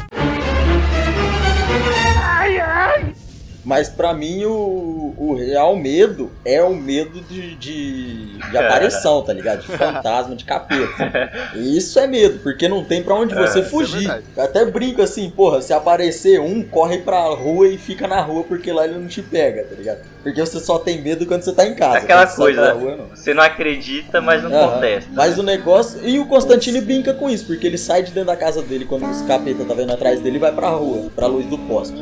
Mas 3.66 3.88
pra 3.88 4.14
mim 4.14 4.44
o, 4.44 5.12
o 5.18 5.34
real 5.34 5.74
medo 5.74 6.30
é 6.44 6.62
o 6.62 6.72
medo 6.72 7.20
de, 7.20 7.56
de, 7.56 8.38
de 8.38 8.56
aparição, 8.56 9.22
tá 9.22 9.32
ligado? 9.32 9.62
De 9.62 9.76
fantasma, 9.76 10.36
de 10.36 10.44
capeta. 10.44 11.50
E 11.52 11.76
Isso 11.76 11.98
é 11.98 12.06
medo, 12.06 12.38
porque 12.44 12.68
não 12.68 12.84
tem 12.84 13.02
pra 13.02 13.16
onde 13.16 13.34
você 13.34 13.58
isso 13.58 13.58
é 13.58 13.62
fugir. 13.62 14.24
Eu 14.36 14.44
até 14.44 14.64
brinco 14.64 15.02
assim, 15.02 15.28
porra, 15.28 15.60
se 15.60 15.72
aparecer 15.72 16.40
um, 16.40 16.62
corre 16.62 16.98
pra 16.98 17.24
rua 17.24 17.66
e 17.66 17.76
fica 17.76 18.06
na 18.06 18.20
rua 18.20 18.44
porque 18.44 18.70
lá 18.70 18.84
ele 18.84 19.00
não 19.00 19.08
te 19.08 19.20
pega, 19.20 19.64
tá 19.64 19.74
ligado? 19.74 19.98
Porque 20.22 20.40
você 20.40 20.60
só 20.60 20.78
tem 20.78 21.02
medo 21.02 21.26
quando 21.26 21.42
você 21.42 21.52
tá 21.52 21.66
em 21.66 21.74
casa. 21.74 21.98
Aquela 21.98 22.24
você 22.24 22.36
coisa, 22.36 22.62
pra 22.62 22.72
rua, 22.72 22.96
não. 22.96 23.06
você 23.16 23.34
não 23.34 23.42
acredita, 23.42 24.20
mas 24.20 24.44
não 24.44 24.52
Aham. 24.52 24.74
contesta. 24.74 25.10
Mas 25.12 25.38
o 25.38 25.42
negócio. 25.42 26.00
E 26.06 26.20
o 26.20 26.26
Constantino 26.26 26.80
brinca 26.82 27.14
com 27.14 27.28
isso, 27.28 27.46
porque 27.46 27.66
ele 27.66 27.78
sai 27.78 28.04
de 28.04 28.12
dentro 28.12 28.28
da 28.28 28.36
casa 28.36 28.62
dele 28.62 28.84
quando 28.84 29.10
os 29.10 29.22
capeta 29.22 29.64
tá 29.64 29.74
vendo 29.74 29.92
atrás 29.92 30.20
dele 30.20 30.36
e 30.36 30.40
vai 30.40 30.52
pra 30.52 30.68
rua, 30.68 31.10
pra 31.16 31.26
luz 31.26 31.46
do 31.46 31.58
poste. 31.58 32.00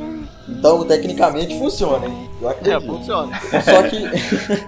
Então, 0.49 0.85
tecnicamente 0.87 1.59
funciona, 1.59 2.07
hein? 2.07 2.31
Eu 2.41 2.49
É, 2.49 2.53
acredito. 2.53 2.87
funciona. 2.87 3.41
Só 3.63 3.83
que 3.85 4.05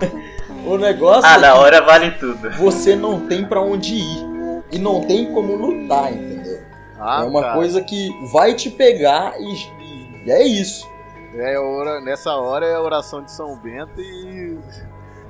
o 0.66 0.78
negócio 0.78 1.24
Ah, 1.24 1.34
é 1.34 1.38
na 1.38 1.54
hora 1.54 1.82
vale 1.82 2.10
tudo. 2.12 2.50
você 2.52 2.96
não 2.96 3.26
tem 3.26 3.44
pra 3.44 3.60
onde 3.60 3.94
ir 3.94 4.26
e 4.72 4.78
não 4.78 5.02
tem 5.02 5.32
como 5.32 5.54
lutar, 5.54 6.12
entendeu? 6.12 6.60
Ah, 6.98 7.22
é 7.22 7.24
uma 7.26 7.42
cara. 7.42 7.54
coisa 7.54 7.82
que 7.82 8.08
vai 8.32 8.54
te 8.54 8.70
pegar 8.70 9.34
e, 9.38 10.26
e 10.26 10.30
é 10.30 10.42
isso. 10.46 10.88
É, 11.34 11.58
ora- 11.58 12.00
nessa 12.00 12.32
hora 12.34 12.64
é 12.64 12.74
a 12.74 12.80
oração 12.80 13.22
de 13.22 13.30
São 13.30 13.54
Bento 13.58 14.00
e. 14.00 14.58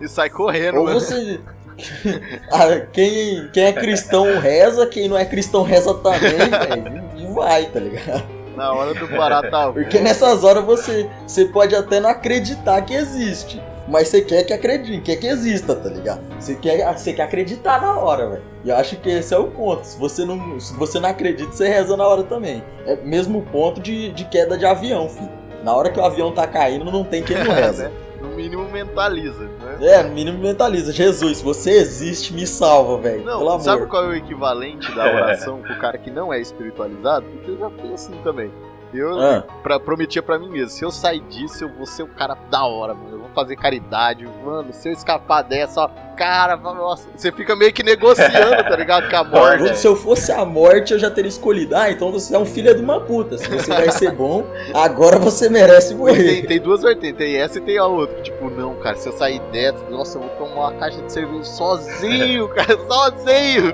E 0.01 0.09
sai 0.09 0.31
correndo, 0.31 0.79
Ou 0.79 0.87
né? 0.87 0.93
você 0.95 1.41
Ah, 2.53 2.87
quem, 2.93 3.49
quem 3.53 3.65
é 3.65 3.73
cristão 3.73 4.39
reza, 4.39 4.87
quem 4.87 5.09
não 5.09 5.19
é 5.19 5.25
cristão 5.25 5.63
reza 5.63 5.93
também, 5.95 6.21
velho. 6.39 7.05
E 7.17 7.27
vai, 7.35 7.67
tá 7.67 7.81
ligado? 7.81 8.36
Na 8.57 8.73
hora 8.73 8.95
do 8.95 9.07
barata 9.07 9.71
Porque 9.73 10.01
nessas 10.01 10.43
horas 10.43 10.65
você, 10.65 11.09
você 11.27 11.45
pode 11.45 11.75
até 11.77 12.01
não 12.01 12.09
acreditar 12.11 12.81
que 12.83 12.95
existe. 12.95 13.63
Mas 13.89 14.09
você 14.09 14.21
quer 14.21 14.43
que 14.43 14.53
acredite, 14.53 15.01
quer 15.01 15.17
que 15.17 15.27
exista, 15.29 15.77
tá 15.77 15.89
ligado? 15.89 16.21
Você 16.41 16.57
quer, 16.57 16.93
você 16.93 17.13
quer 17.13 17.23
acreditar 17.23 17.81
na 17.81 17.97
hora, 17.97 18.29
velho. 18.31 18.43
E 18.65 18.69
eu 18.69 18.77
acho 18.77 18.97
que 18.97 19.09
esse 19.09 19.33
é 19.33 19.39
o 19.39 19.49
ponto. 19.49 19.87
Se 19.87 19.97
você 19.97 20.25
não, 20.25 20.59
se 20.59 20.75
você 20.75 20.99
não 20.99 21.09
acredita, 21.09 21.53
você 21.53 21.69
reza 21.69 21.97
na 21.97 22.07
hora 22.07 22.25
também. 22.25 22.65
É 22.85 22.97
mesmo 22.97 23.43
ponto 23.43 23.81
de, 23.81 24.11
de 24.11 24.25
queda 24.25 24.59
de 24.59 24.67
avião, 24.67 25.09
filho. 25.09 25.31
Na 25.63 25.73
hora 25.75 25.91
que 25.91 26.01
o 26.01 26.05
avião 26.05 26.33
tá 26.33 26.49
caindo, 26.49 26.85
não 26.85 27.05
tem 27.05 27.23
quem 27.23 27.39
não 27.39 27.51
reza. 27.55 27.93
No 28.21 28.29
mínimo 28.29 28.65
mentaliza, 28.71 29.45
né? 29.45 29.77
É, 29.81 30.03
no 30.03 30.11
mínimo 30.15 30.39
mentaliza. 30.39 30.93
Jesus, 30.93 31.41
você 31.43 31.71
existe, 31.73 32.33
me 32.35 32.47
salva, 32.47 32.99
velho. 32.99 33.23
Pelo 33.25 33.41
Não, 33.41 33.49
amor. 33.49 33.61
sabe 33.61 33.87
qual 33.87 34.05
é 34.05 34.09
o 34.09 34.15
equivalente 34.15 34.91
da 34.95 35.05
oração 35.05 35.61
pro 35.63 35.77
cara 35.79 35.99
que 35.99 36.11
não 36.11 36.33
é 36.33 36.41
espiritualizado? 36.41 37.27
Porque 37.27 37.51
eu 37.51 37.59
já 37.59 37.71
fui 37.71 37.93
assim 37.93 38.15
também. 38.23 38.51
Eu 38.95 39.19
Ah, 39.21 39.45
pra, 39.63 39.79
prometia 39.81 40.23
pra 40.23 40.39
mim 40.39 40.49
mesmo, 40.49 40.69
se 40.71 40.85
eu 40.85 40.91
sair 40.91 41.21
disso, 41.21 41.65
eu 41.65 41.69
vou 41.69 41.85
ser 41.87 42.03
o 42.05 42.09
cara 42.09 42.37
da 42.51 42.65
hora, 42.65 42.95
mano. 42.95 43.11
Eu 43.17 43.19
vou 43.21 43.29
fazer 43.35 43.57
caridade, 43.57 44.27
mano. 44.45 44.73
Se 44.73 44.89
eu 44.89 44.93
escapar 44.93 45.43
dessa, 45.43 45.83
ó, 45.83 45.91
cara, 46.17 46.57
nossa, 46.57 47.09
você 47.15 47.31
fica 47.31 47.55
meio 47.55 47.73
que 47.73 47.83
negociando, 47.83 48.63
tá 48.65 48.77
ligado? 48.77 49.09
Com 49.11 49.17
a 49.17 49.25
morte. 49.25 49.77
Se 49.79 49.87
eu 49.87 49.95
fosse 49.95 50.33
a 50.33 50.45
morte, 50.45 50.93
eu 50.93 50.99
já 50.99 51.11
teria 51.11 51.29
escolhido. 51.29 51.77
Ah, 51.77 51.91
então 51.91 52.11
você 52.11 52.35
é 52.35 52.39
um 52.39 52.47
filho 52.47 52.75
de 52.75 52.83
uma 52.83 53.01
puta. 53.01 53.37
Se 53.39 53.49
você 53.49 53.71
vai 53.71 53.91
ser 53.91 54.13
bom, 54.13 54.45
agora 54.75 55.19
você 55.19 55.49
merece 55.49 55.89
Tem, 55.89 55.97
morrer. 55.97 56.47
tem 56.47 56.61
duas 56.61 56.83
vertentes, 56.83 57.19
tem 57.19 57.37
essa 57.37 57.59
e 57.59 57.61
tem 57.61 57.79
a 57.79 57.87
outra. 57.87 58.21
Tipo, 58.23 58.51
não, 58.51 58.75
cara, 58.77 58.97
se 58.97 59.09
eu 59.09 59.13
sair 59.13 59.41
dessa, 59.53 59.85
nossa, 59.91 60.19
eu 60.19 60.23
vou 60.23 60.31
tomar 60.31 60.71
uma 60.71 60.73
caixa 60.75 61.01
de 61.03 61.13
cerveja 61.13 61.45
sozinho, 61.45 62.49
cara, 62.55 62.79
sozinho. 62.89 63.73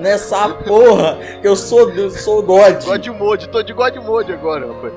Nessa 0.00 0.48
porra, 0.48 1.18
eu 1.42 1.54
sou, 1.56 1.90
eu 1.90 2.10
sou 2.10 2.42
God. 2.42 2.84
God 2.84 3.06
Mode, 3.08 3.48
tô 3.48 3.62
de 3.62 3.72
God 3.72 3.96
Mode 3.96 4.32
agora, 4.32 4.66
rapaz. 4.66 4.92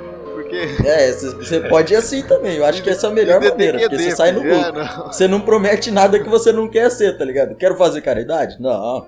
Porque. 0.49 0.87
É, 0.87 1.11
você 1.11 1.59
pode 1.61 1.93
ir 1.93 1.97
assim 1.97 2.21
também. 2.23 2.57
Eu 2.57 2.65
acho 2.65 2.81
que 2.83 2.89
essa 2.89 3.07
é 3.07 3.09
a 3.09 3.13
melhor 3.13 3.41
maneira, 3.41 3.79
porque 3.79 3.97
você 3.97 4.11
sai 4.15 4.31
no 4.31 4.41
lucro. 4.41 4.79
É, 4.79 4.85
não. 4.97 5.05
Você 5.07 5.27
não 5.27 5.41
promete 5.41 5.91
nada 5.91 6.19
que 6.19 6.29
você 6.29 6.51
não 6.51 6.67
quer 6.69 6.89
ser, 6.91 7.17
tá 7.17 7.25
ligado? 7.25 7.55
Quero 7.55 7.75
fazer 7.75 8.01
caridade? 8.01 8.57
Não. 8.59 9.07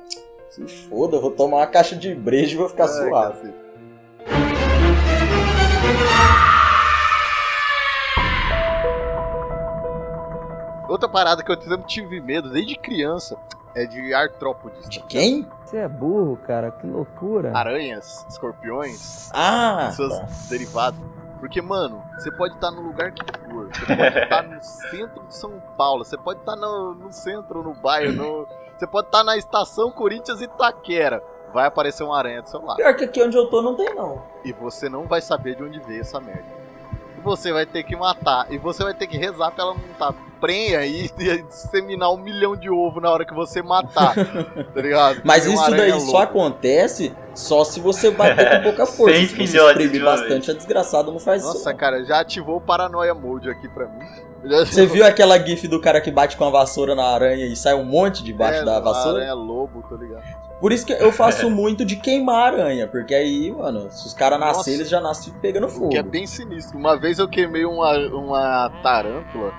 Se 0.49 0.65
foda, 0.89 1.17
eu 1.17 1.21
vou 1.21 1.31
tomar 1.31 1.57
uma 1.57 1.67
caixa 1.67 1.95
de 1.95 2.13
brejo 2.15 2.53
e 2.55 2.57
vou 2.57 2.69
ficar 2.69 2.87
suave. 2.87 3.37
cacete. 3.41 3.67
Outra 10.87 11.09
parada 11.09 11.43
que 11.43 11.51
eu 11.51 11.61
sempre 11.61 11.85
tive 11.85 12.21
medo 12.21 12.49
desde 12.49 12.75
criança 12.77 13.37
é 13.75 13.85
de 13.85 14.13
artrópodes. 14.13 14.87
De 14.89 15.01
quem? 15.03 15.45
Você 15.65 15.77
é 15.77 15.87
burro, 15.87 16.37
cara, 16.47 16.71
que 16.71 16.87
loucura. 16.87 17.51
Aranhas, 17.55 18.25
escorpiões, 18.29 19.29
Ah, 19.33 19.91
seus 19.95 20.17
tá. 20.17 20.27
derivados. 20.49 20.99
Porque, 21.37 21.61
mano, 21.61 22.03
você 22.17 22.31
pode 22.31 22.55
estar 22.55 22.71
no 22.71 22.81
lugar 22.81 23.11
que 23.11 23.23
for. 23.49 23.67
Você 23.67 23.85
pode 23.85 24.19
estar 24.19 24.43
no 24.47 24.61
centro 24.61 25.23
de 25.27 25.35
São 25.35 25.61
Paulo. 25.77 26.03
Você 26.03 26.17
pode 26.17 26.39
estar 26.39 26.55
no, 26.55 26.95
no 26.95 27.11
centro, 27.11 27.63
no 27.63 27.73
bairro. 27.73 28.13
No... 28.13 28.47
Você 28.77 28.87
pode 28.87 29.07
estar 29.07 29.23
na 29.23 29.37
estação 29.37 29.91
Corinthians 29.91 30.41
Itaquera. 30.41 31.21
Vai 31.53 31.65
aparecer 31.65 32.03
uma 32.03 32.17
aranha 32.17 32.41
do 32.41 32.49
seu 32.49 32.61
lado. 32.63 32.77
Pior 32.77 32.95
que 32.95 33.05
aqui 33.05 33.23
onde 33.23 33.37
eu 33.37 33.47
tô 33.47 33.61
não 33.61 33.75
tem 33.75 33.93
não. 33.95 34.21
E 34.43 34.51
você 34.51 34.89
não 34.89 35.05
vai 35.05 35.21
saber 35.21 35.55
de 35.55 35.63
onde 35.63 35.79
veio 35.79 36.01
essa 36.01 36.19
merda. 36.19 36.45
E 37.17 37.21
você 37.21 37.51
vai 37.51 37.65
ter 37.65 37.83
que 37.83 37.95
matar. 37.95 38.51
E 38.51 38.57
você 38.57 38.83
vai 38.83 38.93
ter 38.93 39.07
que 39.07 39.17
rezar 39.17 39.51
pra 39.51 39.63
ela 39.63 39.73
não 39.73 39.91
estar 39.91 40.13
prenha 40.39 40.85
e, 40.85 41.05
e 41.17 41.41
disseminar 41.43 42.11
um 42.11 42.17
milhão 42.17 42.55
de 42.55 42.69
ovos 42.69 43.01
na 43.01 43.09
hora 43.09 43.25
que 43.25 43.33
você 43.33 43.61
matar. 43.61 44.13
tá 44.73 44.81
ligado? 44.81 45.21
Mas 45.23 45.45
isso 45.45 45.71
daí 45.71 45.81
aranha 45.81 45.99
só 45.99 46.11
louca. 46.11 46.23
acontece 46.23 47.15
só 47.37 47.63
se 47.63 47.79
você 47.79 48.09
bater 48.11 48.57
com 48.57 48.63
pouca 48.63 48.85
força. 48.91 49.15
Se 49.27 49.47
você 49.47 49.59
uma 49.59 49.73
bastante, 50.03 50.51
a 50.51 50.53
desgraçada 50.53 51.11
não 51.11 51.19
faz 51.19 51.43
Nossa, 51.43 51.57
isso. 51.57 51.69
não. 51.69 51.75
cara, 51.77 52.03
já 52.03 52.19
ativou 52.19 52.57
o 52.57 52.61
Paranoia 52.61 53.13
Mode 53.13 53.49
aqui 53.49 53.67
pra 53.69 53.85
mim. 53.87 54.05
Já- 54.43 54.65
Você 54.65 54.85
viu 54.85 55.05
aquela 55.05 55.37
gif 55.39 55.67
do 55.67 55.79
cara 55.81 55.99
que 56.01 56.11
bate 56.11 56.37
com 56.37 56.45
a 56.45 56.49
vassoura 56.49 56.95
na 56.95 57.05
aranha 57.05 57.45
e 57.45 57.55
sai 57.55 57.73
um 57.73 57.83
monte 57.83 58.23
debaixo 58.23 58.61
É, 58.61 58.65
da 58.65 58.77
a 58.77 58.79
vassoura? 58.79 59.17
Aranha 59.19 59.33
lobo, 59.33 59.83
tá 59.89 59.95
ligado? 59.95 60.23
Por 60.59 60.71
isso 60.71 60.85
que 60.85 60.93
eu 60.93 61.11
faço 61.11 61.49
muito 61.51 61.85
de 61.85 61.95
queimar 61.97 62.35
a 62.35 62.45
aranha, 62.45 62.87
porque 62.87 63.13
aí, 63.13 63.51
mano, 63.51 63.91
se 63.91 64.07
os 64.07 64.13
caras 64.13 64.39
Nossa. 64.39 64.57
nascerem, 64.57 64.79
eles 64.79 64.89
já 64.89 64.99
nascem 65.01 65.33
pegando 65.41 65.67
fogo. 65.69 65.89
Que 65.89 65.97
é 65.97 66.03
bem 66.03 66.25
sinistro. 66.25 66.77
Uma 66.77 66.97
vez 66.97 67.19
eu 67.19 67.27
queimei 67.27 67.65
uma, 67.65 67.95
uma 68.09 68.69
tarântula. 68.81 69.51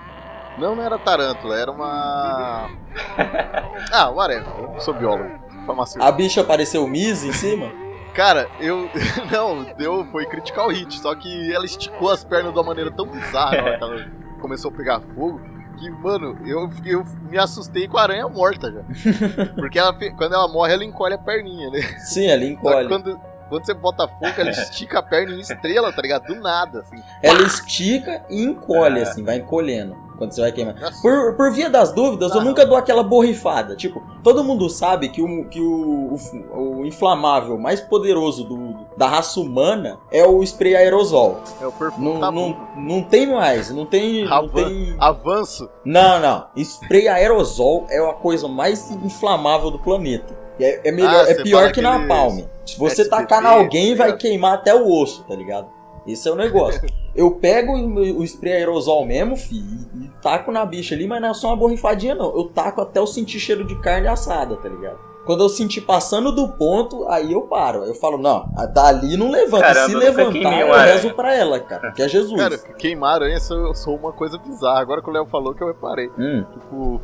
Não, 0.58 0.74
não 0.74 0.82
era 0.82 0.98
tarântula, 0.98 1.56
era 1.56 1.70
uma. 1.70 2.68
Ah, 3.92 4.10
whatever. 4.10 4.46
Eu 4.58 4.68
não 4.72 4.80
sou 4.80 4.94
biólogo. 4.94 5.30
Farmacêutico. 5.68 6.04
A 6.04 6.10
bicha 6.12 6.40
apareceu 6.40 6.86
Miss 6.88 7.22
em 7.22 7.32
cima? 7.32 7.70
Cara, 8.14 8.48
eu. 8.58 8.88
Não, 9.30 9.64
deu. 9.76 10.04
Foi 10.10 10.26
critical 10.26 10.68
hit. 10.68 10.98
Só 10.98 11.14
que 11.14 11.52
ela 11.52 11.64
esticou 11.64 12.10
as 12.10 12.24
pernas 12.24 12.52
de 12.52 12.58
uma 12.58 12.64
maneira 12.64 12.90
tão 12.90 13.06
bizarra 13.06 13.56
na 13.58 13.62
hora 13.62 13.78
que 13.78 13.84
ela 13.84 14.06
começou 14.40 14.70
a 14.70 14.74
pegar 14.74 15.00
fogo. 15.14 15.40
Que, 15.78 15.88
mano, 15.90 16.36
eu, 16.44 16.68
eu 16.84 17.04
me 17.30 17.38
assustei 17.38 17.86
com 17.86 17.96
a 17.98 18.02
aranha 18.02 18.26
morta 18.28 18.72
já. 18.72 18.82
Porque 19.54 19.78
ela, 19.78 19.92
quando 20.16 20.34
ela 20.34 20.48
morre, 20.48 20.72
ela 20.72 20.84
encolhe 20.84 21.14
a 21.14 21.18
perninha, 21.18 21.70
né? 21.70 21.80
Sim, 22.00 22.26
ela 22.26 22.40
Só 22.40 22.46
que 22.46 22.52
encolhe. 22.52 22.88
quando, 22.88 23.20
quando 23.48 23.64
você 23.64 23.74
bota 23.74 24.08
fogo, 24.08 24.32
ela 24.36 24.50
estica 24.50 24.98
a 24.98 25.02
perna 25.02 25.36
em 25.36 25.40
estrela, 25.40 25.92
tá 25.92 26.02
ligado? 26.02 26.26
Do 26.26 26.34
nada, 26.40 26.80
assim. 26.80 27.00
Ela 27.22 27.42
estica 27.42 28.24
e 28.28 28.42
encolhe, 28.42 29.00
assim, 29.00 29.22
vai 29.22 29.36
encolhendo 29.36 30.07
quando 30.18 30.32
você 30.32 30.40
vai 30.40 30.52
queimar. 30.52 30.74
Por, 31.00 31.34
por 31.36 31.52
via 31.52 31.70
das 31.70 31.92
dúvidas, 31.92 32.34
eu 32.34 32.40
Ah. 32.40 32.44
nunca 32.44 32.66
dou 32.66 32.76
aquela 32.76 33.02
borrifada. 33.02 33.76
Tipo, 33.76 34.02
todo 34.22 34.42
mundo 34.44 34.68
sabe 34.68 35.08
que 35.08 35.22
o, 35.22 35.44
que 35.48 35.60
o, 35.60 36.14
o, 36.52 36.80
o 36.80 36.86
inflamável 36.86 37.56
mais 37.56 37.80
poderoso 37.80 38.44
do, 38.44 38.74
da 38.96 39.06
raça 39.06 39.40
humana 39.40 39.98
é 40.10 40.26
o 40.26 40.42
spray 40.42 40.74
aerosol. 40.76 41.38
É 41.60 41.66
o 41.66 41.72
perfume 41.72 42.18
Não, 42.18 42.32
não, 42.32 42.56
não 42.76 43.02
tem 43.02 43.26
mais, 43.28 43.70
não 43.70 43.86
tem. 43.86 44.24
Não, 44.24 44.32
Avan- 44.36 44.64
tem... 44.68 44.96
Avanço. 44.98 45.70
não, 45.84 46.20
não. 46.20 46.46
Spray 46.56 47.08
aerosol 47.08 47.86
é 47.88 47.98
a 47.98 48.12
coisa 48.12 48.48
mais 48.48 48.90
inflamável 48.90 49.70
do 49.70 49.78
planeta. 49.78 50.36
É, 50.60 50.88
é 50.88 50.90
melhor, 50.92 51.24
Ah, 51.24 51.30
é 51.30 51.34
pior 51.40 51.70
que 51.70 51.80
na 51.80 52.04
palme. 52.08 52.44
Se 52.66 52.76
você 52.76 53.02
SBT, 53.02 53.10
tacar 53.22 53.40
na 53.40 53.50
alguém, 53.50 53.92
tá 53.92 53.98
vai 53.98 54.06
ligado? 54.08 54.20
queimar 54.20 54.54
até 54.54 54.74
o 54.74 54.90
osso, 54.90 55.22
tá 55.22 55.34
ligado? 55.36 55.68
Esse 56.08 56.28
é 56.28 56.32
o 56.32 56.34
negócio. 56.34 56.80
Eu 57.14 57.32
pego 57.32 57.72
o 57.74 58.24
spray 58.24 58.54
aerosol 58.54 59.04
mesmo, 59.04 59.36
fi, 59.36 59.56
e, 59.56 60.08
taco 60.22 60.50
na 60.50 60.64
bicha 60.64 60.94
ali, 60.94 61.06
mas 61.06 61.20
não 61.20 61.28
é 61.28 61.34
só 61.34 61.48
uma 61.48 61.56
borrifadinha, 61.56 62.14
não. 62.14 62.34
Eu 62.34 62.44
taco 62.44 62.80
até 62.80 62.98
eu 62.98 63.06
sentir 63.06 63.38
cheiro 63.38 63.64
de 63.64 63.78
carne 63.80 64.08
assada, 64.08 64.56
tá 64.56 64.68
ligado? 64.68 64.98
Quando 65.28 65.44
eu 65.44 65.48
sentir 65.50 65.82
passando 65.82 66.32
do 66.32 66.48
ponto, 66.48 67.06
aí 67.06 67.32
eu 67.32 67.42
paro. 67.42 67.84
Eu 67.84 67.94
falo, 67.94 68.16
não, 68.16 68.50
a 68.56 68.64
dali 68.64 69.14
não 69.14 69.30
levanta. 69.30 69.64
Caramba, 69.66 69.86
Se 69.86 69.94
levantar, 69.94 70.60
eu 70.60 70.72
aranha. 70.72 70.94
rezo 70.94 71.12
pra 71.12 71.34
ela, 71.34 71.60
cara. 71.60 71.92
Que 71.92 72.00
é 72.02 72.08
Jesus. 72.08 72.40
Cara, 72.40 72.56
queimar 72.56 73.16
aranha 73.16 73.36
eu 73.50 73.74
sou 73.74 73.96
uma 73.96 74.10
coisa 74.10 74.38
bizarra. 74.38 74.80
Agora 74.80 75.02
que 75.02 75.10
o 75.10 75.12
Léo 75.12 75.26
falou 75.26 75.54
que 75.54 75.62
eu 75.62 75.66
reparei. 75.66 76.08
Hum. 76.18 76.46
Tipo, 76.50 77.00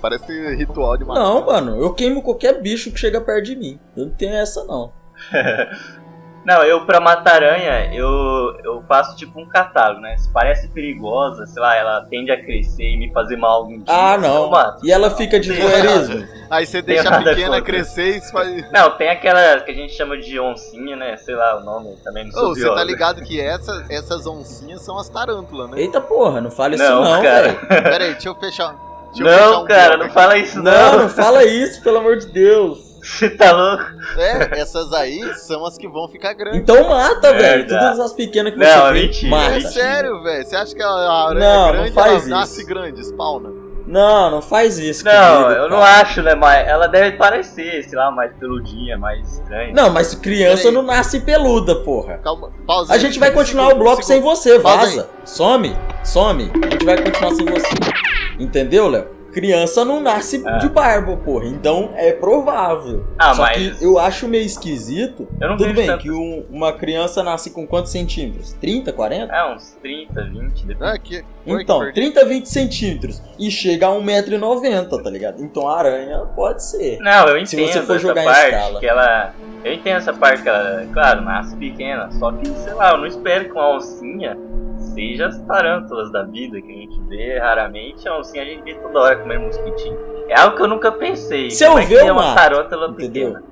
parece 0.00 0.54
ritual 0.54 0.96
de 0.96 1.04
matar. 1.04 1.20
Não, 1.20 1.44
mano, 1.44 1.76
eu 1.82 1.92
queimo 1.92 2.22
qualquer 2.22 2.62
bicho 2.62 2.92
que 2.92 3.00
chega 3.00 3.20
perto 3.20 3.46
de 3.46 3.56
mim. 3.56 3.80
Eu 3.96 4.06
não 4.06 4.14
tenho 4.14 4.34
essa, 4.34 4.64
não. 4.66 4.92
Não, 6.44 6.62
eu 6.62 6.84
pra 6.84 7.00
matar 7.00 7.36
aranha, 7.36 7.94
eu, 7.94 8.06
eu 8.62 8.82
faço 8.86 9.16
tipo 9.16 9.40
um 9.40 9.48
catálogo, 9.48 10.00
né? 10.00 10.16
Se 10.18 10.30
parece 10.32 10.68
perigosa, 10.68 11.46
sei 11.46 11.62
lá, 11.62 11.74
ela 11.76 12.06
tende 12.10 12.30
a 12.30 12.42
crescer 12.42 12.84
e 12.84 12.96
me 12.98 13.10
fazer 13.12 13.36
mal 13.36 13.58
algum 13.62 13.76
dia. 13.78 13.84
Ah, 13.88 14.14
Eu 14.14 14.20
não. 14.20 14.50
mato. 14.50 14.84
E 14.86 14.92
ela 14.92 15.10
fica 15.10 15.40
de 15.40 15.52
voyeurismo. 15.52 16.26
Aí 16.50 16.66
você 16.66 16.82
deixa 16.82 17.08
a 17.08 17.18
pequena 17.22 17.46
contra. 17.56 17.62
crescer 17.62 18.18
e 18.18 18.30
faz. 18.30 18.70
Não, 18.70 18.90
tem 18.90 19.08
aquela 19.08 19.60
que 19.60 19.70
a 19.70 19.74
gente 19.74 19.94
chama 19.94 20.18
de 20.18 20.38
oncinha, 20.38 20.94
né? 20.96 21.16
Sei 21.16 21.34
lá 21.34 21.56
o 21.56 21.64
nome, 21.64 21.96
também 22.04 22.24
não 22.26 22.32
sou 22.32 22.50
Ô, 22.50 22.54
você 22.54 22.68
tá 22.74 22.84
ligado 22.84 23.22
que 23.22 23.40
essa, 23.40 23.84
essas 23.88 24.26
oncinhas 24.26 24.82
são 24.82 24.98
as 24.98 25.08
tarântulas, 25.08 25.70
né? 25.70 25.80
Eita 25.80 26.00
porra, 26.00 26.40
não 26.40 26.50
fala 26.50 26.74
isso 26.74 26.84
Não, 26.84 27.02
não, 27.02 27.22
cara. 27.22 27.42
velho. 27.52 27.66
Pera 27.68 28.04
aí, 28.04 28.12
deixa 28.12 28.28
eu 28.28 28.34
fechar. 28.34 28.74
Deixa 29.14 29.22
eu 29.22 29.26
fechar 29.32 29.50
Não, 29.50 29.62
um 29.62 29.66
cara, 29.66 29.96
não 29.96 30.04
aqui. 30.06 30.14
fala 30.14 30.36
isso 30.36 30.62
Não, 30.62 30.92
não. 30.92 30.98
não 31.02 31.08
fala 31.08 31.44
isso, 31.44 31.82
pelo 31.82 31.98
amor 31.98 32.18
de 32.18 32.26
Deus. 32.26 32.83
Você 33.04 33.30
tá 33.30 33.52
louco? 33.52 33.84
É, 34.18 34.60
essas 34.60 34.92
aí 34.92 35.20
são 35.34 35.64
as 35.66 35.76
que 35.76 35.86
vão 35.86 36.08
ficar 36.08 36.32
grandes. 36.32 36.60
Então 36.60 36.88
mata, 36.88 37.32
velho. 37.34 37.66
Todas 37.68 38.00
as 38.00 38.12
pequenas 38.12 38.52
que 38.54 38.58
Não, 38.58 38.66
você 38.66 38.72
é 38.88 38.92
vê, 38.92 39.00
mentira, 39.02 39.30
mata. 39.30 39.56
É 39.56 39.60
sério, 39.60 40.22
velho. 40.22 40.44
Você 40.44 40.56
acha 40.56 40.74
que 40.74 40.82
a 40.82 40.88
aranha 40.90 41.38
Não, 41.40 41.66
não 41.66 41.72
grande 41.72 41.92
faz 41.92 42.06
ela 42.08 42.18
isso. 42.18 42.28
nasce 42.30 42.64
grande, 42.64 43.00
spawna? 43.04 43.50
Não, 43.86 44.30
não 44.30 44.40
faz 44.40 44.78
isso. 44.78 45.04
Não, 45.04 45.42
comigo, 45.42 45.60
eu 45.60 45.68
não 45.68 45.82
acho, 45.82 46.22
né? 46.22 46.34
Mas 46.34 46.66
ela 46.66 46.86
deve 46.86 47.18
parecer, 47.18 47.82
sei 47.84 47.98
lá, 47.98 48.10
mais 48.10 48.32
peludinha, 48.36 48.96
mais 48.96 49.34
estranha. 49.34 49.74
Não, 49.74 49.90
mas 49.90 50.14
criança 50.14 50.70
não 50.70 50.80
nasce 50.80 51.20
peluda, 51.20 51.74
porra. 51.76 52.16
Calma, 52.24 52.50
pausa 52.66 52.90
A 52.92 52.96
aí, 52.96 53.00
gente 53.00 53.18
vai 53.18 53.28
segundo, 53.28 53.44
continuar 53.44 53.74
o 53.74 53.78
bloco 53.78 54.02
sem 54.02 54.16
segundo. 54.16 54.34
você, 54.36 54.58
Pausa 54.58 54.78
vaza. 54.86 55.10
Some, 55.26 55.76
some. 56.02 56.50
A 56.64 56.70
gente 56.70 56.84
vai 56.86 56.96
continuar 57.02 57.34
sem 57.34 57.44
você. 57.44 57.68
Entendeu, 58.40 58.88
Léo? 58.88 59.13
Criança 59.34 59.84
não 59.84 60.00
nasce 60.00 60.42
É. 60.46 60.58
de 60.58 60.68
barba, 60.68 61.16
porra. 61.16 61.46
Então 61.46 61.90
é 61.96 62.12
provável. 62.12 63.04
Ah, 63.18 63.34
Só 63.34 63.42
mas- 63.42 63.78
que 63.78 63.84
eu 63.84 63.98
acho 63.98 64.28
meio 64.28 64.44
esquisito. 64.46 65.26
Eu 65.40 65.48
não 65.48 65.56
Tudo 65.56 65.74
bem 65.74 65.86
tanto. 65.88 66.02
que 66.02 66.10
um- 66.10 66.44
uma 66.48 66.72
criança 66.72 67.20
nasce 67.22 67.50
com 67.50 67.66
quantos 67.66 67.90
centímetros? 67.90 68.52
30, 68.54 68.92
40? 68.92 69.34
É, 69.34 69.52
uns 69.52 69.72
30, 69.82 70.22
20, 70.22 70.64
depende. 70.64 70.90
É, 70.90 70.98
que, 70.98 71.24
Então, 71.44 71.78
que 71.80 71.84
perdi. 71.86 71.94
30, 72.00 72.24
20 72.24 72.46
centímetros. 72.48 73.20
E 73.38 73.50
chega 73.50 73.88
a 73.88 73.90
1,90m, 73.90 75.02
tá 75.02 75.10
ligado? 75.10 75.42
Então 75.42 75.68
a 75.68 75.78
aranha 75.78 76.18
pode 76.36 76.62
ser. 76.62 76.98
Não, 77.00 77.26
eu 77.28 77.44
Se 77.44 77.56
entendo 77.56 77.72
você 77.72 77.82
for 77.82 77.96
essa 77.96 77.98
jogar 78.06 78.22
em 78.22 78.26
parte 78.26 78.54
escala. 78.54 78.80
que 78.80 78.86
ela. 78.86 79.34
Eu 79.64 79.72
entendo 79.72 79.96
essa 79.96 80.12
parte 80.12 80.42
que 80.42 80.48
ela, 80.48 80.86
claro, 80.92 81.22
nasce 81.22 81.56
pequena. 81.56 82.10
Só 82.12 82.30
que, 82.32 82.46
sei 82.48 82.74
lá, 82.74 82.92
eu 82.92 82.98
não 82.98 83.06
espero 83.06 83.46
que 83.46 83.52
uma 83.52 83.76
oncinha 83.76 84.36
seja 84.94 85.26
as 85.26 85.38
tarântulas 85.42 86.10
da 86.12 86.22
vida 86.22 86.60
que 86.60 86.70
a 86.70 86.74
gente 86.76 87.00
vê 87.08 87.38
raramente. 87.38 88.08
A 88.08 88.18
oncinha 88.18 88.42
a 88.42 88.46
gente 88.46 88.62
vê 88.62 88.74
toda 88.74 88.98
hora 89.00 89.16
comendo 89.16 89.42
mosquitinho. 89.46 89.98
É 90.28 90.38
algo 90.40 90.56
que 90.56 90.62
eu 90.62 90.68
nunca 90.68 90.90
pensei. 90.92 91.50
Se 91.50 91.64
eu 91.64 91.76
é 91.78 91.84
ver, 91.84 91.98
é 92.04 92.08
eu 92.08 92.14
uma 92.14 92.34
tarântula 92.34 92.92
pequena? 92.94 93.42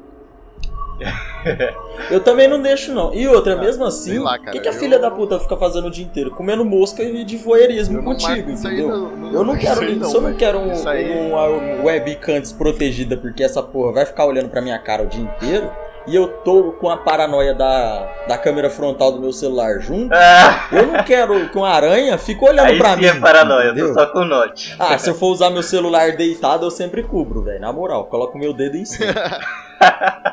Eu 2.11 2.21
também 2.21 2.47
não 2.47 2.63
deixo, 2.63 2.93
não. 2.95 3.13
E 3.13 3.27
outra, 3.27 3.57
mesmo 3.57 3.85
assim, 3.85 4.11
sei 4.11 4.19
lá, 4.21 4.37
o 4.37 4.51
que, 4.53 4.61
que 4.61 4.69
a 4.69 4.73
eu- 4.73 4.79
filha 4.79 4.99
da 5.01 5.11
puta 5.11 5.39
fica 5.41 5.57
fazendo 5.57 5.89
o 5.89 5.91
dia 5.91 6.05
inteiro? 6.05 6.31
Comendo 6.31 6.65
mosca 6.65 7.03
e 7.03 7.25
de 7.25 7.37
voyeurismo 7.37 7.97
não 7.97 8.05
contigo, 8.05 8.51
entendeu? 8.51 8.89
no- 8.89 9.17
no- 9.17 9.35
Eu 9.35 9.43
não 9.45 9.57
quero 9.57 9.83
isso 9.85 10.05
isso, 10.07 10.17
eu 10.17 10.21
não 10.21 10.35
quero 10.35 10.59
um, 10.61 10.89
aí- 10.89 11.29
uma 11.29 11.47
webcam 11.83 12.39
desprotegida, 12.41 13.17
porque 13.17 13.43
essa 13.43 13.61
porra 13.63 13.93
vai 13.93 14.07
ficar 14.07 14.27
olhando 14.27 14.49
pra 14.49 14.61
minha 14.61 14.79
cara 14.79 15.03
o 15.03 15.07
dia 15.07 15.23
inteiro. 15.23 15.71
E 16.07 16.15
eu 16.17 16.29
tô 16.29 16.73
com 16.81 16.89
a 16.91 16.97
paranoia 16.97 17.55
da, 17.55 18.09
da 18.29 18.37
câmera 18.39 18.69
frontal 18.71 19.13
do 19.13 19.21
meu 19.21 19.33
celular 19.33 19.79
junto, 19.81 20.13
Ah, 20.15 20.69
eu 20.73 20.87
não 20.87 21.03
quero 21.05 21.49
que 21.49 21.57
uma 21.59 21.69
aranha 21.69 22.17
fique 22.19 22.45
olhando 22.45 22.67
aí 22.69 22.79
pra 22.79 22.95
sim 22.95 23.01
mim. 23.01 23.07
é 23.07 23.15
paranoia, 23.21 23.65
eu 23.67 23.75
tô 23.75 23.79
entendeu? 23.79 23.95
só 23.95 24.07
com 24.07 24.19
o 24.21 24.25
note. 24.25 24.75
Ah, 24.79 24.99
se 24.99 25.11
eu 25.11 25.15
for 25.15 25.29
usar 25.29 25.51
meu 25.51 25.63
celular 25.63 26.13
deitado, 26.17 26.67
eu 26.67 26.71
sempre 26.71 27.03
cubro, 27.03 27.43
velho. 27.43 27.61
Na 27.61 27.73
moral, 27.73 28.05
coloco 28.07 28.37
meu 28.39 28.53
dedo 28.53 28.77
em 28.77 28.85
cima. 28.85 29.13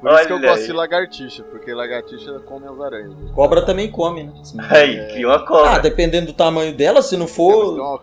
Por 0.00 0.12
isso 0.12 0.26
que 0.26 0.32
eu 0.32 0.36
Olha 0.36 0.48
gosto 0.48 0.60
aí. 0.60 0.66
de 0.66 0.72
lagartixa, 0.72 1.42
porque 1.44 1.72
lagartixa 1.74 2.38
come 2.46 2.66
as 2.68 2.78
aranhas. 2.80 3.12
Cobra 3.34 3.62
também 3.62 3.90
come, 3.90 4.24
né? 4.24 4.32
Sim. 4.44 4.58
Aí, 4.70 5.06
cria 5.08 5.26
uma 5.26 5.36
Ah, 5.36 5.40
cobra. 5.46 5.78
dependendo 5.80 6.26
do 6.26 6.32
tamanho 6.32 6.72
dela, 6.74 7.02
se 7.02 7.16
não 7.16 7.24
É, 7.24 7.28
for. 7.28 8.00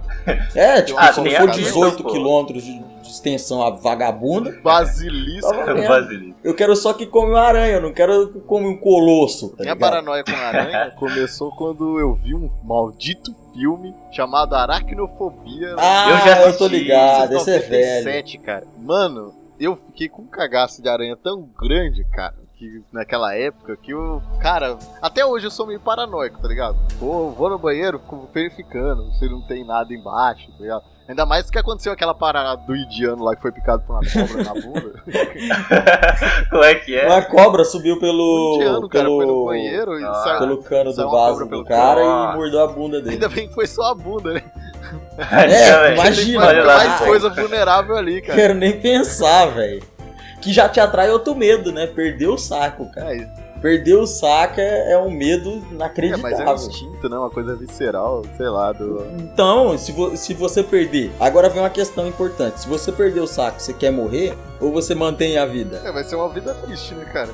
É, 0.55 0.81
tipo, 0.81 0.99
Ah, 0.99 1.13
se 1.13 1.21
não 1.21 1.31
for 1.31 1.49
a 1.49 1.53
18 1.53 2.03
pô. 2.03 2.09
quilômetros 2.09 2.63
de 2.63 2.83
extensão 3.13 3.61
a 3.61 3.69
vagabunda, 3.69 4.51
basilisco. 4.63 5.53
Vaselina. 5.53 6.35
eu 6.43 6.53
quero 6.55 6.75
só 6.75 6.93
que 6.93 7.05
come 7.05 7.31
uma 7.31 7.41
aranha, 7.41 7.75
eu 7.75 7.81
não 7.81 7.93
quero 7.93 8.29
que 8.33 8.39
come 8.41 8.67
um 8.67 8.77
colosso. 8.77 9.49
Tá 9.49 9.63
Minha 9.63 9.73
ligado? 9.73 9.89
paranoia 9.91 10.23
com 10.23 10.31
a 10.31 10.37
aranha 10.47 10.91
começou 10.97 11.51
quando 11.55 11.99
eu 11.99 12.13
vi 12.15 12.33
um 12.35 12.49
maldito 12.63 13.33
filme 13.53 13.93
chamado 14.11 14.55
Aracnofobia. 14.55 15.75
Ah, 15.77 16.09
Eu 16.09 16.17
já 16.17 16.41
eu 16.41 16.57
tô 16.57 16.65
assisti, 16.65 16.79
ligado, 16.83 17.33
esse 17.35 17.51
é 17.51 17.59
velho. 17.59 18.03
97, 18.05 18.37
cara. 18.39 18.67
Mano, 18.77 19.33
eu 19.59 19.75
fiquei 19.75 20.09
com 20.09 20.23
um 20.23 20.27
cagaço 20.27 20.81
de 20.81 20.89
aranha 20.89 21.15
tão 21.15 21.47
grande, 21.59 22.03
cara, 22.11 22.33
que 22.57 22.81
naquela 22.91 23.35
época 23.35 23.77
que 23.77 23.91
eu. 23.91 24.21
Cara, 24.41 24.77
até 25.01 25.23
hoje 25.25 25.45
eu 25.47 25.51
sou 25.51 25.67
meio 25.67 25.79
paranoico, 25.79 26.41
tá 26.41 26.47
ligado? 26.47 26.77
Vou, 26.99 27.31
vou 27.31 27.49
no 27.49 27.59
banheiro, 27.59 27.99
fico 27.99 28.27
verificando 28.33 29.11
se 29.13 29.29
não 29.29 29.41
tem 29.41 29.63
nada 29.65 29.93
embaixo, 29.93 30.51
tá 30.51 30.57
ligado? 30.59 30.83
Ainda 31.07 31.25
mais 31.25 31.49
que 31.49 31.59
aconteceu 31.59 31.91
aquela 31.91 32.13
parada 32.13 32.55
do 32.65 32.73
indiano 32.75 33.23
lá 33.23 33.35
que 33.35 33.41
foi 33.41 33.51
picado 33.51 33.83
por 33.85 33.93
uma 33.93 34.01
cobra 34.09 34.43
na 34.43 34.53
bunda. 34.53 35.03
Como 36.49 36.63
é 36.63 36.75
que 36.75 36.95
é? 36.97 37.05
Uma 37.07 37.21
cobra 37.21 37.65
subiu 37.65 37.95
O 37.95 37.99
pelo. 37.99 38.55
indiano, 38.55 38.87
cara, 38.89 39.05
foi 39.05 39.13
no 39.13 39.19
pelo, 39.19 39.45
banheiro 39.47 39.99
e 39.99 40.03
Ah. 40.05 40.13
saiu. 40.23 40.39
pelo 40.39 40.63
cano 40.63 40.91
Saiu 40.93 41.07
do 41.07 41.11
vaso 41.11 41.39
do 41.39 41.49
pelo 41.49 41.65
cara 41.65 42.01
cano. 42.01 42.31
e 42.31 42.35
mordeu 42.37 42.61
a 42.63 42.67
bunda 42.67 43.01
dele. 43.01 43.15
Ainda 43.15 43.27
bem 43.29 43.47
que 43.49 43.53
foi 43.53 43.67
só 43.67 43.91
a 43.91 43.95
bunda, 43.95 44.33
né? 44.33 44.43
É, 45.17 45.93
imagina, 45.93 46.47
Tem 46.47 46.63
mais, 46.65 46.65
mais 46.87 46.99
coisa 47.01 47.29
vulnerável 47.29 47.95
ali, 47.97 48.21
cara. 48.21 48.35
Quero 48.35 48.53
nem 48.53 48.79
pensar, 48.79 49.45
velho. 49.47 49.81
Que 50.41 50.51
já 50.53 50.67
te 50.69 50.79
atrai 50.79 51.09
outro 51.09 51.33
medo, 51.35 51.71
né? 51.71 51.87
Perder 51.87 52.27
o 52.27 52.37
saco, 52.37 52.91
cara. 52.91 53.15
É, 53.15 53.27
Perder 53.63 53.95
o 53.95 54.05
saco 54.05 54.59
é, 54.59 54.91
é 54.91 54.97
um 54.99 55.09
medo 55.09 55.49
é, 55.51 55.53
mas 55.53 55.63
é 55.63 55.65
um 55.65 55.75
inacreditável. 55.75 56.53
instinto, 56.55 57.07
né? 57.09 57.17
Uma 57.17 57.29
coisa 57.29 57.55
visceral, 57.55 58.21
sei 58.35 58.49
lá, 58.49 58.73
do. 58.73 59.05
Então, 59.17 59.77
se, 59.77 59.93
vo- 59.93 60.17
se 60.17 60.33
você 60.33 60.61
perder. 60.61 61.11
Agora 61.17 61.47
vem 61.47 61.61
uma 61.61 61.69
questão 61.69 62.05
importante. 62.05 62.59
Se 62.59 62.67
você 62.67 62.91
perder 62.91 63.21
o 63.21 63.27
saco, 63.27 63.61
você 63.61 63.71
quer 63.71 63.89
morrer 63.89 64.37
ou 64.59 64.69
você 64.71 64.93
mantém 64.93 65.37
a 65.37 65.45
vida? 65.45 65.81
É, 65.85 65.91
vai 65.93 66.03
ser 66.03 66.17
uma 66.17 66.27
vida 66.27 66.53
triste, 66.55 66.93
né, 66.93 67.05
cara? 67.05 67.29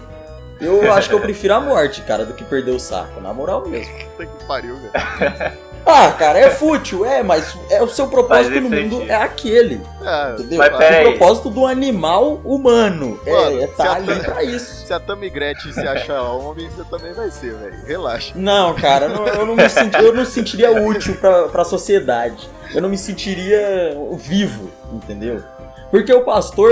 Eu 0.61 0.91
acho 0.93 1.09
que 1.09 1.15
eu 1.15 1.19
prefiro 1.21 1.53
a 1.55 1.59
morte, 1.61 2.01
cara, 2.03 2.23
do 2.25 2.33
que 2.33 2.43
perder 2.43 2.71
o 2.71 2.79
saco. 2.79 3.19
Na 3.21 3.33
moral 3.33 3.67
mesmo. 3.67 3.91
Puta 4.15 4.25
que 4.27 4.45
pariu, 4.45 4.75
velho. 4.75 4.91
Ah, 5.85 6.11
cara, 6.11 6.37
é 6.37 6.49
fútil, 6.51 7.03
é, 7.05 7.23
mas 7.23 7.57
é 7.69 7.81
o 7.81 7.87
seu 7.87 8.07
propósito 8.07 8.59
no 8.61 8.69
mundo 8.69 9.03
é 9.07 9.15
aquele. 9.15 9.81
É, 10.03 10.31
Entendeu? 10.33 10.57
Mas 10.59 10.77
pera 10.77 10.95
o 10.95 10.97
aí. 11.09 11.17
propósito 11.17 11.49
do 11.49 11.65
animal 11.65 12.39
humano. 12.45 13.19
Mano, 13.25 13.59
é, 13.59 13.63
é 13.63 13.67
tá 13.67 13.93
ali 13.95 14.19
pra 14.19 14.43
isso. 14.43 14.85
se 14.85 14.93
a 14.93 14.99
Tammy 14.99 15.29
Gretchen 15.29 15.71
se 15.73 15.87
achar 15.87 16.21
homem, 16.21 16.69
você 16.69 16.83
também 16.89 17.13
vai 17.13 17.31
ser, 17.31 17.53
velho. 17.55 17.75
Relaxa. 17.85 18.33
Não, 18.35 18.73
cara, 18.75 19.05
eu 19.05 19.09
não, 19.15 19.27
eu 19.27 19.45
não 19.45 19.55
me 19.55 19.67
senti- 19.69 19.97
eu 20.03 20.13
não 20.13 20.25
sentiria 20.25 20.71
útil 20.71 21.15
pra, 21.15 21.47
pra 21.47 21.63
sociedade. 21.63 22.47
Eu 22.73 22.81
não 22.81 22.89
me 22.89 22.97
sentiria 22.97 23.97
vivo, 24.17 24.69
entendeu? 24.93 25.41
Porque 25.89 26.13
o 26.13 26.21
pastor 26.23 26.71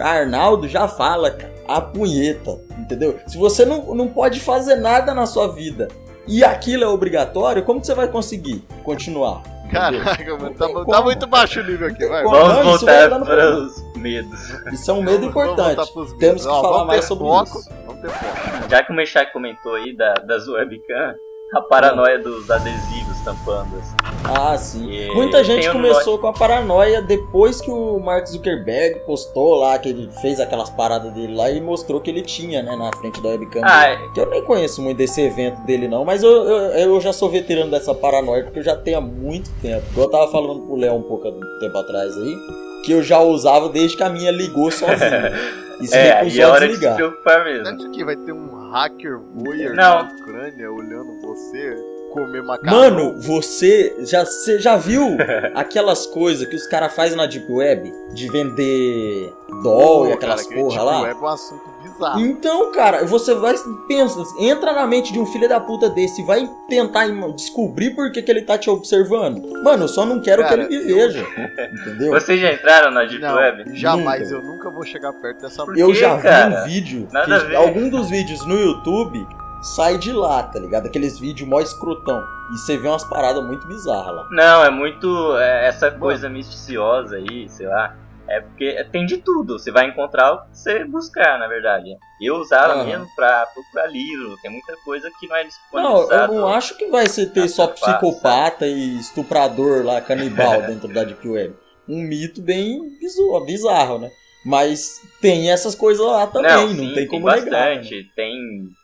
Arnaldo 0.00 0.66
já 0.68 0.88
fala, 0.88 1.30
cara, 1.30 1.52
a 1.68 1.80
punheta, 1.80 2.58
entendeu? 2.78 3.18
Se 3.26 3.36
você 3.36 3.64
não, 3.64 3.94
não 3.94 4.08
pode 4.08 4.40
fazer 4.40 4.76
nada 4.76 5.12
na 5.14 5.26
sua 5.26 5.48
vida 5.52 5.88
e 6.26 6.44
aquilo 6.44 6.84
é 6.84 6.88
obrigatório, 6.88 7.62
como 7.62 7.80
que 7.80 7.86
você 7.86 7.94
vai 7.94 8.08
conseguir 8.08 8.62
continuar? 8.84 9.42
Caraca, 9.70 10.36
mano, 10.36 10.54
tá, 10.54 10.66
tá 10.84 11.02
muito 11.02 11.26
baixo 11.26 11.60
o 11.60 11.64
nível 11.64 11.88
aqui, 11.88 12.06
vai. 12.06 12.22
Vamos, 12.22 12.48
Não, 12.48 12.62
voltar 12.64 13.08
para 13.08 13.18
problema. 13.24 13.56
os 13.56 13.96
medos. 13.96 14.50
Isso 14.70 14.90
é 14.90 14.94
um 14.94 15.02
medo 15.02 15.24
importante. 15.24 15.80
Temos 16.18 16.42
que 16.42 16.48
Ó, 16.48 16.60
falar 16.60 16.84
mais 16.84 17.06
sobre 17.06 17.24
foco, 17.24 17.58
isso. 17.58 17.70
Vamos 17.86 18.02
ter 18.02 18.10
foco. 18.10 18.68
Já 18.70 18.82
que 18.84 18.92
o 18.92 18.94
Meshach 18.94 19.32
comentou 19.32 19.74
aí 19.74 19.96
da, 19.96 20.12
das 20.14 20.46
webcam, 20.46 21.14
a 21.52 21.60
paranoia 21.60 22.18
dos 22.18 22.50
adesivos 22.50 23.18
tampando. 23.24 23.68
assim. 23.78 23.96
Ah, 24.24 24.56
sim. 24.56 24.90
E 24.90 25.14
Muita 25.14 25.44
gente 25.44 25.68
um 25.68 25.72
começou 25.72 26.18
com 26.18 26.26
a 26.26 26.32
paranoia 26.32 27.02
depois 27.02 27.60
que 27.60 27.70
o 27.70 27.98
Mark 28.00 28.26
Zuckerberg 28.26 29.00
postou 29.00 29.56
lá, 29.56 29.78
que 29.78 29.90
ele 29.90 30.08
fez 30.20 30.40
aquelas 30.40 30.70
paradas 30.70 31.12
dele 31.12 31.34
lá 31.36 31.50
e 31.50 31.60
mostrou 31.60 32.00
que 32.00 32.10
ele 32.10 32.22
tinha, 32.22 32.62
né, 32.62 32.74
na 32.76 32.90
frente 32.96 33.20
da 33.22 33.30
webcam. 33.30 33.60
Ah, 33.64 33.86
dele. 33.94 34.10
Que 34.14 34.20
eu 34.20 34.30
nem 34.30 34.42
conheço 34.44 34.80
muito 34.80 34.96
desse 34.96 35.20
evento 35.20 35.60
dele, 35.62 35.88
não, 35.88 36.04
mas 36.04 36.22
eu, 36.22 36.30
eu, 36.30 36.60
eu 36.94 37.00
já 37.00 37.12
sou 37.12 37.28
veterano 37.28 37.70
dessa 37.70 37.94
paranoia, 37.94 38.44
porque 38.44 38.60
eu 38.60 38.64
já 38.64 38.76
tenho 38.76 38.98
há 38.98 39.00
muito 39.00 39.50
tempo. 39.60 39.84
Eu 39.96 40.08
tava 40.08 40.30
falando 40.30 40.60
pro 40.62 40.76
Léo 40.76 40.94
um 40.94 41.02
pouco 41.02 41.30
tempo 41.60 41.76
atrás 41.78 42.16
aí, 42.16 42.36
que 42.84 42.92
eu 42.92 43.02
já 43.02 43.20
usava 43.20 43.68
desde 43.68 43.96
que 43.96 44.02
a 44.02 44.08
minha 44.08 44.30
ligou 44.30 44.70
sozinha. 44.70 45.32
E 45.80 45.86
se 45.88 45.96
é, 45.96 46.20
recusou 46.20 46.40
é 46.42 46.44
a 46.44 46.48
hora 46.52 46.60
de 46.60 46.74
se 46.74 46.78
desligar. 46.78 46.94
preocupar 46.94 47.44
mesmo. 47.44 47.90
Que 47.90 48.04
vai 48.04 48.14
ter 48.14 48.30
um 48.30 48.46
hacker 48.72 49.18
voyeur 49.34 49.74
na 49.74 50.02
Ucrânia 50.02 50.72
olhando 50.72 51.20
você 51.20 51.76
comer 52.12 52.42
macarrão. 52.42 52.78
Mano, 52.78 53.20
você 53.20 53.94
já, 54.00 54.24
você 54.24 54.58
já 54.58 54.76
viu 54.76 55.16
aquelas 55.54 56.06
coisas 56.06 56.46
que 56.48 56.56
os 56.56 56.66
caras 56.66 56.94
fazem 56.94 57.16
na 57.16 57.26
Deep 57.26 57.50
Web? 57.50 57.92
De 58.14 58.28
vender 58.28 59.32
doll 59.62 60.06
e 60.06 60.08
Pô, 60.08 60.14
aquelas 60.14 60.46
cara, 60.46 60.60
porra 60.60 60.72
tipo 60.72 60.84
lá? 60.84 61.02
web 61.02 61.18
é 61.20 61.22
um 61.22 61.26
assunto 61.26 61.71
Então, 62.18 62.70
cara, 62.72 63.04
você 63.06 63.34
vai. 63.34 63.54
Pensa, 63.88 64.22
entra 64.38 64.72
na 64.72 64.86
mente 64.86 65.12
de 65.12 65.18
um 65.18 65.26
filho 65.26 65.48
da 65.48 65.60
puta 65.60 65.88
desse 65.90 66.22
e 66.22 66.24
vai 66.24 66.48
tentar 66.68 67.06
descobrir 67.34 67.90
por 67.94 68.10
que, 68.12 68.22
que 68.22 68.30
ele 68.30 68.42
tá 68.42 68.56
te 68.58 68.68
observando. 68.70 69.42
Mano, 69.62 69.84
eu 69.84 69.88
só 69.88 70.04
não 70.04 70.20
quero 70.20 70.42
Cara, 70.42 70.66
que 70.66 70.74
ele 70.74 70.84
me 70.84 70.90
eu- 70.90 70.96
veja. 70.96 71.26
Entendeu? 71.72 72.12
Vocês 72.12 72.40
já 72.40 72.52
entraram 72.52 72.90
na 72.90 73.04
Deep 73.04 73.20
Não, 73.20 73.34
Web? 73.36 73.78
jamais, 73.78 74.30
Nunca. 74.30 74.44
eu 74.46 74.52
nunca 74.52 74.70
vou 74.70 74.84
chegar 74.84 75.12
perto 75.14 75.40
dessa 75.42 75.64
Por 75.64 75.76
Eu 75.78 75.88
quê, 75.88 75.94
já 75.94 76.16
vi 76.16 76.22
cara? 76.22 76.62
um 76.62 76.64
vídeo. 76.64 77.08
Que. 77.48 77.56
Algum 77.56 77.88
dos 77.88 78.08
vídeos 78.10 78.44
no 78.46 78.54
YouTube 78.58 79.26
sai 79.62 79.96
de 79.98 80.12
lá, 80.12 80.42
tá 80.42 80.58
ligado? 80.58 80.86
Aqueles 80.86 81.18
vídeos 81.18 81.48
mó 81.48 81.60
escrotão. 81.60 82.20
E 82.52 82.58
você 82.58 82.76
vê 82.76 82.88
umas 82.88 83.04
paradas 83.04 83.42
muito 83.44 83.66
bizarras 83.66 84.14
lá. 84.14 84.26
Não, 84.30 84.64
é 84.64 84.70
muito. 84.70 85.36
é, 85.38 85.68
essa 85.68 85.90
coisa 85.90 86.28
misticiosa 86.28 87.16
aí, 87.16 87.48
sei 87.48 87.66
lá. 87.66 87.94
É 88.32 88.40
porque 88.40 88.82
tem 88.90 89.04
de 89.04 89.18
tudo. 89.18 89.58
Você 89.58 89.70
vai 89.70 89.86
encontrar 89.88 90.32
o 90.32 90.38
que 90.46 90.56
você 90.56 90.84
buscar, 90.86 91.38
na 91.38 91.46
verdade. 91.46 91.84
Eu 92.20 92.36
usava 92.36 92.72
Aham. 92.74 92.84
mesmo 92.86 93.06
pra 93.14 93.44
procurar 93.46 93.86
livro. 93.88 94.36
Tem 94.40 94.50
muita 94.50 94.74
coisa 94.84 95.10
que 95.20 95.28
não 95.28 95.36
é 95.36 95.42
Não, 95.42 95.48
disponibilizada. 95.48 96.32
eu 96.32 96.40
não 96.40 96.48
acho 96.48 96.76
que 96.78 96.86
vai 96.86 97.06
ser 97.08 97.26
ter 97.26 97.46
só 97.48 97.64
Essa 97.64 97.72
passa. 97.72 97.92
psicopata 97.98 98.66
e 98.66 98.96
estuprador 98.98 99.84
lá, 99.84 100.00
canibal 100.00 100.62
dentro 100.66 100.88
da 100.88 101.04
Deep 101.04 101.28
Web. 101.28 101.54
Um 101.86 102.00
mito 102.00 102.40
bem 102.40 102.78
bizu- 102.98 103.38
bizarro, 103.44 103.98
né? 103.98 104.10
Mas 104.46 105.00
tem 105.20 105.50
essas 105.52 105.74
coisas 105.74 106.04
lá 106.04 106.26
também, 106.26 106.50
não, 106.50 106.68
sim, 106.86 106.94
tem 106.94 107.06
como 107.06 107.26
negar. 107.28 107.44
né? 107.44 107.50
bastante. 107.76 108.10
Tem, 108.16 108.40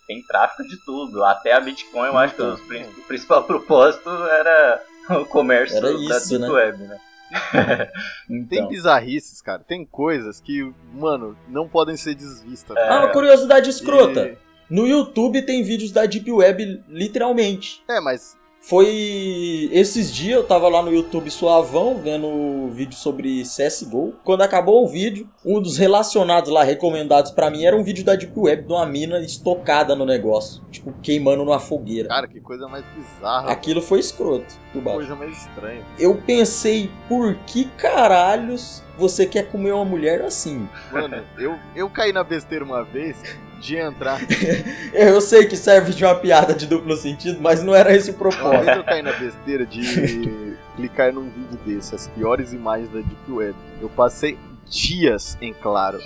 tem 0.06 0.22
tráfico 0.28 0.62
de 0.62 0.76
tudo. 0.84 1.24
Até 1.24 1.52
a 1.52 1.60
Bitcoin, 1.60 2.06
eu 2.08 2.18
acho 2.18 2.34
que 2.34 2.42
Então. 2.42 2.54
os 2.54 2.60
o 2.98 3.02
principal 3.08 3.42
propósito 3.48 4.08
era 4.10 4.82
o 5.10 5.24
comércio 5.24 5.76
Era 5.78 5.92
da 5.92 5.98
isso, 6.18 6.28
Deep 6.28 6.42
né? 6.42 6.48
Web, 6.50 6.78
né? 6.84 6.98
Tem 8.48 8.58
Então. 8.58 8.68
bizarrices, 8.68 9.42
cara. 9.42 9.62
Tem 9.62 9.84
coisas 9.84 10.40
que, 10.40 10.72
mano, 10.94 11.36
não 11.48 11.68
podem 11.68 11.96
ser 11.96 12.14
desvistas. 12.14 12.76
É. 12.76 12.88
Ah, 12.88 12.98
uma 13.00 13.08
curiosidade 13.12 13.68
escrota. 13.68 14.28
E- 14.28 14.38
No 14.70 14.86
YouTube 14.86 15.42
tem 15.42 15.62
vídeos 15.62 15.90
da 15.92 16.06
Deep 16.06 16.30
Web, 16.30 16.82
literalmente. 16.88 17.82
É, 17.88 18.00
mas 18.00 18.36
Foi 18.68 19.70
esses 19.72 20.14
dias 20.14 20.36
eu 20.36 20.44
tava 20.44 20.68
lá 20.68 20.82
no 20.82 20.92
YouTube 20.92 21.30
suavão 21.30 22.02
vendo 22.02 22.68
vídeo 22.68 22.98
sobre 22.98 23.42
CSGO. 23.42 24.12
Quando 24.22 24.42
acabou 24.42 24.84
o 24.84 24.86
vídeo, 24.86 25.26
um 25.42 25.58
dos 25.58 25.78
relacionados 25.78 26.50
lá 26.50 26.62
recomendados 26.62 27.30
pra 27.30 27.50
mim 27.50 27.64
era 27.64 27.74
um 27.74 27.82
vídeo 27.82 28.04
da 28.04 28.14
Deep 28.14 28.38
Web 28.38 28.64
de 28.64 28.72
uma 28.74 28.84
mina 28.84 29.20
estocada 29.20 29.96
no 29.96 30.04
negócio, 30.04 30.62
tipo 30.70 30.92
queimando 31.02 31.46
numa 31.46 31.58
fogueira. 31.58 32.10
Cara, 32.10 32.28
que 32.28 32.42
coisa 32.42 32.68
mais 32.68 32.84
bizarra. 32.94 33.50
Aquilo 33.50 33.80
foi 33.80 34.00
escroto. 34.00 34.54
Tubarão. 34.70 34.98
coisa 34.98 35.16
mais 35.16 35.34
estranha. 35.34 35.82
Eu 35.98 36.16
pensei, 36.26 36.90
por 37.08 37.36
que 37.46 37.64
caralhos 37.78 38.82
você 38.98 39.24
quer 39.24 39.50
comer 39.50 39.72
uma 39.72 39.84
mulher 39.86 40.20
assim? 40.20 40.68
Mano, 40.92 41.24
eu, 41.38 41.58
eu 41.74 41.88
caí 41.88 42.12
na 42.12 42.22
besteira 42.22 42.66
uma 42.66 42.84
vez 42.84 43.16
de 43.60 43.76
entrar. 43.76 44.20
Eu 44.92 45.20
sei 45.20 45.46
que 45.46 45.56
serve 45.56 45.92
de 45.92 46.04
uma 46.04 46.14
piada 46.14 46.54
de 46.54 46.66
duplo 46.66 46.96
sentido, 46.96 47.38
mas 47.40 47.62
não 47.62 47.74
era 47.74 47.94
esse 47.94 48.10
o 48.10 48.14
propósito. 48.14 48.64
vez 48.64 48.76
eu 48.76 48.84
caí 48.84 49.02
na 49.02 49.12
besteira 49.12 49.66
de 49.66 50.56
clicar 50.76 51.12
num 51.12 51.28
vídeo 51.28 51.58
desse, 51.66 51.94
as 51.94 52.08
piores 52.08 52.52
imagens 52.52 52.88
da 52.90 53.00
Deep 53.00 53.30
Web. 53.32 53.54
Eu 53.80 53.88
passei 53.88 54.38
dias 54.68 55.36
em 55.40 55.52
claro. 55.52 55.98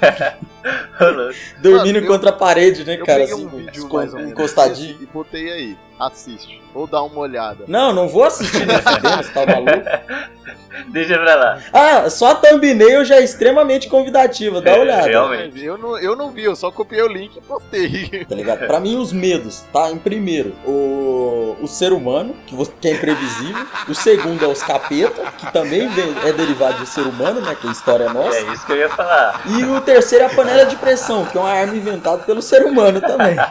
Dormindo 1.60 1.94
Mano, 1.94 1.98
eu- 1.98 2.06
contra 2.06 2.30
a 2.30 2.32
parede, 2.32 2.84
né, 2.84 2.96
Eu 2.98 3.04
cara? 3.06 3.24
Assim, 3.24 3.46
um 3.46 3.48
vídeo 3.48 3.88
mais 3.92 4.12
ou 4.12 4.18
menos 4.18 4.32
encostadinho. 4.32 4.96
e 5.00 5.06
botei 5.06 5.50
aí. 5.52 5.78
Assiste. 5.98 6.60
Ou 6.74 6.86
dá 6.86 7.02
uma 7.02 7.20
olhada. 7.20 7.64
Não, 7.68 7.92
não 7.92 8.08
vou 8.08 8.24
assistir 8.24 8.64
nesse 8.66 8.82
fudendo, 8.82 9.22
você 9.22 9.32
tá 9.32 9.46
maluco? 9.46 10.24
Deixa 10.88 11.16
pra 11.16 11.34
lá. 11.36 11.58
Ah, 11.72 12.10
só 12.10 12.32
a 12.32 12.34
thumbnail 12.34 13.04
já 13.04 13.16
é 13.16 13.22
extremamente 13.22 13.88
convidativa, 13.88 14.60
dá 14.60 14.72
uma 14.72 14.78
É, 14.78 14.80
olhada. 14.80 15.06
realmente. 15.06 15.64
Eu 15.64 15.78
não, 15.78 15.96
eu 15.98 16.16
não 16.16 16.30
vi, 16.32 16.42
eu 16.44 16.56
só 16.56 16.70
copiei 16.72 17.00
o 17.02 17.06
link 17.06 17.36
e 17.36 17.40
postei. 17.40 18.24
Tá 18.28 18.34
ligado? 18.34 18.66
Pra 18.66 18.80
mim, 18.80 18.96
os 18.96 19.12
medos, 19.12 19.64
tá? 19.72 19.88
Em 19.92 19.98
primeiro, 19.98 20.52
o, 20.66 21.56
o 21.62 21.68
ser 21.68 21.92
humano, 21.92 22.34
que, 22.46 22.56
é 22.88 22.90
imprevisível. 22.90 23.64
O 23.88 23.94
segundo 23.94 24.44
é 24.44 24.48
os 24.48 24.62
capeta, 24.64 25.22
que 25.38 25.52
também 25.52 25.86
vem- 25.88 26.14
é 26.24 26.32
derivado 26.32 26.78
do 26.78 26.86
ser 26.86 27.02
humano, 27.02 27.40
né? 27.40 27.54
Que 27.58 27.68
a 27.68 27.70
história 27.72 28.04
é 28.04 28.12
nossa. 28.12 28.36
É 28.36 28.52
isso 28.52 28.66
que 28.66 28.72
eu 28.72 28.76
ia 28.78 28.88
falar. 28.88 29.42
E 29.46 29.64
o 29.64 29.80
terceiro 29.80 30.24
é 30.24 30.26
a 30.26 30.34
panela 30.34 30.64
de 30.66 30.74
pressão, 30.76 31.24
que 31.24 31.38
é 31.38 31.40
uma 31.40 31.50
arma 31.52 31.76
inventada 31.76 32.24
pelo 32.24 32.42
ser 32.42 32.64
humano 32.66 33.00
também. 33.00 33.36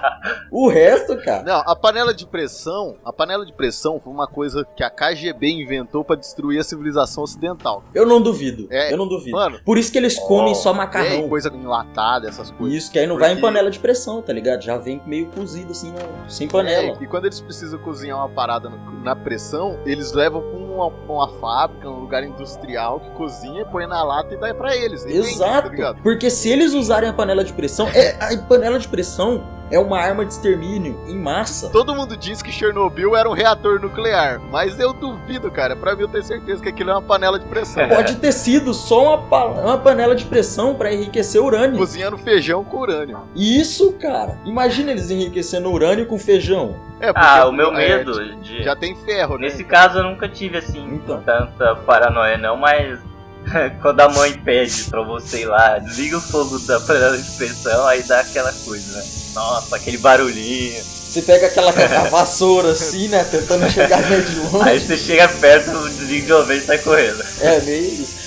O 0.51 0.69
resto, 0.69 1.17
cara. 1.17 1.41
Não, 1.43 1.63
a 1.65 1.75
panela 1.75 2.13
de 2.13 2.25
pressão, 2.37 2.95
a 3.05 3.13
panela 3.13 3.45
de 3.45 3.53
pressão 3.53 4.01
foi 4.03 4.11
uma 4.11 4.25
coisa 4.25 4.65
que 4.75 4.83
a 4.83 4.89
KGB 4.89 5.51
inventou 5.51 6.03
pra 6.03 6.15
destruir 6.15 6.59
a 6.59 6.63
civilização 6.63 7.23
ocidental. 7.23 7.83
Eu 7.93 8.07
não 8.07 8.19
duvido. 8.19 8.67
É, 8.71 8.91
eu 8.91 8.97
não 8.97 9.07
duvido. 9.07 9.37
Mano, 9.37 9.59
Por 9.63 9.77
isso 9.77 9.91
que 9.91 9.99
eles 9.99 10.17
comem 10.17 10.51
Oh, 10.53 10.55
só 10.55 10.71
é 10.71 10.73
macarrão. 10.73 11.29
coisa 11.29 11.49
enlatada, 11.53 12.27
essas 12.27 12.49
coisas. 12.49 12.75
Isso, 12.79 12.91
que 12.91 12.97
aí 12.97 13.05
não 13.05 13.19
vai 13.19 13.29
em 13.29 13.35
Porque- 13.35 13.41
panela 13.47 13.69
de 13.69 13.77
pressão, 13.77 14.19
tá 14.23 14.33
ligado? 14.33 14.63
Já 14.63 14.77
vem 14.77 14.99
meio 15.05 15.27
cozido 15.27 15.71
assim, 15.71 15.93
sem 16.27 16.47
panela. 16.47 16.97
É, 16.99 17.03
e 17.03 17.07
quando 17.07 17.25
eles 17.25 17.39
precisam 17.39 17.77
cozinhar 17.79 18.17
uma 18.17 18.29
parada 18.29 18.71
na 19.03 19.15
pressão, 19.15 19.77
eles 19.85 20.11
levam 20.11 20.41
pra 20.41 20.57
uma, 20.57 20.87
uma 20.87 21.27
fábrica, 21.39 21.87
um 21.87 21.99
lugar 21.99 22.23
industrial 22.23 22.99
que 22.99 23.11
cozinha, 23.11 23.63
põe 23.65 23.85
na 23.85 24.03
lata 24.03 24.33
e 24.33 24.37
dá 24.37 24.51
pra 24.55 24.75
eles. 24.75 25.05
Exato. 25.05 25.67
tá 25.67 25.69
ligado? 25.69 26.01
Porque 26.01 26.31
se 26.31 26.49
eles 26.49 26.73
usarem 26.73 27.09
a 27.09 27.13
panela 27.13 27.43
de 27.43 27.53
pressão, 27.53 27.87
é, 27.89 28.17
a 28.19 28.35
panela 28.47 28.79
de 28.79 28.87
pressão 28.87 29.43
é 29.71 29.79
uma 29.79 29.99
arma 29.99 30.25
de 30.25 30.33
extermínio 30.33 30.99
em 31.07 31.17
massa. 31.17 31.69
Todo 31.69 31.95
mundo 31.95 32.15
diz 32.15 32.41
que 32.41 32.51
Chernobyl 32.51 33.15
era 33.15 33.27
um 33.29 33.33
reator 33.33 33.79
nuclear, 33.81 34.39
mas 34.51 34.79
eu 34.79 34.93
duvido, 34.93 35.49
cara. 35.49 35.75
Pra 35.75 35.95
mim 35.95 36.01
eu 36.03 36.07
tenho 36.07 36.23
certeza 36.23 36.61
que 36.61 36.69
aquilo 36.69 36.91
é 36.91 36.93
uma 36.93 37.01
panela 37.01 37.39
de 37.39 37.45
pressão. 37.45 37.87
Pode 37.87 38.15
ter 38.17 38.31
sido 38.31 38.73
só 38.73 39.15
uma, 39.15 39.17
pa- 39.27 39.45
uma 39.45 39.77
panela 39.77 40.15
de 40.15 40.25
pressão 40.25 40.75
pra 40.75 40.93
enriquecer 40.93 41.41
urânio. 41.41 41.77
Cozinhando 41.77 42.17
feijão 42.17 42.63
com 42.63 42.77
urânio. 42.77 43.19
Isso, 43.35 43.93
cara. 43.93 44.37
Imagina 44.45 44.91
eles 44.91 45.09
enriquecendo 45.09 45.71
urânio 45.71 46.05
com 46.05 46.19
feijão. 46.19 46.75
É, 46.99 47.11
porque 47.11 47.27
Ah, 47.27 47.47
o 47.47 47.51
meu 47.51 47.69
é, 47.73 47.97
medo 47.97 48.35
de. 48.41 48.63
Já 48.63 48.75
tem 48.75 48.95
ferro, 48.95 49.37
né? 49.37 49.47
Nesse 49.47 49.63
caso 49.63 49.99
eu 49.99 50.03
nunca 50.03 50.29
tive 50.29 50.57
assim 50.59 50.83
Então. 50.93 51.21
tanta 51.21 51.75
paranoia 51.77 52.37
não, 52.37 52.55
mas 52.55 52.99
quando 53.81 53.99
a 54.01 54.09
mãe 54.09 54.33
pede 54.33 54.85
pra 54.85 55.01
você 55.01 55.41
ir 55.41 55.45
lá, 55.45 55.79
desliga 55.79 56.17
o 56.17 56.21
fogo 56.21 56.57
da 56.59 56.79
panela 56.79 57.17
de 57.17 57.29
pressão, 57.31 57.85
aí 57.87 58.01
dá 58.03 58.19
aquela 58.21 58.53
coisa, 58.53 58.97
né? 58.97 59.03
Nossa, 59.33 59.75
aquele 59.75 59.97
barulhinho. 59.97 60.83
Você 60.83 61.21
pega 61.21 61.47
aquela 61.47 61.71
vassoura 62.09 62.71
assim, 62.71 63.07
né? 63.07 63.23
Tentando 63.23 63.69
chegar 63.69 64.07
meio 64.09 64.23
de 64.23 64.35
longe. 64.35 64.69
Aí 64.69 64.79
você 64.79 64.97
chega 64.97 65.27
perto, 65.27 65.71
desliga 65.89 66.41
de 66.41 66.47
vez 66.47 66.63
e 66.63 66.65
sai 66.65 66.77
correndo. 66.79 67.23
É, 67.39 67.61
meio 67.61 67.83
isso. 67.85 68.23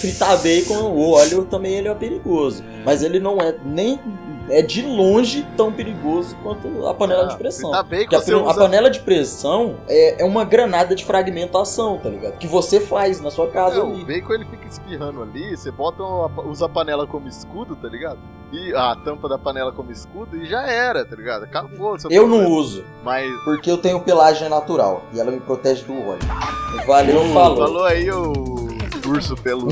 Fritar 0.00 0.38
bacon, 0.38 0.74
o 0.74 1.10
óleo 1.10 1.44
também 1.44 1.74
ele 1.74 1.88
é 1.88 1.94
perigoso. 1.94 2.62
Mas 2.84 3.02
ele 3.02 3.18
não 3.18 3.38
é 3.40 3.54
nem. 3.64 3.98
É 4.52 4.60
de 4.62 4.82
longe 4.82 5.46
tão 5.56 5.72
perigoso 5.72 6.36
quanto 6.42 6.86
a 6.86 6.92
panela 6.94 7.26
de 7.26 7.36
pressão. 7.36 7.70
Tá 7.70 7.82
bem 7.82 8.06
que 8.06 8.14
a, 8.14 8.20
pri- 8.20 8.34
a 8.34 8.42
usa... 8.42 8.54
panela 8.60 8.90
de 8.90 9.00
pressão 9.00 9.76
é, 9.88 10.22
é 10.22 10.24
uma 10.26 10.44
granada 10.44 10.94
de 10.94 11.04
fragmentação, 11.04 11.98
tá 11.98 12.08
ligado? 12.10 12.36
Que 12.38 12.46
você 12.46 12.78
faz 12.78 13.20
na 13.20 13.30
sua 13.30 13.48
casa 13.48 13.76
É, 13.76 13.82
o 13.82 13.92
ali. 13.94 14.04
bacon 14.04 14.34
ele 14.34 14.44
fica 14.44 14.66
espirrando 14.66 15.22
ali, 15.22 15.56
você 15.56 15.70
bota 15.70 16.02
uma- 16.02 16.42
usa 16.44 16.66
a 16.66 16.68
panela 16.68 17.06
como 17.06 17.26
escudo, 17.28 17.74
tá 17.76 17.88
ligado? 17.88 18.18
E 18.52 18.74
a 18.74 18.94
tampa 18.94 19.30
da 19.30 19.38
panela 19.38 19.72
como 19.72 19.90
escudo 19.90 20.36
e 20.36 20.44
já 20.44 20.66
era, 20.66 21.02
tá 21.06 21.16
ligado? 21.16 21.44
Acabou. 21.44 21.94
o 21.94 21.96
Eu 22.10 22.26
não 22.28 22.46
uso, 22.50 22.84
Mas 23.02 23.32
porque 23.44 23.70
eu 23.70 23.78
tenho 23.78 23.98
pelagem 24.00 24.46
natural 24.50 25.04
e 25.14 25.18
ela 25.18 25.30
me 25.30 25.40
protege 25.40 25.82
do 25.84 25.94
óleo. 25.94 26.20
Valeu, 26.86 27.24
falou. 27.32 27.56
falou 27.66 27.84
aí 27.84 28.10
o 28.10 28.32
urso 29.08 29.34
pelo. 29.36 29.68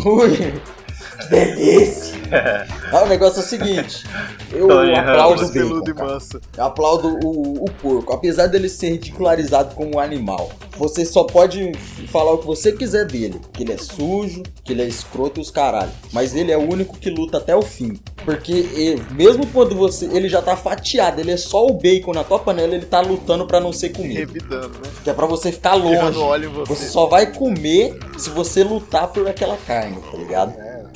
Delícia! 1.29 2.21
O 2.93 3.07
negócio 3.07 3.41
é 3.41 3.45
o 3.45 3.47
seguinte: 3.47 4.05
eu 4.53 4.67
Tony 4.69 4.95
aplaudo 4.95 5.41
o 5.41 5.43
urso 5.43 5.53
peludo 5.53 5.95
bacon. 5.95 6.07
cara. 6.09 6.19
Eu 6.57 6.65
aplaudo 6.65 7.19
o, 7.25 7.65
o 7.65 7.71
porco. 7.81 8.13
Apesar 8.13 8.47
dele 8.49 8.69
ser 8.69 8.91
ridicularizado 8.91 9.75
como 9.77 9.97
um 9.97 9.99
animal, 10.01 10.51
você 10.77 11.05
só 11.05 11.23
pode 11.25 11.73
falar 12.09 12.33
o 12.33 12.39
que 12.39 12.47
você 12.47 12.73
quiser 12.73 13.05
dele. 13.07 13.41
Que 13.53 13.63
ele 13.63 13.73
é 13.73 13.79
sujo, 13.79 14.43
que 14.65 14.73
ele 14.73 14.83
é 14.83 14.87
escroto 14.87 15.39
e 15.39 15.43
os 15.43 15.51
caralho. 15.53 15.91
Mas 16.13 16.35
ele 16.35 16.51
é 16.53 16.57
o 16.57 16.69
único 16.69 16.97
que 16.99 17.11
luta 17.11 17.39
até 17.39 17.55
o 17.55 17.63
fim. 17.63 17.99
Porque 18.25 18.53
ele- 18.53 19.03
mesmo 19.13 19.47
quando 19.47 19.75
você. 19.77 20.07
Ele 20.07 20.29
já 20.29 20.43
tá 20.43 20.57
fatiado, 20.57 21.21
ele 21.21 21.31
é 21.33 21.37
só 21.37 21.65
o 21.67 21.75
bacon 21.75 22.13
na 22.13 22.25
tua 22.25 22.39
panela, 22.41 22.75
ele 22.75 22.87
tá 22.87 23.01
lutando 23.01 23.47
pra 23.47 23.61
não 23.61 23.73
ser 23.73 23.91
comido. 23.91 24.19
Revidando, 24.19 24.69
né? 24.69 24.91
Que 25.05 25.11
é 25.11 25.13
pra 25.15 25.27
você 25.27 25.51
ficar 25.53 25.75
longe. 25.75 26.19
Você. 26.49 26.75
Você 26.75 26.87
só 26.89 27.07
vai 27.07 27.33
comer 27.33 27.99
se 28.19 28.31
você 28.31 28.63
lutar 28.65 29.09
por 29.09 29.27
aquela 29.29 29.57
carne, 29.57 29.97
tá 30.11 30.17
ligado? 30.17 30.55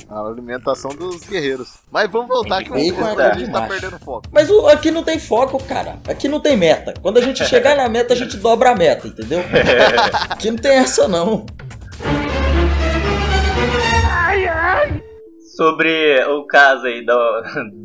A 0.09 0.19
alimentação 0.27 0.91
dos 0.91 1.21
guerreiros. 1.27 1.79
Mas 1.91 2.11
vamos 2.11 2.27
voltar 2.27 2.63
que 2.63 2.71
o 2.71 2.75
a 2.75 2.79
gente 2.79 3.51
tá 3.51 3.61
perdendo 3.67 3.99
foco. 3.99 4.27
Mas 4.31 4.49
o- 4.49 4.67
aqui 4.67 4.91
não 4.91 5.03
tem 5.03 5.17
foco, 5.19 5.61
cara. 5.63 5.97
Aqui 6.07 6.27
não 6.27 6.39
tem 6.39 6.55
meta. 6.55 6.93
Quando 7.01 7.17
a 7.17 7.21
gente 7.21 7.43
chegar 7.47 7.75
na 7.75 7.89
meta, 7.89 8.13
a 8.13 8.17
gente 8.17 8.37
dobra 8.37 8.71
a 8.71 8.75
meta, 8.75 9.07
entendeu? 9.07 9.39
Aqui 10.29 10.51
não 10.51 10.57
tem 10.57 10.73
essa, 10.77 11.07
não. 11.07 11.45
Sobre 15.55 16.23
o 16.25 16.45
caso 16.47 16.85
aí 16.85 17.05
do, 17.05 17.41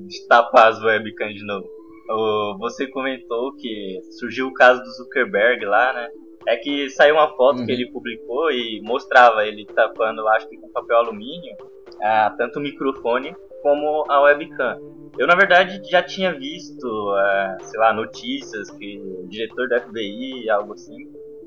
de 0.09 0.27
tapar 0.29 0.69
as 0.71 0.83
webcams 0.83 1.35
de 1.37 1.47
novo. 1.47 1.67
O- 2.11 2.59
você 2.59 2.87
comentou 2.89 3.55
que 3.57 4.01
surgiu 4.19 4.49
o 4.49 4.55
caso 4.55 4.83
do 4.83 4.91
Zuckerberg 4.91 5.65
lá, 5.65 5.93
né? 5.93 6.09
É 6.47 6.57
que 6.57 6.89
saiu 6.91 7.15
uma 7.17 7.29
foto 7.37 7.61
Uhum. 7.61 7.67
que 7.67 7.73
ele 7.73 7.91
publicou 7.91 8.51
e 8.51 8.81
mostrava 8.83 9.45
ele 9.47 9.67
tapando, 9.67 10.27
acho 10.29 10.49
que 10.49 10.57
com 10.57 10.69
papel 10.71 10.97
alumínio, 10.97 11.55
ah, 12.03 12.35
tanto 12.37 12.59
o 12.59 12.63
microfone 12.63 13.35
como 13.63 14.05
a 14.11 14.23
webcam. 14.23 14.79
Eu, 15.19 15.27
na 15.27 15.35
verdade, 15.35 15.81
já 15.91 16.03
tinha 16.03 16.33
visto, 16.33 16.87
ah, 17.11 17.59
sei 17.61 17.79
lá, 17.79 17.93
notícias 17.93 18.71
que 18.71 18.99
o 18.99 19.29
diretor 19.29 19.69
da 19.69 19.81
FBI, 19.81 20.49
algo 20.49 20.73
assim, 20.73 20.97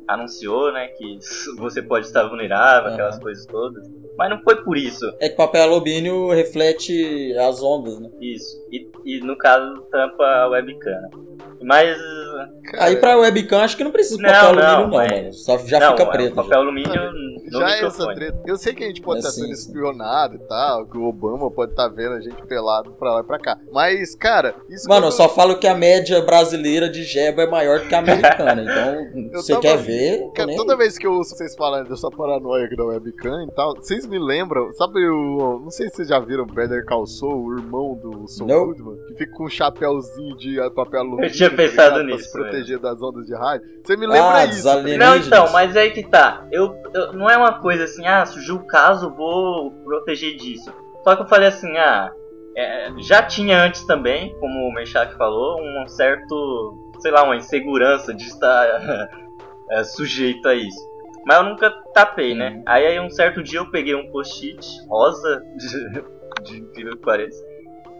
anunciou, 0.07 0.71
né, 0.73 0.87
que 0.97 1.17
você 1.57 1.81
pode 1.81 2.05
estar 2.07 2.27
vulnerável, 2.27 2.85
Aham. 2.87 2.93
aquelas 2.93 3.19
coisas 3.19 3.45
todas. 3.45 3.83
Mas 4.17 4.29
não 4.29 4.41
foi 4.43 4.63
por 4.63 4.77
isso. 4.77 5.03
É 5.19 5.27
que 5.27 5.35
papel 5.35 5.63
alumínio 5.63 6.29
reflete 6.31 7.35
as 7.37 7.63
ondas, 7.63 7.99
né? 7.99 8.09
Isso. 8.21 8.45
E, 8.71 8.87
e 9.05 9.19
no 9.21 9.35
caso 9.37 9.81
tampa 9.91 10.23
a 10.23 10.47
webcam. 10.49 11.09
Mas. 11.63 11.97
Aí 12.77 12.97
pra 12.97 13.17
webcam 13.17 13.59
acho 13.61 13.75
que 13.77 13.83
não 13.83 13.91
precisa 13.91 14.17
de 14.17 14.23
papel 14.23 14.53
não, 14.55 14.61
alumínio, 14.61 14.87
não, 14.87 14.97
mas- 14.97 15.11
mano. 15.11 15.33
Só 15.33 15.57
já 15.59 15.79
não, 15.79 15.91
fica 15.91 16.03
é 16.03 16.11
preto. 16.11 16.35
papel 16.35 16.59
alumínio 16.59 17.11
no 17.51 17.59
Já 17.59 17.69
é 17.69 17.71
essa 17.73 17.85
microfone. 17.85 18.15
treta. 18.15 18.39
Eu 18.45 18.57
sei 18.57 18.73
que 18.73 18.83
a 18.83 18.87
gente 18.87 19.01
pode 19.01 19.17
É 19.17 19.19
estar 19.19 19.31
sendo 19.31 19.51
espionado 19.53 20.35
e 20.35 20.39
tal, 20.39 20.85
que 20.87 20.97
o 20.97 21.05
Obama 21.05 21.49
pode 21.49 21.71
estar 21.71 21.87
vendo 21.89 22.13
a 22.15 22.21
gente 22.21 22.41
pelado 22.47 22.91
pra 22.93 23.13
lá 23.15 23.19
e 23.21 23.23
pra 23.23 23.39
cá. 23.39 23.57
Mas, 23.71 24.13
cara, 24.15 24.55
isso 24.69 24.87
Mano, 24.89 25.07
eu 25.07 25.11
só 25.11 25.27
falo 25.29 25.57
que 25.57 25.67
a 25.67 25.75
média 25.75 26.21
brasileira 26.21 26.89
de 26.89 27.03
jeba 27.03 27.43
é 27.43 27.47
maior 27.47 27.79
do 27.79 27.87
que 27.87 27.95
a 27.95 27.99
americana. 27.99 28.61
Então, 28.61 29.23
Eu 29.33 29.41
você 29.41 29.53
tava- 29.53 29.61
quer 29.61 29.77
ver? 29.77 29.92
Tô 30.23 30.31
Cara, 30.31 30.47
nem 30.47 30.57
toda 30.57 30.75
vez 30.77 30.97
que 30.97 31.05
eu 31.07 31.13
ouço 31.13 31.35
vocês 31.35 31.55
falarem 31.55 31.89
dessa 31.89 32.09
paranoia 32.09 32.65
aqui 32.65 32.75
da 32.75 32.83
webcam 32.85 33.43
e 33.43 33.51
tal, 33.55 33.75
vocês 33.75 34.05
me 34.05 34.17
lembram, 34.19 34.71
sabe 34.73 34.99
o. 35.07 35.59
Não 35.63 35.69
sei 35.71 35.89
se 35.89 35.95
vocês 35.95 36.07
já 36.07 36.19
viram 36.19 36.43
o 36.43 36.47
Better 36.47 36.85
Call 36.85 37.05
Saul, 37.05 37.45
o 37.47 37.57
irmão 37.57 37.95
do 37.95 38.27
Saul 38.27 38.47
Não. 38.49 38.65
Goodman, 38.67 38.97
que 39.07 39.15
fica 39.15 39.31
com 39.35 39.45
um 39.45 39.49
chapéuzinho 39.49 40.35
de 40.37 40.57
papel 40.75 41.01
alumínio. 41.01 41.25
Eu 41.25 41.31
tinha 41.31 41.49
tá 41.49 41.55
pensado 41.55 41.99
ligado? 41.99 42.05
Pra 42.07 42.15
nisso, 42.15 42.25
se 42.25 42.31
proteger 42.31 42.79
das 42.79 43.01
ondas 43.01 43.25
de 43.25 43.35
rádio. 43.35 43.67
Você 43.83 43.95
me 43.97 44.07
lembra 44.07 44.33
Ah, 44.39 44.45
isso? 44.45 44.63
tá. 44.63 44.81
Não, 44.81 45.15
então, 45.15 45.51
mas 45.51 45.75
aí 45.75 45.91
que 45.91 46.03
tá. 46.03 46.47
Eu, 46.51 46.73
eu- 46.93 47.13
não 47.13 47.29
é 47.29 47.37
uma 47.37 47.59
coisa 47.59 47.83
assim, 47.83 48.05
ah, 48.05 48.25
surgiu 48.25 48.55
o 48.55 48.65
caso, 48.67 49.09
vou 49.15 49.71
proteger 49.83 50.35
disso. 50.37 50.71
Só 51.03 51.15
que 51.15 51.23
eu 51.23 51.27
falei 51.27 51.47
assim, 51.49 51.75
ah, 51.77 52.11
é, 52.55 52.89
já 52.99 53.21
tinha 53.23 53.61
antes 53.63 53.83
também, 53.85 54.33
como 54.39 54.53
o 54.69 54.73
Meshach 54.73 55.13
falou, 55.17 55.59
um 55.59 55.87
certo, 55.87 56.73
sei 56.99 57.11
lá, 57.11 57.23
uma 57.23 57.35
insegurança 57.35 58.13
de 58.13 58.23
estar 58.23 59.09
é, 59.73 59.83
sujeito 59.83 60.47
a 60.47 60.55
isso. 60.55 60.93
Mas 61.25 61.37
eu 61.37 61.43
nunca 61.43 61.71
tapei, 61.93 62.35
né? 62.35 62.49
Uhum. 62.49 62.63
Aí, 62.65 62.85
aí 62.85 62.99
um 62.99 63.09
certo 63.09 63.41
dia 63.41 63.59
eu 63.59 63.71
peguei 63.71 63.95
um 63.95 64.11
post-it 64.11 64.67
rosa, 64.87 65.43
de, 65.55 66.03
de 66.43 66.59
incrível 66.61 66.97
que 66.97 67.03
pareça, 67.03 67.43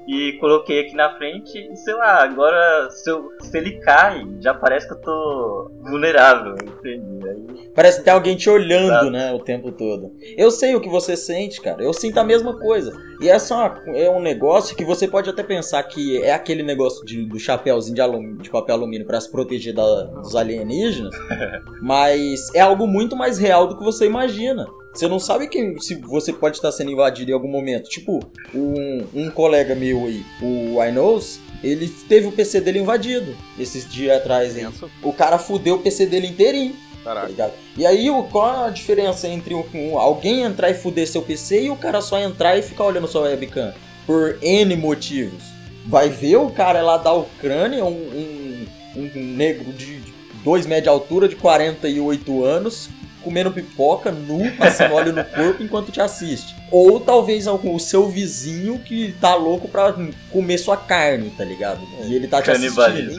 e 0.08 0.34
coloquei 0.40 0.82
aqui 0.82 0.96
na 0.96 1.16
frente 1.18 1.58
e 1.58 1.76
sei 1.78 1.94
lá, 1.96 2.24
agora 2.24 2.90
se, 2.92 3.10
eu- 3.10 3.30
se 3.42 3.58
ele 3.58 3.80
cai, 3.80 4.24
já 4.42 4.54
parece 4.54 4.88
que 4.88 4.94
eu 4.94 5.02
tô 5.02 5.72
vulnerável, 5.82 6.56
entende? 6.56 7.30
Aí, 7.30 7.70
Parece 7.74 8.00
que 8.00 8.04
tem 8.06 8.14
alguém 8.14 8.36
te 8.36 8.50
olhando, 8.50 8.86
Exato. 8.92 9.10
né, 9.12 9.34
o 9.34 9.40
tempo 9.40 9.72
todo. 9.72 10.12
Eu 10.38 10.52
sei 10.52 10.76
o 10.76 10.82
que 10.82 10.90
você 10.90 11.16
sente, 11.18 11.60
cara. 11.62 11.84
Eu 11.84 11.94
sinto 11.94 12.18
a 12.20 12.24
mesma 12.24 12.58
coisa. 12.60 12.92
E 13.22 13.28
essa 13.30 13.54
é, 13.54 13.58
uma- 13.58 13.98
é 13.98 14.10
um 14.10 14.22
negócio 14.22 14.76
que 14.76 14.86
você 14.86 15.08
pode 15.08 15.30
até 15.30 15.42
pensar 15.42 15.82
que 15.84 16.22
é 16.22 16.34
aquele 16.34 16.62
negócio 16.64 17.04
de- 17.06 17.26
do 17.26 17.40
chapéuzinho 17.40 17.96
de, 17.96 18.44
de 18.44 18.50
papel 18.50 18.76
alumínio 18.76 19.08
pra 19.08 19.20
se 19.22 19.32
proteger 19.32 19.74
da- 19.74 20.04
dos 20.04 20.36
alienígenas, 20.36 21.16
mas 21.82 22.54
é 22.54 22.60
algo 22.60 22.86
muito 22.88 23.16
mais 23.16 23.38
real 23.40 23.68
do 23.68 23.78
que 23.78 23.84
você 23.84 24.06
imagina. 24.06 24.68
Você 24.94 25.08
não 25.08 25.20
sabe 25.20 25.48
quem, 25.48 25.80
se 25.80 25.96
você 25.96 26.32
pode 26.32 26.58
estar 26.58 26.72
sendo 26.72 26.92
invadido 26.92 27.32
em 27.32 27.34
algum 27.34 27.48
momento. 27.48 27.90
Tipo, 27.90 28.20
um, 28.54 29.04
um 29.14 29.32
colega 29.32 29.74
meu 29.74 30.06
aí, 30.06 30.24
o 30.42 30.82
Inos, 30.84 31.40
ele 31.64 31.88
teve 32.08 32.28
o 32.28 32.32
PC 32.32 32.62
dele 32.62 32.80
invadido 32.80 33.36
esses 33.60 33.90
dias 33.92 34.18
atrás 34.18 34.54
O 35.02 35.12
cara 35.12 35.40
fudeu 35.40 35.76
o 35.76 35.80
PC 35.80 36.06
dele 36.06 36.28
inteirinho, 36.28 36.74
tá 37.04 37.06
Caraca. 37.06 37.28
ligado? 37.28 37.54
E 37.76 37.86
aí, 37.88 38.08
qual 38.32 38.66
a 38.66 38.70
diferença 38.70 39.28
entre 39.28 39.56
um- 39.56 39.98
alguém 39.98 40.44
entrar 40.44 40.70
e 40.70 40.76
fuder 40.76 41.08
seu 41.08 41.22
PC 41.24 41.64
e 41.64 41.70
o 41.72 41.76
cara 41.76 42.00
só 42.00 42.20
entrar 42.20 42.58
e 42.58 42.62
ficar 42.62 42.84
olhando 42.86 43.08
sua 43.08 43.22
webcam? 43.24 43.74
Por 44.06 44.38
N 44.44 44.76
motivos. 44.76 45.42
Vai 45.88 46.08
ver 46.10 46.36
o 46.38 46.50
cara 46.52 46.82
lá 46.82 46.98
da 46.98 47.12
Ucrânia, 47.14 47.84
um, 47.84 47.90
um, 47.90 48.66
um 48.96 49.10
negro 49.36 49.72
de 49.74 50.02
2 50.44 50.66
metros 50.66 50.84
de 50.84 50.90
altura, 50.90 51.28
de 51.28 51.36
48 51.36 52.44
anos, 52.44 52.90
comendo 53.24 53.52
pipoca 53.52 54.12
nu, 54.12 54.52
passando 54.58 54.94
óleo 54.94 55.14
no 55.14 55.24
corpo 55.24 55.64
enquanto 55.64 55.92
te 55.92 56.02
assiste. 56.02 56.56
Ou 56.72 57.00
talvez 57.00 57.48
algum- 57.48 57.74
o 57.76 57.80
seu 57.80 58.08
vizinho 58.10 58.80
que 58.80 59.14
tá 59.22 59.36
louco 59.36 59.68
pra 59.68 59.94
comer 60.32 60.58
sua 60.58 60.76
carne, 60.78 61.30
tá 61.38 61.44
ligado? 61.44 61.80
E 62.06 62.14
ele 62.16 62.28
tá 62.28 62.42
te 62.42 62.52
assistindo. 62.92 63.12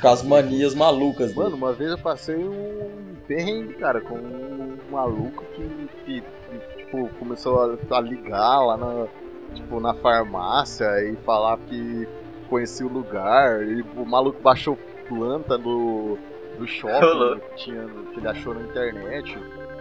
Com 0.00 0.08
as 0.08 0.22
manias 0.22 0.74
malucas 0.74 1.28
dele. 1.28 1.40
Mano, 1.40 1.56
uma 1.56 1.72
vez 1.72 1.90
eu 1.90 1.98
passei 1.98 2.36
um 2.36 3.14
perrengue, 3.26 3.74
cara, 3.74 4.00
com 4.00 4.14
um 4.16 4.76
maluco 4.90 5.44
que, 5.54 5.88
que, 6.04 6.20
que, 6.20 6.76
tipo, 6.84 7.08
começou 7.18 7.60
a, 7.90 7.96
a 7.96 8.00
ligar 8.00 8.60
lá 8.60 8.76
na, 8.76 9.06
tipo, 9.54 9.80
na 9.80 9.94
farmácia 9.94 10.84
e 11.10 11.16
falar 11.24 11.58
que 11.68 12.06
conhecia 12.48 12.84
o 12.86 12.92
lugar. 12.92 13.62
E 13.66 13.82
o 13.96 14.04
maluco 14.04 14.40
baixou 14.42 14.76
planta 15.08 15.56
do, 15.58 16.18
do 16.60 16.66
shopping 16.66 17.06
louco. 17.06 17.40
que, 17.56 17.64
tinha, 17.64 17.86
que 18.12 18.18
ele 18.20 18.28
achou 18.28 18.54
na 18.54 18.60
internet, 18.62 19.36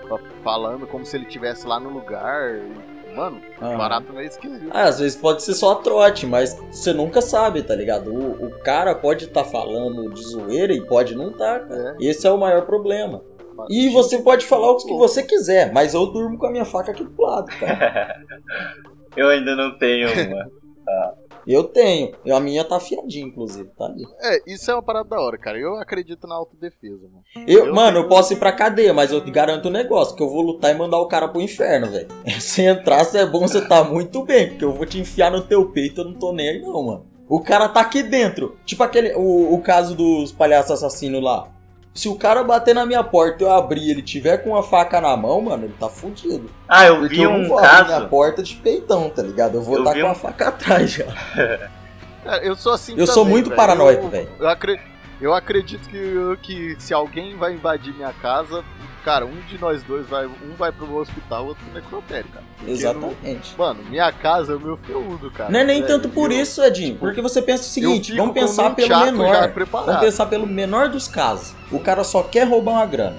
fa- 0.08 0.20
falando 0.44 0.88
como 0.88 1.06
se 1.06 1.16
ele 1.18 1.26
estivesse 1.26 1.68
lá 1.68 1.80
no 1.80 1.90
lugar. 1.90 2.56
E, 2.56 3.16
mano, 3.16 3.42
Aham. 3.62 3.78
barato 3.78 4.14
meio 4.14 4.28
esquisito. 4.28 4.68
Ah, 4.72 4.84
às 4.86 5.00
vezes 5.00 5.16
pode 5.18 5.44
ser 5.44 5.54
só 5.54 5.76
trote, 5.76 6.26
mas 6.26 6.54
você 6.72 6.94
nunca 6.94 7.22
sabe, 7.22 7.62
tá 7.64 7.76
ligado? 7.76 8.14
O, 8.14 8.46
o 8.48 8.60
cara 8.64 8.96
pode 8.96 9.26
estar 9.26 9.44
falando 9.44 10.10
de 10.14 10.22
zoeira 10.24 10.74
e 10.74 10.82
pode 10.86 11.16
não 11.16 11.32
tá, 11.32 11.60
cara. 11.60 11.96
Esse 12.00 12.26
é 12.28 12.32
o 12.32 12.38
maior 12.38 12.66
problema. 12.66 13.22
E 13.70 13.90
você 13.90 14.20
pode 14.22 14.46
falar 14.46 14.72
o 14.72 14.78
que 14.78 14.94
você 14.94 15.22
quiser, 15.22 15.74
mas 15.74 15.94
eu 15.94 16.06
durmo 16.06 16.38
com 16.38 16.46
a 16.48 16.52
minha 16.52 16.64
faca 16.64 16.92
aqui 16.92 17.04
do 17.04 17.22
lado, 17.22 17.48
cara. 17.60 18.16
Eu 19.18 19.28
ainda 19.28 19.54
não 19.56 19.78
tenho 19.78 20.08
uma. 20.08 20.46
Eu 21.48 21.64
tenho. 21.64 22.12
E 22.24 22.32
a 22.32 22.40
minha 22.40 22.64
tá 22.64 22.76
afiadinha, 22.78 23.26
inclusive, 23.26 23.70
tá 23.78 23.86
ali. 23.86 24.04
É, 24.22 24.42
isso 24.46 24.70
é 24.70 24.74
uma 24.76 24.84
parada 24.84 25.10
da 25.10 25.20
hora, 25.20 25.38
cara. 25.38 25.58
Eu 25.58 25.76
acredito 25.78 26.28
na 26.28 26.36
autodefesa, 26.36 27.08
mano. 27.08 27.24
Eu, 27.48 27.68
Eu 27.68 27.74
mano, 27.74 28.00
eu 28.00 28.08
posso 28.08 28.34
ir 28.34 28.36
pra 28.36 28.52
cadeia, 28.52 28.94
mas 28.94 29.12
eu 29.12 29.24
te 29.24 29.32
garanto 29.32 29.68
um 29.68 29.72
negócio, 29.72 30.16
que 30.16 30.22
eu 30.22 30.30
vou 30.30 30.42
lutar 30.42 30.74
e 30.74 30.78
mandar 30.78 31.00
o 31.00 31.08
cara 31.08 31.28
pro 31.28 31.42
inferno, 31.42 31.88
velho. 31.88 32.08
Se 32.40 32.62
entrar, 32.62 33.04
se 33.04 33.18
é 33.18 33.26
bom, 33.26 33.42
você 33.42 33.66
tá 33.66 33.84
muito 33.84 34.24
bem, 34.24 34.50
porque 34.50 34.66
eu 34.66 34.74
vou 34.74 34.86
te 34.86 35.00
enfiar 35.00 35.32
no 35.32 35.42
teu 35.42 35.70
peito, 35.72 36.02
eu 36.02 36.06
não 36.06 36.14
tô 36.14 36.32
nem 36.32 36.50
aí 36.50 36.62
não, 36.62 36.84
mano. 36.84 37.06
O 37.28 37.40
cara 37.40 37.70
tá 37.70 37.82
aqui 37.82 38.02
dentro. 38.02 38.58
Tipo 38.66 38.84
aquele, 38.84 39.14
o, 39.16 39.54
o 39.54 39.62
caso 39.62 39.96
dos 39.96 40.32
palhaços 40.32 40.72
assassinos 40.72 41.22
lá. 41.24 41.48
Se 41.94 42.08
o 42.08 42.16
cara 42.16 42.44
bater 42.44 42.74
na 42.74 42.86
minha 42.86 43.04
porta 43.04 43.44
e 43.44 43.48
eu 43.48 43.52
abrir 43.52 43.82
e 43.82 43.92
ele 43.92 44.02
tiver 44.02 44.38
com 44.38 44.52
uma 44.52 44.64
faca 44.64 45.02
na 45.02 45.18
mão, 45.18 45.42
mano, 45.42 45.66
ele 45.66 45.74
tá 45.80 45.90
fudido. 45.90 46.50
Ah, 46.68 46.86
eu 46.86 47.00
Porque 47.00 47.16
vi 47.16 47.24
eu 47.24 47.32
não 47.32 47.40
um 47.42 47.48
vou 47.48 47.58
abrir 47.60 47.86
minha 47.86 47.98
caso. 47.98 48.08
porta 48.08 48.44
de 48.44 48.56
peitão, 48.56 49.10
tá 49.10 49.22
ligado? 49.22 49.56
Eu 49.56 49.62
vou 49.62 49.76
Eu 49.76 49.82
estar 49.82 49.94
vi 49.96 50.02
com 50.02 50.08
um- 50.08 50.12
a 50.12 50.16
faca 50.16 50.48
atrás 50.50 50.92
já. 50.92 51.06
Cara, 52.24 52.38
eu 52.46 52.56
sou 52.56 52.74
assim 52.74 52.94
Eu 52.98 53.06
sou 53.08 53.16
também, 53.24 53.32
muito 53.32 53.46
velho. 53.50 53.56
paranoico, 53.58 54.04
Eu- 54.06 54.10
velho. 54.10 54.30
Eu, 54.40 54.48
acre- 54.48 54.80
eu 55.22 55.34
acredito 55.34 55.88
que, 55.90 56.38
que 56.42 56.76
se 56.82 56.94
alguém 56.94 57.36
vai 57.36 57.54
invadir 57.54 57.94
minha 57.94 58.14
casa, 58.14 58.64
cara, 59.04 59.26
um 59.26 59.40
de 59.48 59.58
nós 59.60 59.84
dois 59.84 60.08
vai. 60.08 60.26
Um 60.26 60.56
vai 60.58 60.72
pro 60.72 60.96
hospital, 60.96 61.46
outro 61.48 61.64
pro 61.66 61.74
necrotério, 61.82 62.30
cara. 62.34 62.46
Porque 62.58 62.72
Exatamente. 62.72 63.52
no- 63.52 63.58
mano, 63.58 63.84
minha 63.90 64.12
casa 64.12 64.54
é 64.54 64.56
o 64.56 64.60
meu 64.60 64.78
feudo, 64.78 65.32
cara. 65.32 65.50
Não 65.50 65.60
é 65.60 65.64
nem 65.64 65.82
Velho, 65.82 65.88
tanto 65.94 66.10
por 66.10 66.32
eu- 66.32 66.40
isso, 66.42 66.62
Edinho. 66.64 66.88
tipo, 66.94 67.00
Porque 67.00 67.22
você 67.22 67.42
pensa 67.42 67.64
o 67.64 67.68
seguinte, 67.68 68.16
vamos 68.16 68.34
pensar 68.34 68.76
pelo 68.76 68.90
menor. 69.06 69.52
Vamos 69.72 70.00
pensar 70.00 70.26
pelo 70.28 70.46
menor 70.48 70.90
dos 70.90 71.08
casos. 71.08 71.54
O 71.72 71.80
cara 71.80 72.04
só 72.04 72.24
quer 72.24 72.48
roubar 72.48 72.72
uma 72.74 72.86
grana. 72.86 73.18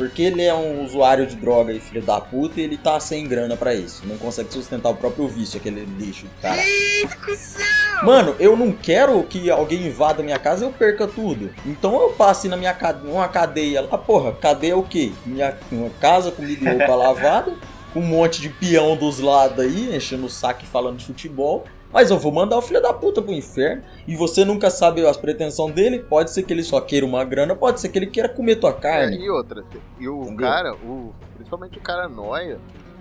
Porque 0.00 0.22
ele 0.22 0.40
é 0.40 0.54
um 0.54 0.82
usuário 0.82 1.26
de 1.26 1.36
droga 1.36 1.74
e 1.74 1.78
filho 1.78 2.00
da 2.00 2.18
puta 2.18 2.58
e 2.58 2.64
ele 2.64 2.78
tá 2.78 2.98
sem 2.98 3.28
grana 3.28 3.54
pra 3.54 3.74
isso. 3.74 4.00
Não 4.06 4.16
consegue 4.16 4.50
sustentar 4.50 4.88
o 4.88 4.94
próprio 4.94 5.28
vício, 5.28 5.60
aquele 5.60 5.84
lixo 5.84 6.24
do 6.24 6.40
cara. 6.40 6.58
Mano, 8.02 8.34
eu 8.40 8.56
não 8.56 8.72
quero 8.72 9.22
que 9.24 9.50
alguém 9.50 9.88
invada 9.88 10.22
minha 10.22 10.38
casa 10.38 10.64
e 10.64 10.68
eu 10.68 10.72
perca 10.72 11.06
tudo. 11.06 11.50
Então 11.66 12.00
eu 12.00 12.14
passe 12.14 12.48
na 12.48 12.56
minha 12.56 12.72
cade 12.72 13.06
uma 13.06 13.28
cadeia 13.28 13.82
lá. 13.82 13.98
Porra, 13.98 14.32
cadeia 14.32 14.74
o 14.74 14.82
quê? 14.82 15.12
Minha 15.26 15.54
uma 15.70 15.90
casa, 16.00 16.30
comida 16.30 16.64
e 16.64 16.78
roupa 16.78 16.94
lavada. 16.96 17.52
Com 17.92 18.00
um 18.00 18.06
monte 18.06 18.40
de 18.40 18.48
peão 18.48 18.96
dos 18.96 19.18
lados 19.18 19.58
aí, 19.62 19.94
enchendo 19.94 20.24
o 20.24 20.30
saco 20.30 20.62
e 20.62 20.66
falando 20.66 20.96
de 20.96 21.04
futebol. 21.04 21.66
Mas 21.92 22.10
eu 22.10 22.18
vou 22.18 22.30
mandar 22.30 22.56
o 22.56 22.62
filho 22.62 22.80
da 22.80 22.92
puta 22.92 23.20
pro 23.20 23.32
inferno. 23.32 23.82
E 24.06 24.14
você 24.14 24.44
nunca 24.44 24.70
sabe 24.70 25.04
as 25.04 25.16
pretensões 25.16 25.74
dele. 25.74 25.98
Pode 25.98 26.30
ser 26.30 26.42
que 26.44 26.52
ele 26.52 26.62
só 26.62 26.80
queira 26.80 27.04
uma 27.04 27.24
grana, 27.24 27.54
pode 27.56 27.80
ser 27.80 27.88
que 27.88 27.98
ele 27.98 28.06
queira 28.06 28.28
comer 28.28 28.56
tua 28.56 28.70
É, 28.70 28.74
carne. 28.74 29.16
e 29.16 29.28
outra, 29.28 29.64
e 29.98 30.08
o 30.08 30.22
Entendeu? 30.22 30.36
cara, 30.46 30.74
o, 30.74 31.12
principalmente 31.36 31.78
o 31.78 31.80
cara 31.80 32.08
noia, 32.08 32.58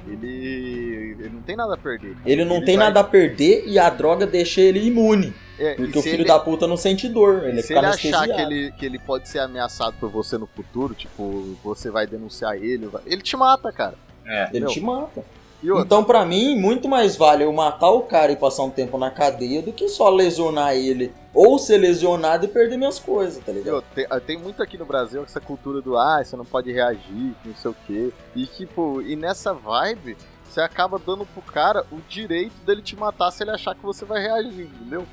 ele, 0.08 1.16
ele 1.20 1.30
não 1.30 1.42
tem 1.42 1.56
nada 1.56 1.74
a 1.74 1.78
perder. 1.78 2.16
Ele 2.26 2.44
não 2.46 2.64
tem 2.64 2.78
vai- 2.78 2.86
nada 2.88 3.00
a 3.02 3.04
perder 3.04 3.64
e 3.68 3.78
a 3.78 3.90
droga 3.90 4.26
deixa 4.26 4.60
ele 4.62 4.86
imune. 4.88 5.34
É, 5.60 5.76
Porque 5.76 5.98
e 5.98 6.00
o 6.00 6.02
filho 6.04 6.16
ele- 6.22 6.26
da 6.26 6.40
puta 6.40 6.66
não 6.66 6.78
sente 6.78 7.08
dor. 7.10 7.44
Ele 7.46 7.62
se 7.62 7.74
ele 7.74 7.86
achar 7.86 8.26
que 8.26 8.42
ele, 8.42 8.72
que 8.72 8.86
ele 8.86 8.98
pode 8.98 9.28
ser 9.30 9.40
ameaçado 9.40 9.96
por 10.00 10.10
você 10.10 10.38
no 10.38 10.48
futuro, 10.48 10.94
tipo, 10.94 11.56
você 11.64 11.92
vai 11.92 12.08
denunciar 12.08 12.56
ele, 12.56 12.88
vai- 12.88 13.02
ele 13.06 13.22
te 13.22 13.36
mata, 13.38 13.72
cara. 13.72 13.96
É. 14.26 14.50
Ele 14.52 14.62
Meu. 14.62 14.70
te 14.70 14.82
mata. 14.82 15.24
Então, 15.62 16.04
pra 16.04 16.26
mim, 16.26 16.56
muito 16.56 16.88
mais 16.88 17.16
vale 17.18 17.44
eu 17.44 17.52
matar 17.52 17.90
o 17.90 18.02
cara 18.04 18.32
e 18.32 18.36
passar 18.36 18.64
um 18.64 18.70
tempo 18.70 18.98
na 18.98 19.12
cadeia 19.12 19.62
do 19.62 19.74
que 19.74 19.88
só 19.90 20.10
lesionar 20.10 20.74
ele. 20.74 21.14
Ou 21.34 21.60
ser 21.60 21.78
lesionado 21.78 22.46
e 22.46 22.48
perder 22.48 22.78
minhas 22.78 22.98
coisas, 23.00 23.44
tá 23.44 23.52
ligado? 23.52 23.84
tem, 23.94 24.06
ah, 24.10 24.20
tem 24.20 24.38
muito 24.38 24.64
aqui 24.64 24.78
no 24.78 24.86
Brasil 24.86 25.22
essa 25.24 25.40
cultura 25.42 25.82
do 25.82 25.98
ah, 25.98 26.24
você 26.24 26.36
não 26.38 26.46
pode 26.46 26.72
reagir, 26.72 27.36
não 27.46 27.54
sei 27.56 27.72
o 27.72 27.76
quê. 27.86 28.12
E 28.36 28.46
tipo, 28.46 29.02
e 29.02 29.16
nessa 29.16 29.54
vibe, 29.54 30.18
você 30.50 30.62
acaba 30.62 30.98
dando 30.98 31.26
pro 31.26 31.42
cara 31.42 31.86
o 31.92 31.98
direito 32.08 32.56
dele 32.66 32.82
te 32.82 32.96
matar 32.96 33.30
se 33.32 33.44
ele 33.44 33.52
achar 33.52 33.76
que 33.76 33.84
você 33.84 34.06
vai 34.06 34.22
reagir, 34.22 34.64
entendeu? 34.66 35.06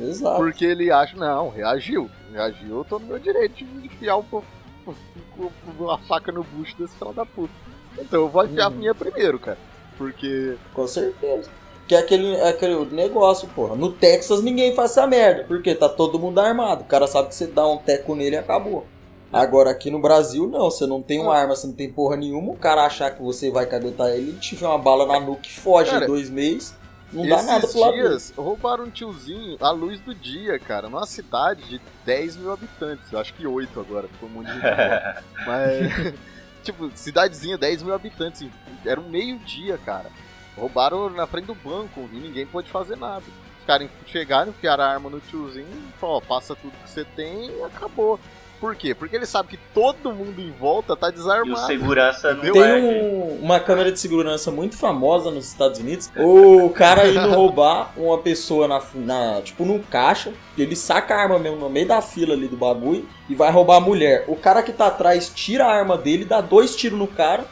Exato. 0.00 0.36
Porque 0.38 0.64
ele 0.64 0.90
acha, 0.92 1.16
não, 1.16 1.50
reagiu. 1.50 2.08
Reagiu, 2.32 2.78
eu 2.78 2.84
tô 2.84 2.98
no 3.00 3.06
meu 3.06 3.18
direito 3.18 3.56
de 3.56 3.64
enfiar 3.86 4.16
um 4.16 4.22
pouco 4.24 4.46
a 5.92 5.98
faca 5.98 6.32
no 6.32 6.42
bucho 6.44 6.76
desse 6.78 6.96
filho 6.96 7.12
da 7.12 7.26
puta. 7.26 7.52
Então 7.98 8.20
eu 8.22 8.28
vou 8.28 8.44
enfiar 8.44 8.66
a 8.66 8.68
Uhum. 8.68 8.76
minha 8.76 8.94
primeiro, 8.94 9.38
cara. 9.38 9.58
Porque. 9.98 10.56
Com 10.72 10.86
certeza. 10.86 11.50
Que 11.86 11.94
é 11.94 11.98
aquele, 11.98 12.34
é 12.36 12.48
aquele 12.48 12.84
negócio, 12.94 13.48
porra. 13.48 13.74
No 13.74 13.92
Texas 13.92 14.42
ninguém 14.42 14.74
faz 14.74 14.92
essa 14.92 15.06
merda. 15.06 15.44
Porque 15.44 15.74
tá 15.74 15.88
todo 15.88 16.18
mundo 16.18 16.38
armado. 16.38 16.82
O 16.82 16.86
cara 16.86 17.06
sabe 17.06 17.28
que 17.28 17.34
você 17.34 17.46
dá 17.46 17.66
um 17.66 17.78
teco 17.78 18.14
nele 18.14 18.36
e 18.36 18.38
acabou. 18.38 18.86
Agora 19.32 19.70
aqui 19.70 19.90
no 19.90 20.00
Brasil, 20.00 20.46
não. 20.46 20.70
Você 20.70 20.86
não 20.86 21.02
tem 21.02 21.20
uma 21.20 21.34
arma, 21.34 21.54
você 21.54 21.66
não 21.66 21.74
tem 21.74 21.90
porra 21.90 22.16
nenhuma. 22.16 22.52
O 22.52 22.56
cara 22.56 22.84
achar 22.84 23.10
que 23.10 23.22
você 23.22 23.50
vai 23.50 23.66
caguetar 23.66 24.08
ele 24.08 24.30
e 24.30 24.34
tiver 24.34 24.66
uma 24.66 24.78
bala 24.78 25.06
na 25.06 25.20
nuca 25.20 25.46
e 25.46 25.50
foge 25.50 25.90
Cara, 25.90 26.04
em 26.04 26.06
dois 26.06 26.30
meses. 26.30 26.74
Não 27.12 27.26
dá 27.26 27.42
nada 27.42 27.66
pro 27.66 27.80
lado 27.80 27.92
dele. 27.92 28.08
dias 28.08 28.32
roubaram 28.36 28.84
um 28.84 28.90
tiozinho 28.90 29.56
à 29.60 29.70
luz 29.70 29.98
do 30.00 30.14
dia, 30.14 30.58
cara. 30.58 30.88
Numa 30.88 31.06
cidade 31.06 31.62
de 31.66 31.80
10 32.04 32.36
mil 32.36 32.52
habitantes. 32.52 33.10
Eu 33.10 33.18
acho 33.18 33.32
que 33.32 33.46
8 33.46 33.80
agora, 33.80 34.08
ficou 34.08 34.28
um 34.28 34.32
monte 34.32 34.48
de 34.48 34.60
gente. 34.60 35.24
Mas. 35.46 36.14
Tipo, 36.62 36.90
cidadezinha, 36.94 37.58
10 37.58 37.82
mil 37.82 37.94
habitantes. 37.94 38.48
Era 38.84 39.00
um 39.00 39.08
meio-dia, 39.08 39.78
cara. 39.78 40.10
Roubaram 40.56 41.08
na 41.10 41.26
frente 41.26 41.46
do 41.46 41.54
banco 41.54 42.08
e 42.12 42.16
ninguém 42.16 42.46
pôde 42.46 42.70
fazer 42.70 42.96
nada. 42.96 43.24
Os 43.60 43.66
caras 43.66 43.90
chegaram, 44.06 44.50
enfiaram 44.50 44.84
a 44.84 44.88
arma 44.88 45.10
no 45.10 45.20
tiozinho, 45.20 45.66
ó, 46.00 46.20
passa 46.20 46.56
tudo 46.56 46.72
que 46.82 46.90
você 46.90 47.04
tem 47.04 47.50
e 47.50 47.62
acabou. 47.62 48.18
Por 48.60 48.74
quê? 48.74 48.94
Porque 48.94 49.14
ele 49.14 49.26
sabe 49.26 49.50
que 49.50 49.58
todo 49.72 50.12
mundo 50.12 50.40
em 50.40 50.50
volta 50.50 50.96
tá 50.96 51.06
E 51.08 51.10
o 51.10 51.12
desarmado. 51.14 51.66
segurança 51.66 52.32
não 52.34 52.40
Entendeu? 52.44 52.64
é. 52.64 52.80
Tem 52.80 52.82
um- 53.12 53.38
uma 53.40 53.60
câmera 53.60 53.92
de 53.92 54.00
segurança 54.00 54.50
muito 54.50 54.76
famosa 54.76 55.30
nos 55.30 55.46
Estados 55.46 55.78
Unidos. 55.78 56.10
O 56.16 56.68
cara 56.70 57.06
indo 57.08 57.30
roubar 57.34 57.92
uma 57.96 58.18
pessoa 58.18 58.66
na, 58.66 58.80
na 58.94 59.40
tipo 59.42 59.64
num 59.64 59.78
caixa, 59.80 60.32
ele 60.56 60.74
saca 60.74 61.14
a 61.14 61.20
arma 61.22 61.38
mesmo 61.38 61.58
no 61.58 61.70
meio 61.70 61.86
da 61.86 62.00
fila 62.02 62.34
ali 62.34 62.48
do 62.48 62.56
bagulho 62.56 63.06
e 63.28 63.34
vai 63.34 63.50
roubar 63.52 63.76
a 63.76 63.80
mulher. 63.80 64.24
O 64.26 64.34
cara 64.36 64.62
que 64.62 64.72
tá 64.72 64.88
atrás 64.88 65.30
tira 65.34 65.64
a 65.64 65.72
arma 65.72 65.96
dele, 65.96 66.24
dá 66.24 66.40
dois 66.40 66.74
tiros 66.74 66.98
no 66.98 67.06
cara. 67.06 67.44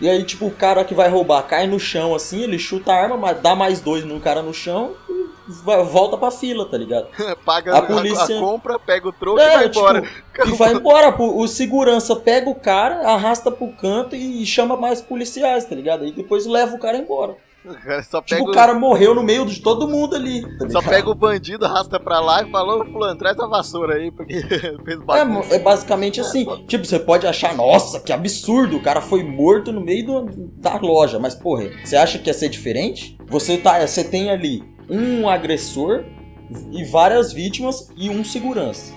E 0.00 0.08
aí, 0.08 0.24
tipo, 0.24 0.46
o 0.46 0.50
cara 0.50 0.82
que 0.82 0.94
vai 0.94 1.08
roubar 1.10 1.42
cai 1.42 1.66
no 1.66 1.78
chão 1.78 2.14
assim, 2.14 2.42
ele 2.42 2.58
chuta 2.58 2.90
a 2.90 2.96
arma, 3.02 3.16
mas 3.18 3.38
dá 3.40 3.54
mais 3.54 3.80
dois 3.80 4.02
no 4.02 4.18
cara 4.18 4.40
no 4.42 4.52
chão 4.54 4.94
e 5.39 5.39
vai- 5.64 5.82
volta 5.84 6.16
pra 6.16 6.30
fila, 6.30 6.64
tá 6.66 6.76
ligado? 6.78 7.08
Paga 7.44 7.74
A 7.74 7.78
a, 7.78 7.82
polícia- 7.82 8.36
a 8.36 8.40
compra, 8.40 8.78
pega 8.78 9.08
o 9.08 9.12
troco 9.12 9.40
e 9.40 9.44
vai 9.44 9.68
tipo, 9.68 9.78
embora. 9.80 10.04
e 10.46 10.52
vai 10.52 10.72
embora. 10.74 11.16
O 11.20 11.46
segurança 11.48 12.16
pega 12.16 12.48
o 12.48 12.54
cara, 12.54 13.08
arrasta 13.08 13.50
pro 13.50 13.68
canto 13.72 14.14
e 14.16 14.44
chama 14.46 14.76
mais 14.76 15.00
policiais, 15.00 15.64
tá 15.64 15.74
ligado? 15.74 16.04
E 16.06 16.12
depois 16.12 16.46
leva 16.46 16.74
o 16.74 16.78
cara 16.78 16.96
embora. 16.96 17.36
O 17.62 17.74
cara 17.74 18.02
Tipo, 18.24 18.44
o- 18.46 18.48
o 18.48 18.52
cara 18.54 18.72
morreu 18.72 19.14
no 19.14 19.22
meio 19.22 19.44
de 19.44 19.60
todo 19.60 19.86
mundo 19.86 20.16
ali. 20.16 20.40
tá 20.58 20.70
só 20.70 20.80
pega 20.80 21.10
o 21.10 21.14
bandido, 21.14 21.66
arrasta 21.66 22.00
pra 22.00 22.18
lá 22.18 22.42
e 22.42 22.50
fala, 22.50 22.76
ô 22.76 22.86
fulano, 22.86 23.18
traz 23.18 23.38
a 23.38 23.46
vassoura 23.46 23.96
aí, 23.96 24.10
porque 24.10 24.32
fez 24.82 24.98
É, 24.98 25.04
bagunça. 25.04 25.54
é 25.54 25.58
basicamente 25.58 26.22
assim. 26.22 26.46
Tipo, 26.66 26.86
você 26.86 26.98
pode 26.98 27.26
achar, 27.26 27.54
nossa, 27.54 28.00
que 28.00 28.14
absurdo, 28.14 28.78
o 28.78 28.82
cara 28.82 29.02
foi 29.02 29.22
morto 29.22 29.72
no 29.72 29.82
meio 29.82 30.06
do- 30.06 30.50
da 30.56 30.78
loja. 30.78 31.18
Mas, 31.18 31.34
porra, 31.34 31.64
você 31.84 31.96
acha 31.98 32.18
que 32.18 32.30
ia 32.30 32.34
ser 32.34 32.48
diferente? 32.48 33.18
Você, 33.28 33.58
tá, 33.58 33.86
você 33.86 34.02
tem 34.04 34.30
ali 34.30 34.64
um 34.90 35.28
agressor 35.28 36.04
e 36.72 36.84
várias 36.84 37.32
vítimas 37.32 37.88
e 37.96 38.10
um 38.10 38.24
segurança. 38.24 38.92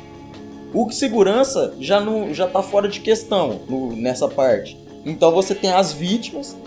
O 0.74 0.90
segurança 0.92 1.76
já, 1.80 2.00
não, 2.00 2.34
já 2.34 2.48
tá 2.48 2.64
fora 2.64 2.88
de 2.88 3.00
questão 3.00 3.62
no- 3.70 3.96
nessa 3.96 4.28
parte. 4.28 4.76
Então 5.06 5.32
você 5.32 5.54
tem 5.54 5.72
as 5.72 5.94
vítimas, 5.94 6.58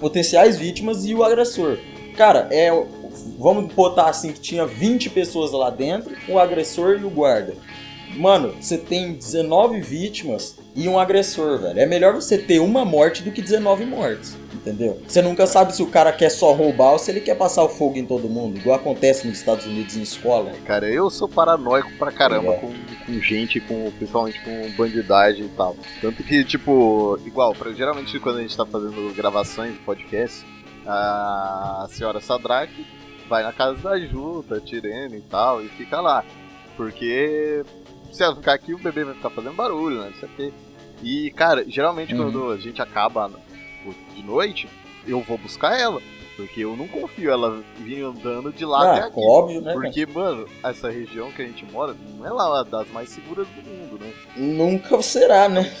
potenciais 0.00 0.56
vítimas 0.56 1.04
e 1.04 1.14
o 1.14 1.24
agressor. 1.24 1.78
Cara, 2.16 2.48
é. 2.50 2.70
Vamos 3.38 3.72
botar 3.72 4.08
assim 4.10 4.30
que 4.30 4.40
tinha 4.40 4.66
20 4.66 5.08
pessoas 5.10 5.50
lá 5.50 5.70
dentro, 5.70 6.14
o 6.28 6.38
agressor 6.38 6.98
e 7.00 7.04
o 7.04 7.10
guarda. 7.10 7.54
Mano, 8.14 8.54
você 8.60 8.78
tem 8.78 9.12
19 9.14 9.80
vítimas 9.80 10.56
e 10.74 10.88
um 10.88 10.98
agressor, 10.98 11.58
velho. 11.60 11.78
É 11.80 11.86
melhor 11.86 12.14
você 12.14 12.38
ter 12.38 12.60
uma 12.60 12.84
morte 12.84 13.22
do 13.22 13.30
que 13.32 13.42
19 13.42 13.84
mortes. 13.84 14.36
Entendeu? 14.54 15.00
Você 15.06 15.22
nunca 15.22 15.46
sabe 15.46 15.72
se 15.76 15.80
o 15.82 15.86
cara 15.86 16.10
quer 16.12 16.28
só 16.28 16.52
roubar 16.52 16.92
ou 16.92 16.98
se 16.98 17.08
ele 17.10 17.20
quer 17.20 17.36
passar 17.36 17.62
o 17.62 17.68
fogo 17.68 17.98
em 17.98 18.04
todo 18.04 18.28
mundo, 18.28 18.58
igual 18.58 18.74
acontece 18.76 19.24
nos 19.26 19.38
Estados 19.38 19.64
Unidos 19.64 19.96
em 19.96 20.02
escola. 20.02 20.50
Cara, 20.64 20.88
eu 20.90 21.08
sou 21.08 21.28
paranoico 21.28 21.92
pra 21.96 22.10
caramba 22.10 22.52
É. 22.54 22.56
com, 22.56 22.72
com 23.06 23.20
gente, 23.20 23.60
com, 23.60 23.92
principalmente 23.92 24.40
com 24.42 24.68
bandidagem 24.76 25.44
e 25.44 25.48
tal. 25.50 25.76
Tanto 26.00 26.20
que, 26.24 26.44
tipo, 26.44 27.16
igual, 27.24 27.54
pra, 27.54 27.72
geralmente 27.72 28.18
quando 28.18 28.38
a 28.38 28.42
gente 28.42 28.56
tá 28.56 28.66
fazendo 28.66 29.14
gravações 29.14 29.72
de 29.74 29.78
podcast, 29.80 30.44
a 30.84 31.86
senhora 31.90 32.20
Sadraque 32.20 32.84
vai 33.28 33.44
na 33.44 33.52
casa 33.52 33.80
da 33.82 33.98
Ju, 34.00 34.44
tá 34.48 34.58
tirando 34.60 35.14
e 35.14 35.20
tal, 35.20 35.62
e 35.62 35.68
fica 35.68 36.00
lá. 36.00 36.24
Porque 36.76 37.62
se 38.16 38.22
ela 38.22 38.34
ficar 38.34 38.54
aqui, 38.54 38.74
o 38.74 38.78
bebê 38.78 39.04
vai 39.04 39.14
ficar 39.14 39.30
fazendo 39.30 39.54
barulho, 39.54 40.00
né? 40.00 40.10
Não 40.12 40.18
sei 40.20 40.28
o 40.28 40.32
quê. 40.36 40.52
E, 41.02 41.30
cara, 41.32 41.64
geralmente 41.68 42.14
Uhum. 42.14 42.32
quando 42.32 42.50
a 42.52 42.56
gente 42.56 42.80
acaba 42.80 43.30
de 44.14 44.22
noite, 44.22 44.68
eu 45.06 45.20
vou 45.20 45.38
buscar 45.38 45.78
ela. 45.78 46.00
Porque 46.36 46.60
eu 46.60 46.76
não 46.76 46.86
confio 46.86 47.30
ela 47.30 47.62
vir 47.78 48.02
andando 48.02 48.52
de 48.52 48.62
lá 48.64 48.92
até 48.92 49.00
Ah, 49.02 49.06
aqui. 49.06 49.20
óbvio, 49.20 49.62
né? 49.62 49.72
Porque, 49.72 50.04
mano, 50.04 50.46
essa 50.62 50.90
região 50.90 51.30
que 51.32 51.40
a 51.40 51.46
gente 51.46 51.64
mora 51.72 51.94
não 52.18 52.26
é 52.26 52.30
lá 52.30 52.62
das 52.62 52.90
mais 52.90 53.08
seguras 53.08 53.46
do 53.48 53.62
mundo, 53.70 53.98
né? 53.98 54.12
Nunca 54.36 55.00
será, 55.00 55.48
né? 55.48 55.72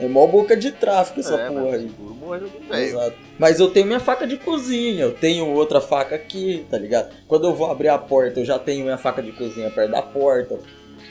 É 0.00 0.08
mó 0.08 0.26
boca 0.26 0.56
de 0.56 0.72
tráfico 0.72 1.20
essa 1.20 1.34
é, 1.36 1.48
porra 1.48 1.76
aí. 1.76 1.82
seguro. 1.82 2.50
Exato. 2.72 3.16
Mas 3.38 3.60
eu 3.60 3.70
tenho 3.70 3.86
minha 3.86 4.00
faca 4.00 4.26
de 4.26 4.36
cozinha, 4.38 5.04
eu 5.04 5.12
tenho 5.14 5.46
outra 5.46 5.80
faca 5.80 6.16
aqui, 6.16 6.66
tá 6.68 6.78
ligado? 6.78 7.14
Quando 7.28 7.46
eu 7.46 7.54
vou 7.54 7.70
abrir 7.70 7.88
a 7.88 7.98
porta, 7.98 8.40
eu 8.40 8.44
já 8.44 8.58
tenho 8.58 8.82
minha 8.84 8.98
faca 8.98 9.22
de 9.22 9.30
cozinha 9.30 9.70
perto 9.70 9.90
da 9.92 10.02
porta. 10.02 10.58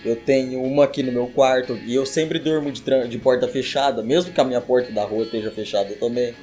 Eu 0.04 0.16
tenho 0.16 0.62
uma 0.64 0.86
aqui 0.86 1.04
no 1.04 1.12
meu 1.12 1.28
quarto 1.28 1.78
e 1.86 1.94
eu 1.94 2.06
sempre 2.06 2.40
durmo 2.40 2.72
de, 2.72 2.82
de 3.08 3.18
porta 3.20 3.48
fechada, 3.48 4.02
mesmo 4.02 4.34
que 4.34 4.42
a 4.42 4.44
minha 4.44 4.62
porta 4.62 4.92
da 4.92 5.04
rua 5.04 5.24
esteja 5.24 5.52
fechada 5.52 5.94
também. 6.00 6.34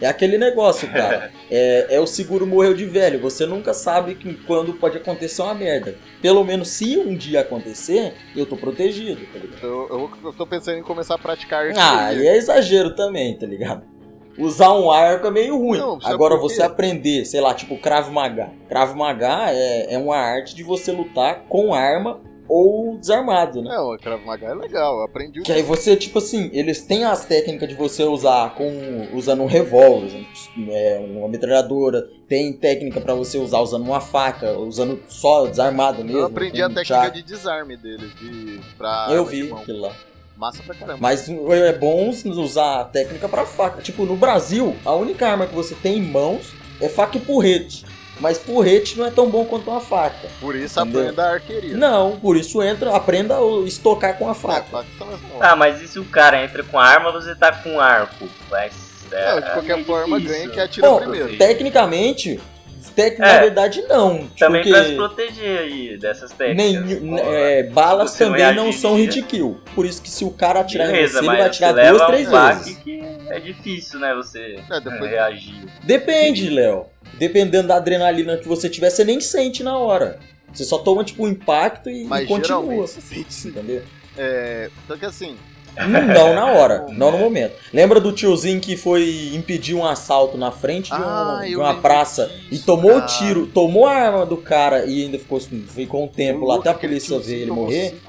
É 0.00 0.06
aquele 0.06 0.38
negócio, 0.38 0.88
cara. 0.92 1.30
É, 1.50 1.86
é 1.96 1.98
o 2.00 2.06
seguro 2.06 2.46
morreu 2.46 2.74
de 2.74 2.84
velho. 2.84 3.18
Você 3.20 3.46
nunca 3.46 3.72
sabe 3.72 4.14
que, 4.14 4.34
quando 4.46 4.74
pode 4.74 4.98
acontecer 4.98 5.40
uma 5.40 5.54
merda. 5.54 5.96
Pelo 6.20 6.44
menos 6.44 6.68
se 6.68 6.98
um 6.98 7.16
dia 7.16 7.40
acontecer, 7.40 8.12
eu 8.36 8.44
tô 8.44 8.54
protegido, 8.54 9.22
tá 9.32 9.38
ligado? 9.38 9.62
Eu, 9.62 9.88
eu, 9.88 10.10
eu 10.24 10.32
tô 10.34 10.46
pensando 10.46 10.76
em 10.76 10.82
começar 10.82 11.14
a 11.14 11.18
praticar 11.18 11.64
Ah, 11.64 11.64
artilharia. 12.08 12.22
e 12.22 12.26
é 12.28 12.36
exagero 12.36 12.94
também, 12.94 13.34
tá 13.38 13.46
ligado? 13.46 13.82
Usar 14.38 14.72
um 14.74 14.90
arco 14.90 15.26
é 15.26 15.30
meio 15.30 15.56
ruim. 15.56 15.78
Não, 15.78 15.98
Agora 16.04 16.36
por 16.36 16.46
quê? 16.48 16.54
você 16.54 16.62
aprender, 16.62 17.24
sei 17.24 17.40
lá, 17.40 17.54
tipo 17.54 17.78
Krav 17.78 18.10
Maga. 18.12 18.50
Krav 18.68 18.94
Maga 18.94 19.50
é, 19.50 19.94
é 19.94 19.98
uma 19.98 20.16
arte 20.18 20.54
de 20.54 20.62
você 20.62 20.92
lutar 20.92 21.46
com 21.48 21.72
arma 21.72 22.20
ou 22.48 22.96
desarmado, 22.96 23.62
né? 23.62 23.70
Não, 23.70 23.94
o 23.94 23.98
Krav 23.98 24.24
Maga 24.24 24.46
é 24.46 24.54
legal, 24.54 24.98
eu 24.98 25.04
aprendi 25.04 25.40
o 25.40 25.42
Que 25.42 25.52
aí 25.52 25.62
você, 25.62 25.96
tipo 25.96 26.18
assim, 26.18 26.50
eles 26.52 26.82
têm 26.82 27.04
as 27.04 27.24
técnicas 27.24 27.68
de 27.68 27.74
você 27.74 28.02
usar 28.04 28.54
com 28.54 29.08
usando 29.12 29.42
um 29.42 29.46
revólver, 29.46 30.26
é, 30.68 31.06
uma 31.10 31.28
metralhadora, 31.28 32.08
tem 32.28 32.52
técnica 32.52 33.00
pra 33.00 33.14
você 33.14 33.38
usar 33.38 33.60
usando 33.60 33.82
uma 33.82 34.00
faca, 34.00 34.52
usando 34.58 35.00
só 35.08 35.46
desarmado 35.46 36.04
mesmo. 36.04 36.20
Eu 36.20 36.26
aprendi 36.26 36.62
a 36.62 36.68
técnica 36.68 36.84
chá. 36.84 37.08
de 37.08 37.22
desarme 37.22 37.76
deles, 37.76 38.14
de. 38.16 38.60
pra. 38.76 39.08
Eu 39.10 39.24
vi 39.24 39.52
aquilo 39.52 39.80
lá. 39.80 39.92
Massa 40.36 40.62
pra 40.62 40.74
caramba. 40.74 40.98
Mas 41.00 41.28
é 41.28 41.72
bom 41.72 42.10
usar 42.10 42.80
a 42.80 42.84
técnica 42.84 43.28
pra 43.28 43.44
faca. 43.44 43.82
Tipo, 43.82 44.04
no 44.04 44.16
Brasil, 44.16 44.76
a 44.84 44.94
única 44.94 45.26
arma 45.26 45.46
que 45.46 45.54
você 45.54 45.74
tem 45.74 45.98
em 45.98 46.02
mãos 46.02 46.52
é 46.80 46.88
faca 46.88 47.18
e 47.18 47.20
porrete. 47.20 47.84
Mas 48.20 48.36
porrete 48.38 48.98
não 48.98 49.06
é 49.06 49.10
tão 49.10 49.28
bom 49.30 49.44
quanto 49.44 49.70
uma 49.70 49.80
faca. 49.80 50.28
Por 50.40 50.56
isso 50.56 50.78
Entendeu? 50.80 51.02
aprenda 51.02 51.22
a 51.24 51.32
arqueria. 51.34 51.76
Não, 51.76 52.18
por 52.18 52.36
isso 52.36 52.62
entra, 52.62 52.94
aprenda 52.94 53.36
a 53.36 53.66
estocar 53.66 54.18
com 54.18 54.28
a 54.28 54.34
faca. 54.34 54.84
Ah, 55.40 55.54
mas 55.54 55.80
e 55.80 55.86
se 55.88 55.98
o 55.98 56.04
cara 56.04 56.42
entra 56.42 56.62
com 56.64 56.78
arma, 56.78 57.12
você 57.12 57.34
tá 57.34 57.52
com 57.52 57.78
arco? 57.80 58.28
Mas, 58.50 58.72
é, 59.12 59.30
Não, 59.34 59.40
de 59.40 59.50
qualquer 59.52 59.74
meio 59.76 59.86
forma, 59.86 60.20
difícil. 60.20 60.40
ganha 60.42 60.50
que 60.52 60.60
atira 60.60 60.88
Bom, 60.88 60.98
primeiro. 60.98 61.38
tecnicamente, 61.38 62.40
na 63.18 63.28
É. 63.28 63.40
verdade 63.40 63.82
não. 63.88 64.26
Também 64.38 64.62
porque 64.62 64.70
pra 64.78 64.84
se 64.88 64.94
proteger 64.94 65.58
aí 65.60 65.96
dessas 65.98 66.32
técnicas. 66.32 66.90
nem, 67.00 67.10
Pô, 67.10 67.18
é, 67.18 67.62
balas 67.64 68.10
você 68.12 68.24
também 68.24 68.54
não 68.54 68.72
são 68.72 68.96
hit 68.96 69.22
kill. 69.22 69.60
Por 69.74 69.86
isso 69.86 70.00
que 70.02 70.10
se 70.10 70.24
o 70.24 70.30
cara 70.30 70.60
atirar 70.60 70.88
em 70.88 70.92
Beleza, 70.92 71.12
você, 71.12 71.18
ele 71.18 71.26
vai 71.26 71.40
atirar 71.42 71.74
você 71.74 71.90
duas, 71.90 72.06
três 72.06 72.28
um 72.28 72.30
vezes. 72.48 72.76
que 72.78 73.00
é 73.30 73.40
difícil, 73.40 74.00
né, 74.00 74.14
você 74.14 74.56
É, 74.70 74.80
depois- 74.80 75.10
reagir. 75.10 75.54
Depende, 75.84 76.48
Léo. 76.50 76.86
Dependendo 77.18 77.68
da 77.68 77.76
adrenalina 77.76 78.36
que 78.36 78.46
você 78.48 78.68
tiver, 78.68 78.90
você 78.90 79.04
nem 79.04 79.20
sente 79.20 79.62
na 79.62 79.76
hora. 79.78 80.18
Você 80.52 80.64
só 80.64 80.78
toma, 80.78 81.04
tipo, 81.04 81.24
um 81.24 81.28
impacto 81.28 81.90
e, 81.90 82.04
Mas 82.04 82.24
e 82.24 82.26
continua. 82.26 82.62
geralmente 82.62 82.90
se 82.90 83.00
sente 83.02 83.32
sim. 83.34 83.48
Entendeu? 83.50 83.82
É. 84.16 84.70
Só 84.86 84.96
que 84.96 85.04
assim, 85.04 85.36
Não 86.14 86.34
na 86.34 86.46
hora, 86.46 86.86
não 86.90 87.10
no 87.12 87.18
momento. 87.18 87.54
Lembra 87.72 88.00
do 88.00 88.12
tiozinho 88.12 88.60
que 88.60 88.76
foi 88.76 89.30
impedir 89.34 89.74
um 89.74 89.86
assalto 89.86 90.36
na 90.36 90.50
frente 90.50 90.90
de, 90.90 91.00
um- 91.00 91.04
Ah, 91.04 91.40
de 91.44 91.52
eu 91.52 91.60
uma 91.60 91.74
praça 91.80 92.30
e 92.50 92.58
tomou 92.58 92.96
o 92.96 93.06
tiro, 93.06 93.46
tomou 93.46 93.86
a 93.86 93.92
arma 93.94 94.26
do 94.26 94.36
cara 94.36 94.84
e 94.86 95.04
ainda 95.04 95.18
ficou, 95.18 95.38
ficou 95.40 96.04
um 96.04 96.08
tempo 96.08 96.44
lá 96.44 96.56
até 96.56 96.70
a 96.70 96.74
polícia 96.74 97.18
ver 97.18 97.42
ele 97.42 97.50
morrer? 97.52 98.00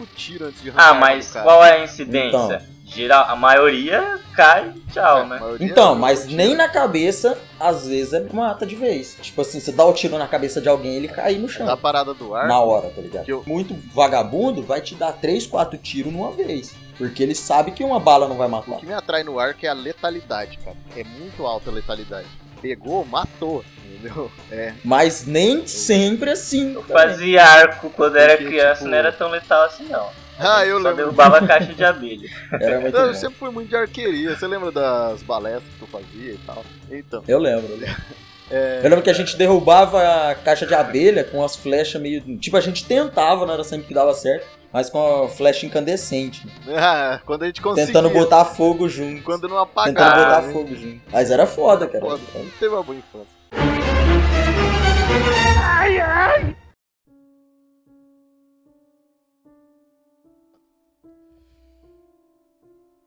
Ah, 0.76 0.94
mas 0.96 1.32
qual 1.32 1.64
é 1.64 1.82
a 1.82 1.84
incidência? 1.84 2.28
Então. 2.28 2.60
Geral, 2.92 3.26
a 3.30 3.36
maioria 3.36 4.18
cai, 4.34 4.74
tchau, 4.92 5.20
É, 5.20 5.26
né? 5.28 5.40
Então, 5.60 5.94
mas 5.94 6.26
nem 6.26 6.56
na 6.56 6.68
cabeça, 6.68 7.38
às 7.60 7.86
vezes 7.88 8.14
é 8.14 8.26
mata 8.34 8.66
de 8.66 8.76
vez. 8.76 9.16
Tipo 9.22 9.42
assim, 9.42 9.60
você 9.60 9.72
dá 9.72 9.86
o 9.86 9.94
tiro 9.94 10.18
na 10.18 10.28
cabeça 10.28 10.60
de 10.60 10.68
alguém 10.68 10.96
ele 10.96 11.08
cai 11.08 11.36
no 11.36 11.48
chão. 11.48 11.68
Da 11.68 11.78
parada 11.78 12.16
do 12.16 12.34
ar. 12.34 12.48
na 12.48 12.60
hora, 12.60 12.90
tá 12.90 13.00
ligado? 13.00 13.30
Eu- 13.30 13.44
Muito 13.46 13.76
vagabundo 13.94 14.64
vai 14.64 14.82
te 14.82 14.96
dar 14.96 15.12
3, 15.12 15.46
4 15.46 15.78
tiros 15.78 16.12
numa 16.12 16.32
vez. 16.32 16.74
Porque 17.00 17.24
ele 17.24 17.34
sabe 17.34 17.72
que 17.72 17.84
uma 17.84 18.00
bala 18.00 18.28
não 18.28 18.36
vai 18.38 18.48
O 18.48 18.52
matar. 18.52 18.78
que 18.78 18.86
me 18.86 18.94
atrai 18.94 19.24
no 19.24 19.40
arco 19.40 19.66
é 19.66 19.70
a 19.70 19.74
letalidade, 19.74 20.60
cara. 20.64 20.78
É 20.96 21.04
muito 21.04 21.44
alta 21.48 21.72
a 21.72 21.74
letalidade. 21.74 22.28
Pegou, 22.62 23.04
matou, 23.06 23.64
entendeu? 23.86 24.30
É. 24.52 24.74
Mas 24.84 25.26
nem 25.26 25.66
sempre 25.66 26.30
assim. 26.30 26.74
Eu 26.76 26.84
também. 26.84 27.04
fazia 27.08 27.44
arco 27.44 27.90
quando 27.90 28.18
era 28.18 28.34
Porque, 28.36 28.50
criança, 28.50 28.76
tipo- 28.80 28.90
não 28.90 28.98
era 28.98 29.12
tão 29.12 29.30
letal 29.30 29.64
assim, 29.64 29.86
não. 29.86 30.08
Ah, 30.42 30.66
eu 30.66 30.78
Só 30.82 30.88
lembro. 30.88 30.96
derrubava 31.04 31.38
a 31.40 31.46
caixa 31.48 31.74
de 31.74 31.84
abelha. 31.84 32.30
Era 32.62 32.80
muito 32.80 32.98
Não, 32.98 33.08
eu 33.08 33.14
sempre 33.14 33.36
fui 33.38 33.50
muito 33.52 33.68
de 33.68 33.76
arqueria. 33.76 34.34
Você 34.38 34.48
lembra 34.48 34.72
das 34.72 35.22
balestras 35.22 35.74
que 35.78 35.82
eu 35.82 35.88
fazia 35.90 36.32
e 36.32 36.40
tal? 36.46 36.64
Então. 36.90 37.22
Eu 37.28 37.40
lembro. 37.40 37.74
eu 37.74 37.76
lembro. 37.78 38.02
É... 38.50 38.78
Eu 38.82 38.84
lembro 38.84 39.02
que 39.02 39.10
a 39.10 39.14
gente 39.14 39.36
derrubava 39.36 40.02
a 40.30 40.36
caixa 40.36 40.66
de 40.66 40.74
abelha 40.74 41.26
com 41.26 41.44
as 41.44 41.58
flechas 41.58 42.02
meio. 42.02 42.22
Tipo, 42.38 42.56
a 42.56 42.62
gente 42.62 42.86
tentava, 42.86 43.46
não 43.46 43.54
era 43.54 43.66
sempre 43.66 43.88
que 43.88 43.94
dava 43.94 44.14
certo, 44.14 44.48
mas 44.72 44.90
com 44.90 45.24
a 45.24 45.30
flecha 45.30 45.66
incandescente. 45.66 46.46
né? 46.66 46.76
Ah, 46.80 47.22
quando 47.26 47.44
a 47.44 47.48
gente 47.48 47.62
conseguia. 47.62 47.88
Tentando 47.88 48.10
botar 48.10 48.46
fogo 48.46 48.88
junto. 48.88 49.24
Quando 49.24 49.48
não 49.48 49.66
Tentando 49.66 50.02
apagava. 50.02 50.26
botar 50.26 50.42
né? 50.48 50.54
fogo 50.54 50.76
junto. 50.76 51.02
Mas 51.12 51.32
era 51.32 51.46
foda, 51.46 51.88
cara. 51.88 52.06
Foda. 52.06 52.22
Não 52.36 52.50
teve 52.60 52.74
uma 52.74 52.84
boa 52.84 52.98
infância. 52.98 53.40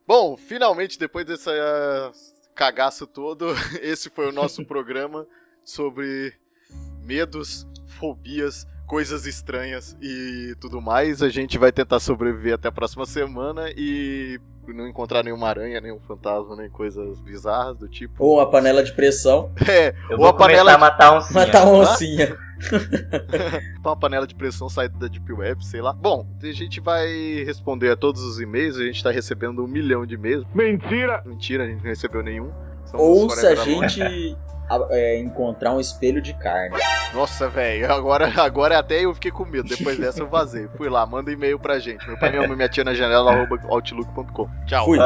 Bom, 0.06 0.36
finalmente, 0.36 0.98
depois 0.98 1.24
desse 1.24 1.48
ah, 1.48 2.12
cagaço 2.54 3.06
todo, 3.06 3.46
esse 3.80 4.10
foi 4.10 4.28
o 4.28 4.32
nosso 4.32 4.64
programa 4.66 5.26
sobre 5.64 6.34
medos, 7.02 7.66
fobias, 7.98 8.66
coisas 8.92 9.24
estranhas 9.24 9.96
e 10.02 10.54
tudo 10.60 10.78
mais. 10.78 11.22
A 11.22 11.30
gente 11.30 11.56
vai 11.56 11.72
tentar 11.72 11.98
sobreviver 11.98 12.52
até 12.52 12.68
a 12.68 12.72
próxima 12.72 13.06
semana 13.06 13.70
e 13.74 14.38
não 14.68 14.86
encontrar 14.86 15.22
nenhuma 15.22 15.48
aranha, 15.48 15.80
nenhum 15.80 15.98
fantasma, 15.98 16.54
nem 16.54 16.68
coisas 16.68 17.18
bizarras 17.18 17.78
do 17.78 17.88
tipo. 17.88 18.22
Ou 18.22 18.36
uma 18.36 18.50
panela 18.50 18.84
de 18.84 18.92
pressão, 18.92 19.50
É, 19.66 19.94
Eu 20.10 20.18
ou 20.18 20.26
a 20.26 20.34
panela 20.34 20.74
a 20.74 20.78
matar 20.78 21.16
um 21.16 21.22
sim. 21.22 21.32
matar 21.32 21.66
uma 21.66 21.78
oncinha. 21.78 22.36
uma 23.82 23.96
panela 23.96 24.26
de 24.26 24.34
pressão 24.34 24.68
saída 24.68 24.98
da 24.98 25.08
Deep 25.08 25.32
Web, 25.32 25.64
sei 25.64 25.80
lá. 25.80 25.94
Bom, 25.94 26.26
a 26.42 26.52
gente 26.52 26.78
vai 26.78 27.08
responder 27.46 27.92
a 27.92 27.96
todos 27.96 28.20
os 28.22 28.40
e-mails, 28.40 28.76
a 28.76 28.84
gente 28.84 29.02
tá 29.02 29.10
recebendo 29.10 29.64
um 29.64 29.66
milhão 29.66 30.04
de 30.04 30.16
e-mails. 30.16 30.44
Mentira! 30.54 31.22
Mentira, 31.24 31.64
a 31.64 31.66
gente 31.66 31.78
não 31.78 31.88
recebeu 31.88 32.22
nenhum. 32.22 32.52
Somos 32.86 33.00
Ou 33.00 33.30
se 33.30 33.46
a 33.46 33.54
gente 33.54 34.36
é, 34.90 35.18
encontrar 35.18 35.72
um 35.72 35.80
espelho 35.80 36.20
de 36.20 36.34
carne. 36.34 36.76
Nossa, 37.12 37.48
velho, 37.48 37.92
agora, 37.92 38.32
agora 38.40 38.78
até 38.78 39.04
eu 39.04 39.14
fiquei 39.14 39.30
com 39.30 39.44
medo. 39.44 39.68
Depois 39.68 39.98
dessa 39.98 40.20
eu 40.20 40.28
vazei. 40.28 40.68
Fui 40.76 40.88
lá, 40.88 41.04
manda 41.04 41.30
e-mail 41.30 41.58
pra 41.58 41.78
gente. 41.78 42.06
Meu 42.06 42.18
pai, 42.18 42.30
minha 42.30 42.46
mãe, 42.46 42.56
minha 42.56 42.68
tia 42.68 42.84
na 42.84 42.94
janela, 42.94 43.32
arroba 43.32 43.60
outlook.com. 43.68 44.48
Tchau. 44.66 44.84
Fui. 44.84 44.98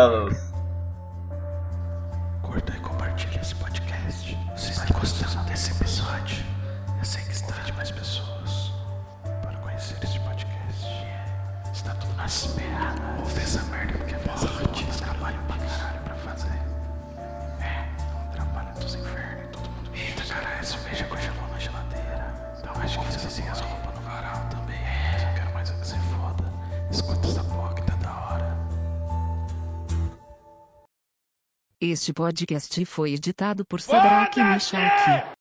Curta 2.43 2.73
e 2.73 2.81
compartilhe 2.81 3.39
esse 3.41 3.55
podcast. 3.55 4.39
Se 4.57 4.71
está 4.71 4.99
gostando 4.99 5.45
desse 5.47 5.73
episódio, 5.73 6.45
eu 6.99 7.05
sei 7.05 7.23
que 7.25 7.33
está 7.33 7.55
de 7.63 7.73
mais 7.73 7.91
pessoas 7.91 8.73
para 9.43 9.57
conhecer 9.59 9.97
esse 10.03 10.19
podcast. 10.21 10.87
Está 11.73 11.93
tudo 11.95 12.15
na 12.17 12.27
espera. 12.27 13.16
Este 31.89 32.13
podcast 32.13 32.85
foi 32.85 33.13
editado 33.13 33.65
por 33.65 33.81
Sadraque 33.81 34.43
Michalki. 34.43 35.36